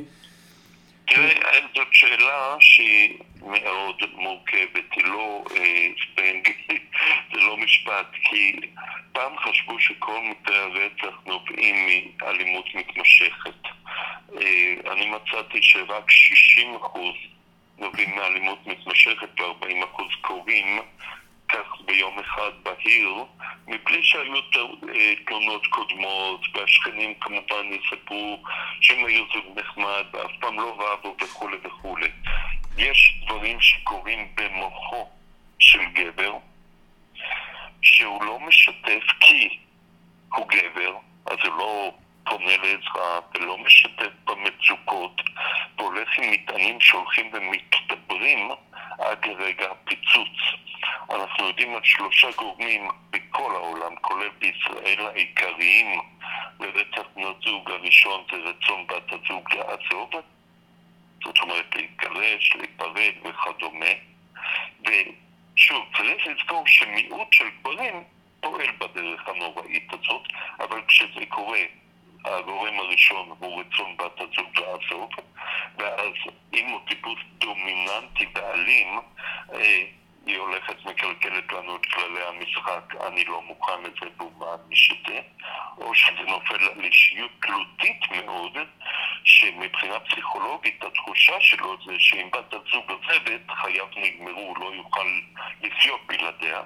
[1.08, 1.30] תראה,
[1.76, 3.10] זאת שאלה שהיא
[3.42, 6.50] מאוד מורכבת, היא לא אה, ספנג,
[7.34, 8.60] זה לא משפט, כי
[9.12, 11.76] פעם חשבו שכל מקרי הרצח נובעים
[12.22, 13.64] מאלימות מתמשכת.
[14.38, 16.12] אה, אני מצאתי שרק
[16.86, 17.00] 60%
[17.78, 20.80] נובעים מאלימות מתמשכת ו-40% קורים
[21.50, 23.10] כך ביום אחד בהיר,
[23.68, 24.34] מבלי שהיו
[24.96, 28.44] אה, תלונות קודמות, והשכנים כמובן יספרו
[28.82, 32.10] שהם היו זוג נחמד ואף פעם לא רבו וכולי וכולי.
[32.78, 35.10] יש דברים שקורים במוחו
[35.60, 36.34] של גבר,
[37.82, 39.60] שהוא לא משתף כי
[40.34, 40.94] הוא גבר,
[41.26, 41.92] אז הוא לא
[42.24, 45.22] פונה לעזרה ולא משתף במצוקות,
[45.78, 48.50] והולך עם מטענים שהולכים ומצטברים
[49.00, 50.30] עד לרגע הפיצוץ.
[51.10, 56.02] אנחנו יודעים על שלושה גורמים בכל העולם, כולל בישראל, העיקריים
[56.60, 57.72] לרצח בנות זוג.
[57.72, 60.10] הראשון זה רצון בת הזוג לעזוב,
[61.24, 63.94] זאת אומרת להתגרש, להיפרד וכדומה.
[64.82, 68.04] ושוב, צריך לזכור שמיעוט של גברים
[68.40, 70.28] פועל בדרך הנוראית הזאת,
[70.60, 71.60] אבל כשזה קורה,
[72.26, 75.10] הגורם הראשון הוא רצון בת הזוג לעזוב,
[75.78, 76.14] ואז
[76.54, 79.00] אם הוא טיפוס דומיננטי ואלים,
[79.54, 79.84] אה,
[80.26, 85.20] היא הולכת מקלקלת לנו את כללי המשחק, אני לא מוכן לזה והוא משתה,
[85.78, 88.58] או שזה נופל על אישיות תלותית מאוד,
[89.24, 95.08] שמבחינה פסיכולוגית התחושה שלו זה שאם בת הזוג עוזבת, חייו נגמרו, הוא לא יוכל
[95.62, 96.62] לחיות בלעדיה.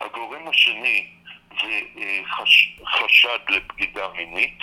[0.00, 1.06] הגורם השני
[1.62, 4.58] זה אה, חש, חשד לבגידה מינית,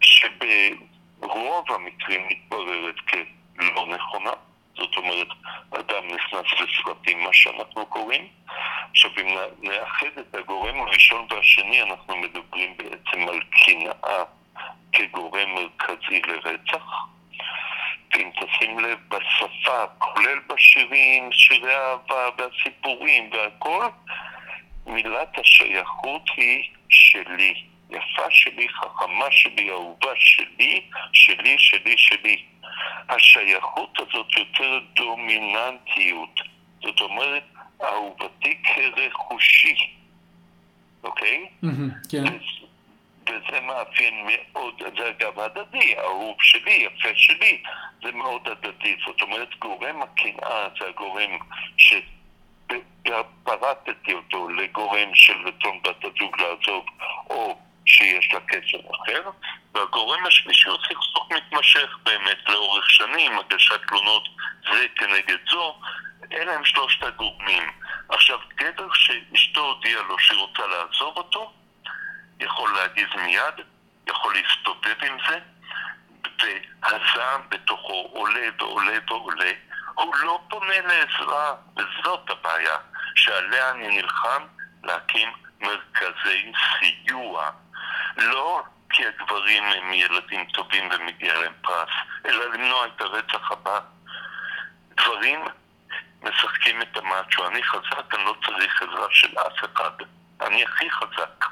[0.00, 4.30] שברוב המקרים מתבררת כלא נכונה.
[4.76, 5.28] זאת אומרת,
[5.70, 8.28] אדם נכנס לסרטים, מה שאנחנו קוראים.
[8.90, 14.24] עכשיו, אם נאחד את הגורם הראשון והשני, אנחנו מדברים בעצם על קנאה
[14.92, 16.84] כגורם מרכזי לרצח.
[18.14, 23.84] ואם תשים לב בשפה, כולל בשירים, שירי האהבה והסיפורים והכל,
[24.86, 27.54] מילת השייכות היא שלי.
[27.90, 30.80] יפה שלי, חכמה שלי, אהובה שלי,
[31.12, 32.44] שלי, שלי, שלי.
[33.08, 36.40] השייכות הזאת יוצרת דומיננטיות.
[36.82, 37.42] זאת אומרת,
[37.82, 39.74] אהובתי כרכושי,
[41.04, 41.46] אוקיי?
[42.10, 42.24] כן.
[43.26, 47.62] וזה מאפיין מאוד, זה אגב הדדי, אהוב שלי, יפה שלי,
[48.02, 48.96] זה מאוד הדדי.
[49.06, 51.38] זאת אומרת, גורם הקנאה זה הגורם
[53.44, 56.84] פרטתי אותו לגורם של רצון בת הזוג לעזוב
[57.30, 59.30] או שיש לה קשר אחר,
[59.74, 64.28] והגורם השלישי הוא סכסוך מתמשך באמת לאורך שנים, הגשת תלונות
[64.72, 65.78] זה כנגד זו,
[66.32, 67.62] אלה הם שלושת הגורמים.
[68.08, 71.52] עכשיו, גבר שאשתו הודיעה לו שהיא רוצה לעזוב אותו,
[72.40, 73.66] יכול להגיז מיד,
[74.08, 75.38] יכול להסתובב עם זה,
[76.42, 79.52] והזעם בתוכו עולה ועולה ועולה,
[79.94, 82.76] הוא לא פונה לעזרה, וזאת הבעיה,
[83.14, 84.42] שעליה אני נלחם
[84.84, 85.28] להקים
[85.60, 87.50] מרכזי סיוע.
[88.16, 91.88] לא כי הגברים הם ילדים טובים ומגיע להם פרס,
[92.26, 93.80] אלא למנוע את הרצח הבא.
[94.94, 95.44] גברים
[96.22, 99.90] משחקים את המאצ'ו, אני חזק, אני לא צריך עזרה של אף אחד.
[100.40, 101.44] אני הכי חזק.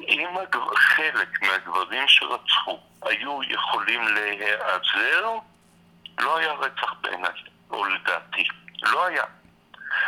[0.00, 0.28] אם
[0.76, 5.30] חלק מהגברים שרצחו היו יכולים להיעזר,
[6.18, 8.48] לא היה רצח בעיניי, או לדעתי.
[8.82, 9.24] לא היה.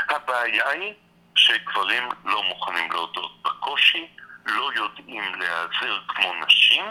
[0.09, 0.95] הבעיה היא
[1.35, 4.09] שגברים לא מוכנים להודות בקושי,
[4.47, 6.85] לא יודעים להיעזר כמו נשים,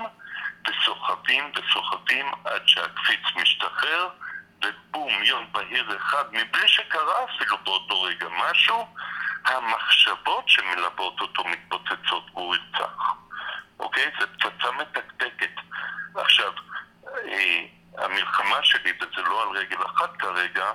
[0.67, 4.09] וסוחבים וסוחבים עד שהקפיץ משתחרר,
[4.65, 8.87] ובום, יום בהיר אחד, מבלי שקרה אפילו באותו רגע משהו,
[9.45, 13.13] המחשבות שמלוות אותו מתפוצצות והוא ירצח.
[13.79, 14.11] אוקיי?
[14.19, 15.51] זו פצצה מתקתקת.
[16.15, 16.51] עכשיו,
[17.07, 17.65] אה,
[17.97, 20.71] המלחמה שלי, וזה לא על רגל אחת כרגע,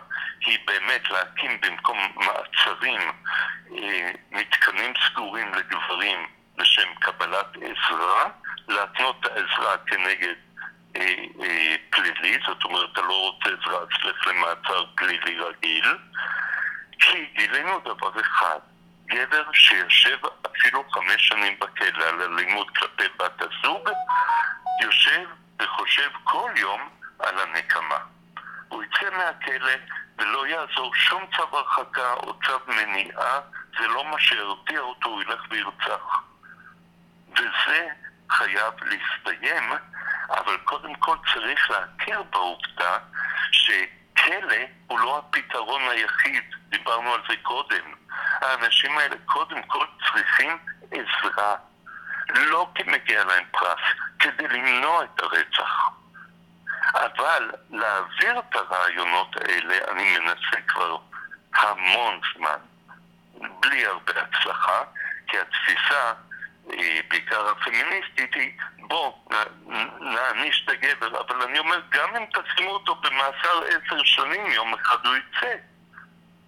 [0.46, 3.00] היא באמת להקים במקום מעצרים
[3.78, 6.26] אה, מתקנים סגורים לגברים
[6.58, 8.28] לשם קבלת עזרה,
[8.68, 10.34] להתנות את העזרה כנגד
[10.96, 15.98] אה, אה, פלילי, זאת אומרת, אתה לא רוצה עזרה, אז לך למעצר פלילי רגיל,
[16.98, 18.58] כי גילינו דבר אחד,
[19.06, 23.88] גבר שיושב אפילו חמש שנים בכלא על אלימות כלפי בת הזוג,
[24.82, 25.28] יושב
[25.62, 26.88] וחושב כל יום
[27.18, 27.98] על הנקמה.
[28.68, 29.72] הוא יצא מהכלא
[30.18, 33.40] ולא יעזור שום צו הרחקה או צו מניעה,
[33.78, 36.22] זה לא מה שירתיע אותו, הוא ילך וירצח.
[37.32, 37.88] וזה
[38.30, 39.72] חייב להסתיים,
[40.30, 42.98] אבל קודם כל צריך להכיר בעובדה
[43.52, 47.94] שכלא הוא לא הפתרון היחיד, דיברנו על זה קודם.
[48.40, 50.58] האנשים האלה קודם כל צריכים
[50.90, 51.56] עזרה,
[52.28, 53.80] לא כי מגיע להם פרס,
[54.18, 55.90] כדי למנוע את הרצח.
[56.94, 60.96] אבל להעביר את הרעיונות האלה אני מנסה כבר
[61.54, 62.58] המון זמן,
[63.60, 64.82] בלי הרבה הצלחה,
[65.26, 66.12] כי התפיסה
[66.70, 69.12] אה, בעיקר הפמיניסטית היא בוא,
[70.00, 75.06] נעניש את הגבר, אבל אני אומר, גם אם תשימו אותו במאסר עשר שנים, יום אחד
[75.06, 75.54] הוא יצא.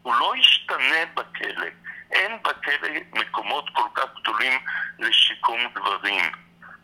[0.02, 1.66] הוא לא ישתנה בכלא.
[2.12, 4.60] אין בכלא מקומות כל כך גדולים
[4.98, 6.24] לשיקום גברים.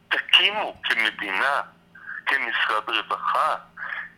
[0.09, 1.61] תקימו כמדינה,
[2.27, 3.55] כמשרד רווחה,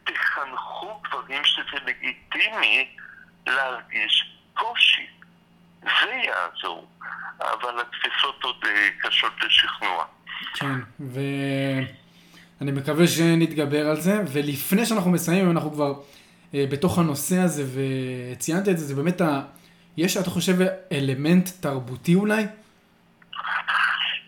[0.04, 2.96] תחנכו גברים שזה לגיטימי
[3.46, 5.06] להרגיש קושי.
[5.82, 6.88] זה יעזור.
[7.40, 10.04] אבל התפיסות עוד אה, קשות לשכנוע.
[10.54, 15.94] כן, ואני מקווה שנתגבר על זה, ולפני שאנחנו מסיימים, אנחנו כבר
[16.54, 19.40] אה, בתוך הנושא הזה, וציינת את זה, זה באמת ה...
[19.96, 20.54] יש, אתה חושב,
[20.92, 22.46] אלמנט תרבותי אולי?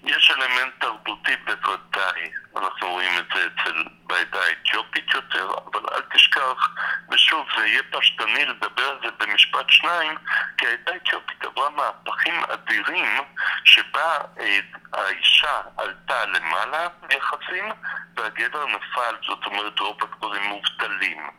[0.05, 6.71] יש אלמנט תרבותי בוודאי, אנחנו רואים את זה אצל בעדה האתיופית יותר, אבל אל תשכח,
[7.11, 10.17] ושוב, זה יהיה פשטני לדבר על זה במשפט שניים,
[10.59, 13.25] כי העדה האתיופית עברה מהפכים אדירים,
[13.65, 14.59] שבה אה,
[14.93, 17.73] האישה עלתה למעלה ביחסים,
[18.17, 21.31] והגבר נפל, זאת אומרת רוב הגברים מובטלים.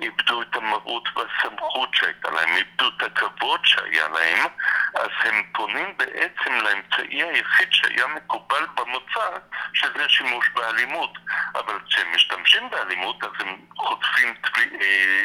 [0.00, 4.46] איבדו את המרות והסמכות שהייתה להם, איבדו את הכבוד שהיה להם,
[4.94, 9.38] אז הם פונים בעצם לאמצעי היחיד שהיה מקובל במוצא,
[9.74, 11.18] שזה שימוש באלימות.
[11.54, 15.24] אבל כשהם משתמשים באלימות, אז הם חוטפים אה,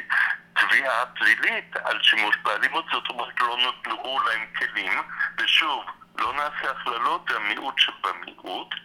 [0.53, 4.91] תביעה פלילית על שימוש באלימות, זאת אומרת לא נתנו להם כלים,
[5.37, 5.85] ושוב,
[6.17, 8.75] לא נעשה הכללות, זה המיעוט שבמיעוט,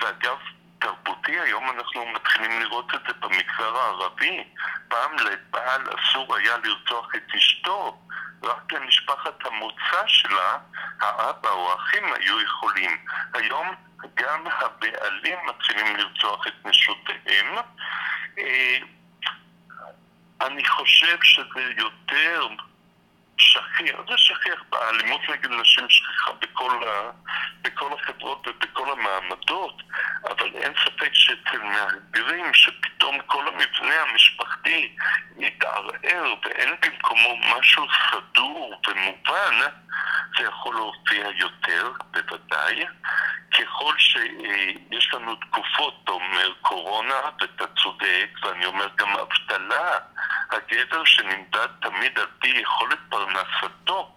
[0.00, 0.38] ואגב,
[0.78, 4.44] תרבותי היום אנחנו מתחילים לראות את זה במגזר הערבי.
[4.88, 7.98] פעם לבעל אסור היה לרצוח את אשתו,
[8.42, 10.58] רק למשפחת המוצא שלה,
[11.00, 13.04] האבא או האחים היו יכולים.
[13.34, 13.66] היום
[14.14, 17.56] גם הבעלים מתחילים לרצוח את נשותיהם.
[18.38, 18.78] אה,
[20.40, 22.48] אני חושב שזה יותר
[23.38, 27.10] שכיח, זה שכיח באלימות נגד נשים שכיחה בכל, ה,
[27.62, 29.82] בכל החברות ובכל המעמדות,
[30.24, 34.96] אבל אין ספק שאצל מהגרים שפתאום כל המבנה המשפחתי
[35.38, 39.60] יתערער ואין במקומו משהו סדור ומובן,
[40.38, 42.86] זה יכול להופיע יותר, בוודאי.
[43.50, 49.98] ככל שיש לנו תקופות, אתה אומר קורונה, ואתה צודק, ואני אומר גם אבטלה,
[50.50, 54.15] הגבר שנמדד תמיד על פי יכולת פרנסתו,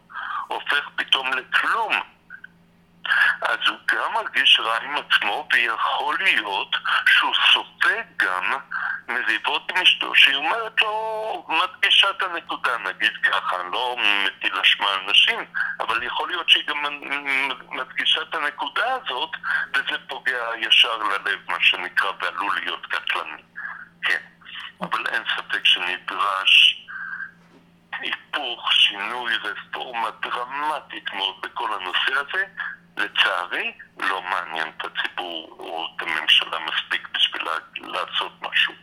[0.49, 1.93] הופך פתאום לכלום.
[3.41, 6.75] אז הוא גם מרגיש רע עם עצמו, ויכול להיות
[7.07, 8.57] שהוא סופג גם
[9.07, 15.11] מריבות עם אשתו, שהיא אומרת לו, מדגישה את הנקודה, נגיד ככה, לא מטיל אשמה על
[15.11, 15.39] נשים,
[15.79, 16.77] אבל יכול להיות שהיא גם
[17.71, 19.29] מדגישה את הנקודה הזאת,
[19.73, 23.41] וזה פוגע ישר ללב, מה שנקרא, ועלול להיות קטלני.
[24.03, 24.21] כן,
[24.81, 26.68] אבל אין ספק שנדרש
[27.99, 32.43] היפוך, שינוי, רפורמה דרמטית מאוד בכל הנושא הזה.
[32.99, 37.41] לצערי, לא מעניין את הציבור או את הממשלה מספיק בשביל
[37.77, 38.73] לעשות משהו.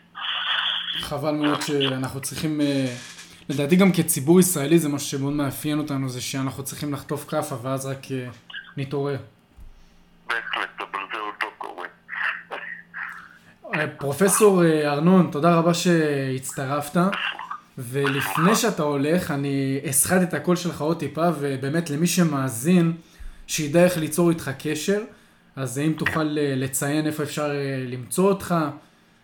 [1.01, 2.87] חבל מאוד שאנחנו צריכים, אה,
[3.49, 7.87] לדעתי גם כציבור ישראלי זה משהו שמאוד מאפיין אותנו, זה שאנחנו צריכים לחטוף כאפה ואז
[7.87, 8.29] רק אה,
[8.77, 9.19] נתעורר.
[10.27, 11.87] בהחלט, אבל זה עוד לא קורה.
[13.75, 17.01] אה, פרופסור ארנון, תודה רבה שהצטרפת.
[17.79, 22.97] ולפני שאתה הולך, אני אסחט את הקול שלך עוד טיפה, ובאמת למי שמאזין,
[23.47, 25.03] שידע איך ליצור איתך קשר,
[25.57, 27.51] אז אם תוכל לציין איפה אפשר
[27.87, 28.55] למצוא אותך,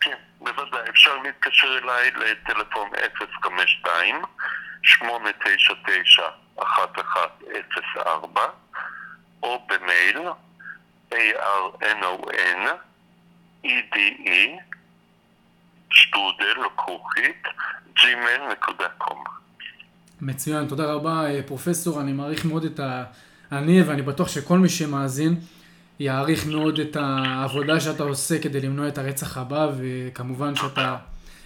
[0.01, 0.91] כן, בוודאי.
[0.91, 2.91] אפשר להתקשר אליי לטלפון
[3.43, 4.17] 052
[4.83, 6.23] 899
[7.55, 8.41] 1104
[9.43, 10.19] או במייל
[11.13, 12.23] arnon
[13.65, 14.61] ede
[15.93, 17.43] שטרודל כרוכית
[17.97, 19.29] gmail.com
[20.21, 23.05] מצוין, תודה רבה פרופסור, אני מעריך מאוד את ה...
[23.53, 25.37] אני ואני בטוח שכל מי שמאזין
[26.01, 30.97] יעריך מאוד את העבודה שאתה עושה כדי למנוע את הרצח הבא, וכמובן שאתה...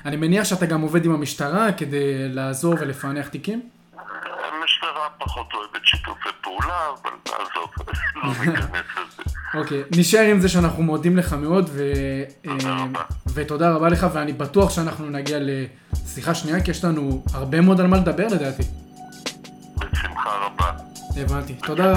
[0.04, 3.68] אני מניח שאתה גם עובד עם המשטרה כדי לעזור ולפענח תיקים?
[4.96, 7.70] המשטרה פחות אוהבת שיתופי פעולה, אבל עזוב,
[8.16, 9.22] לא ניכנס לזה.
[9.54, 11.82] אוקיי, נשאר עם זה שאנחנו מודים לך מאוד, ו...
[12.42, 13.00] תודה אה, רבה.
[13.34, 17.86] ותודה רבה לך, ואני בטוח שאנחנו נגיע לשיחה שנייה, כי יש לנו הרבה מאוד על
[17.86, 18.62] מה לדבר לדעתי.
[19.76, 20.72] בשמחה רבה.
[21.16, 21.54] הבנתי.
[21.54, 21.94] תודה,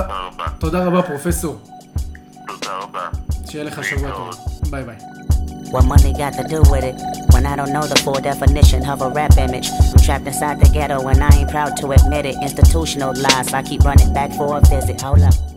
[0.60, 1.62] תודה רבה פרופסור.
[2.48, 3.10] תודה רבה.
[3.50, 4.36] שיהיה לך שבוע טוב.
[4.70, 5.19] ביי ביי.
[5.72, 6.96] What money got to do with it?
[7.32, 9.70] When I don't know the full definition of a rap image.
[9.70, 12.36] I'm trapped inside the ghetto and I ain't proud to admit it.
[12.42, 15.02] Institutional lies, I keep running back for a visit.
[15.02, 15.49] Hold up.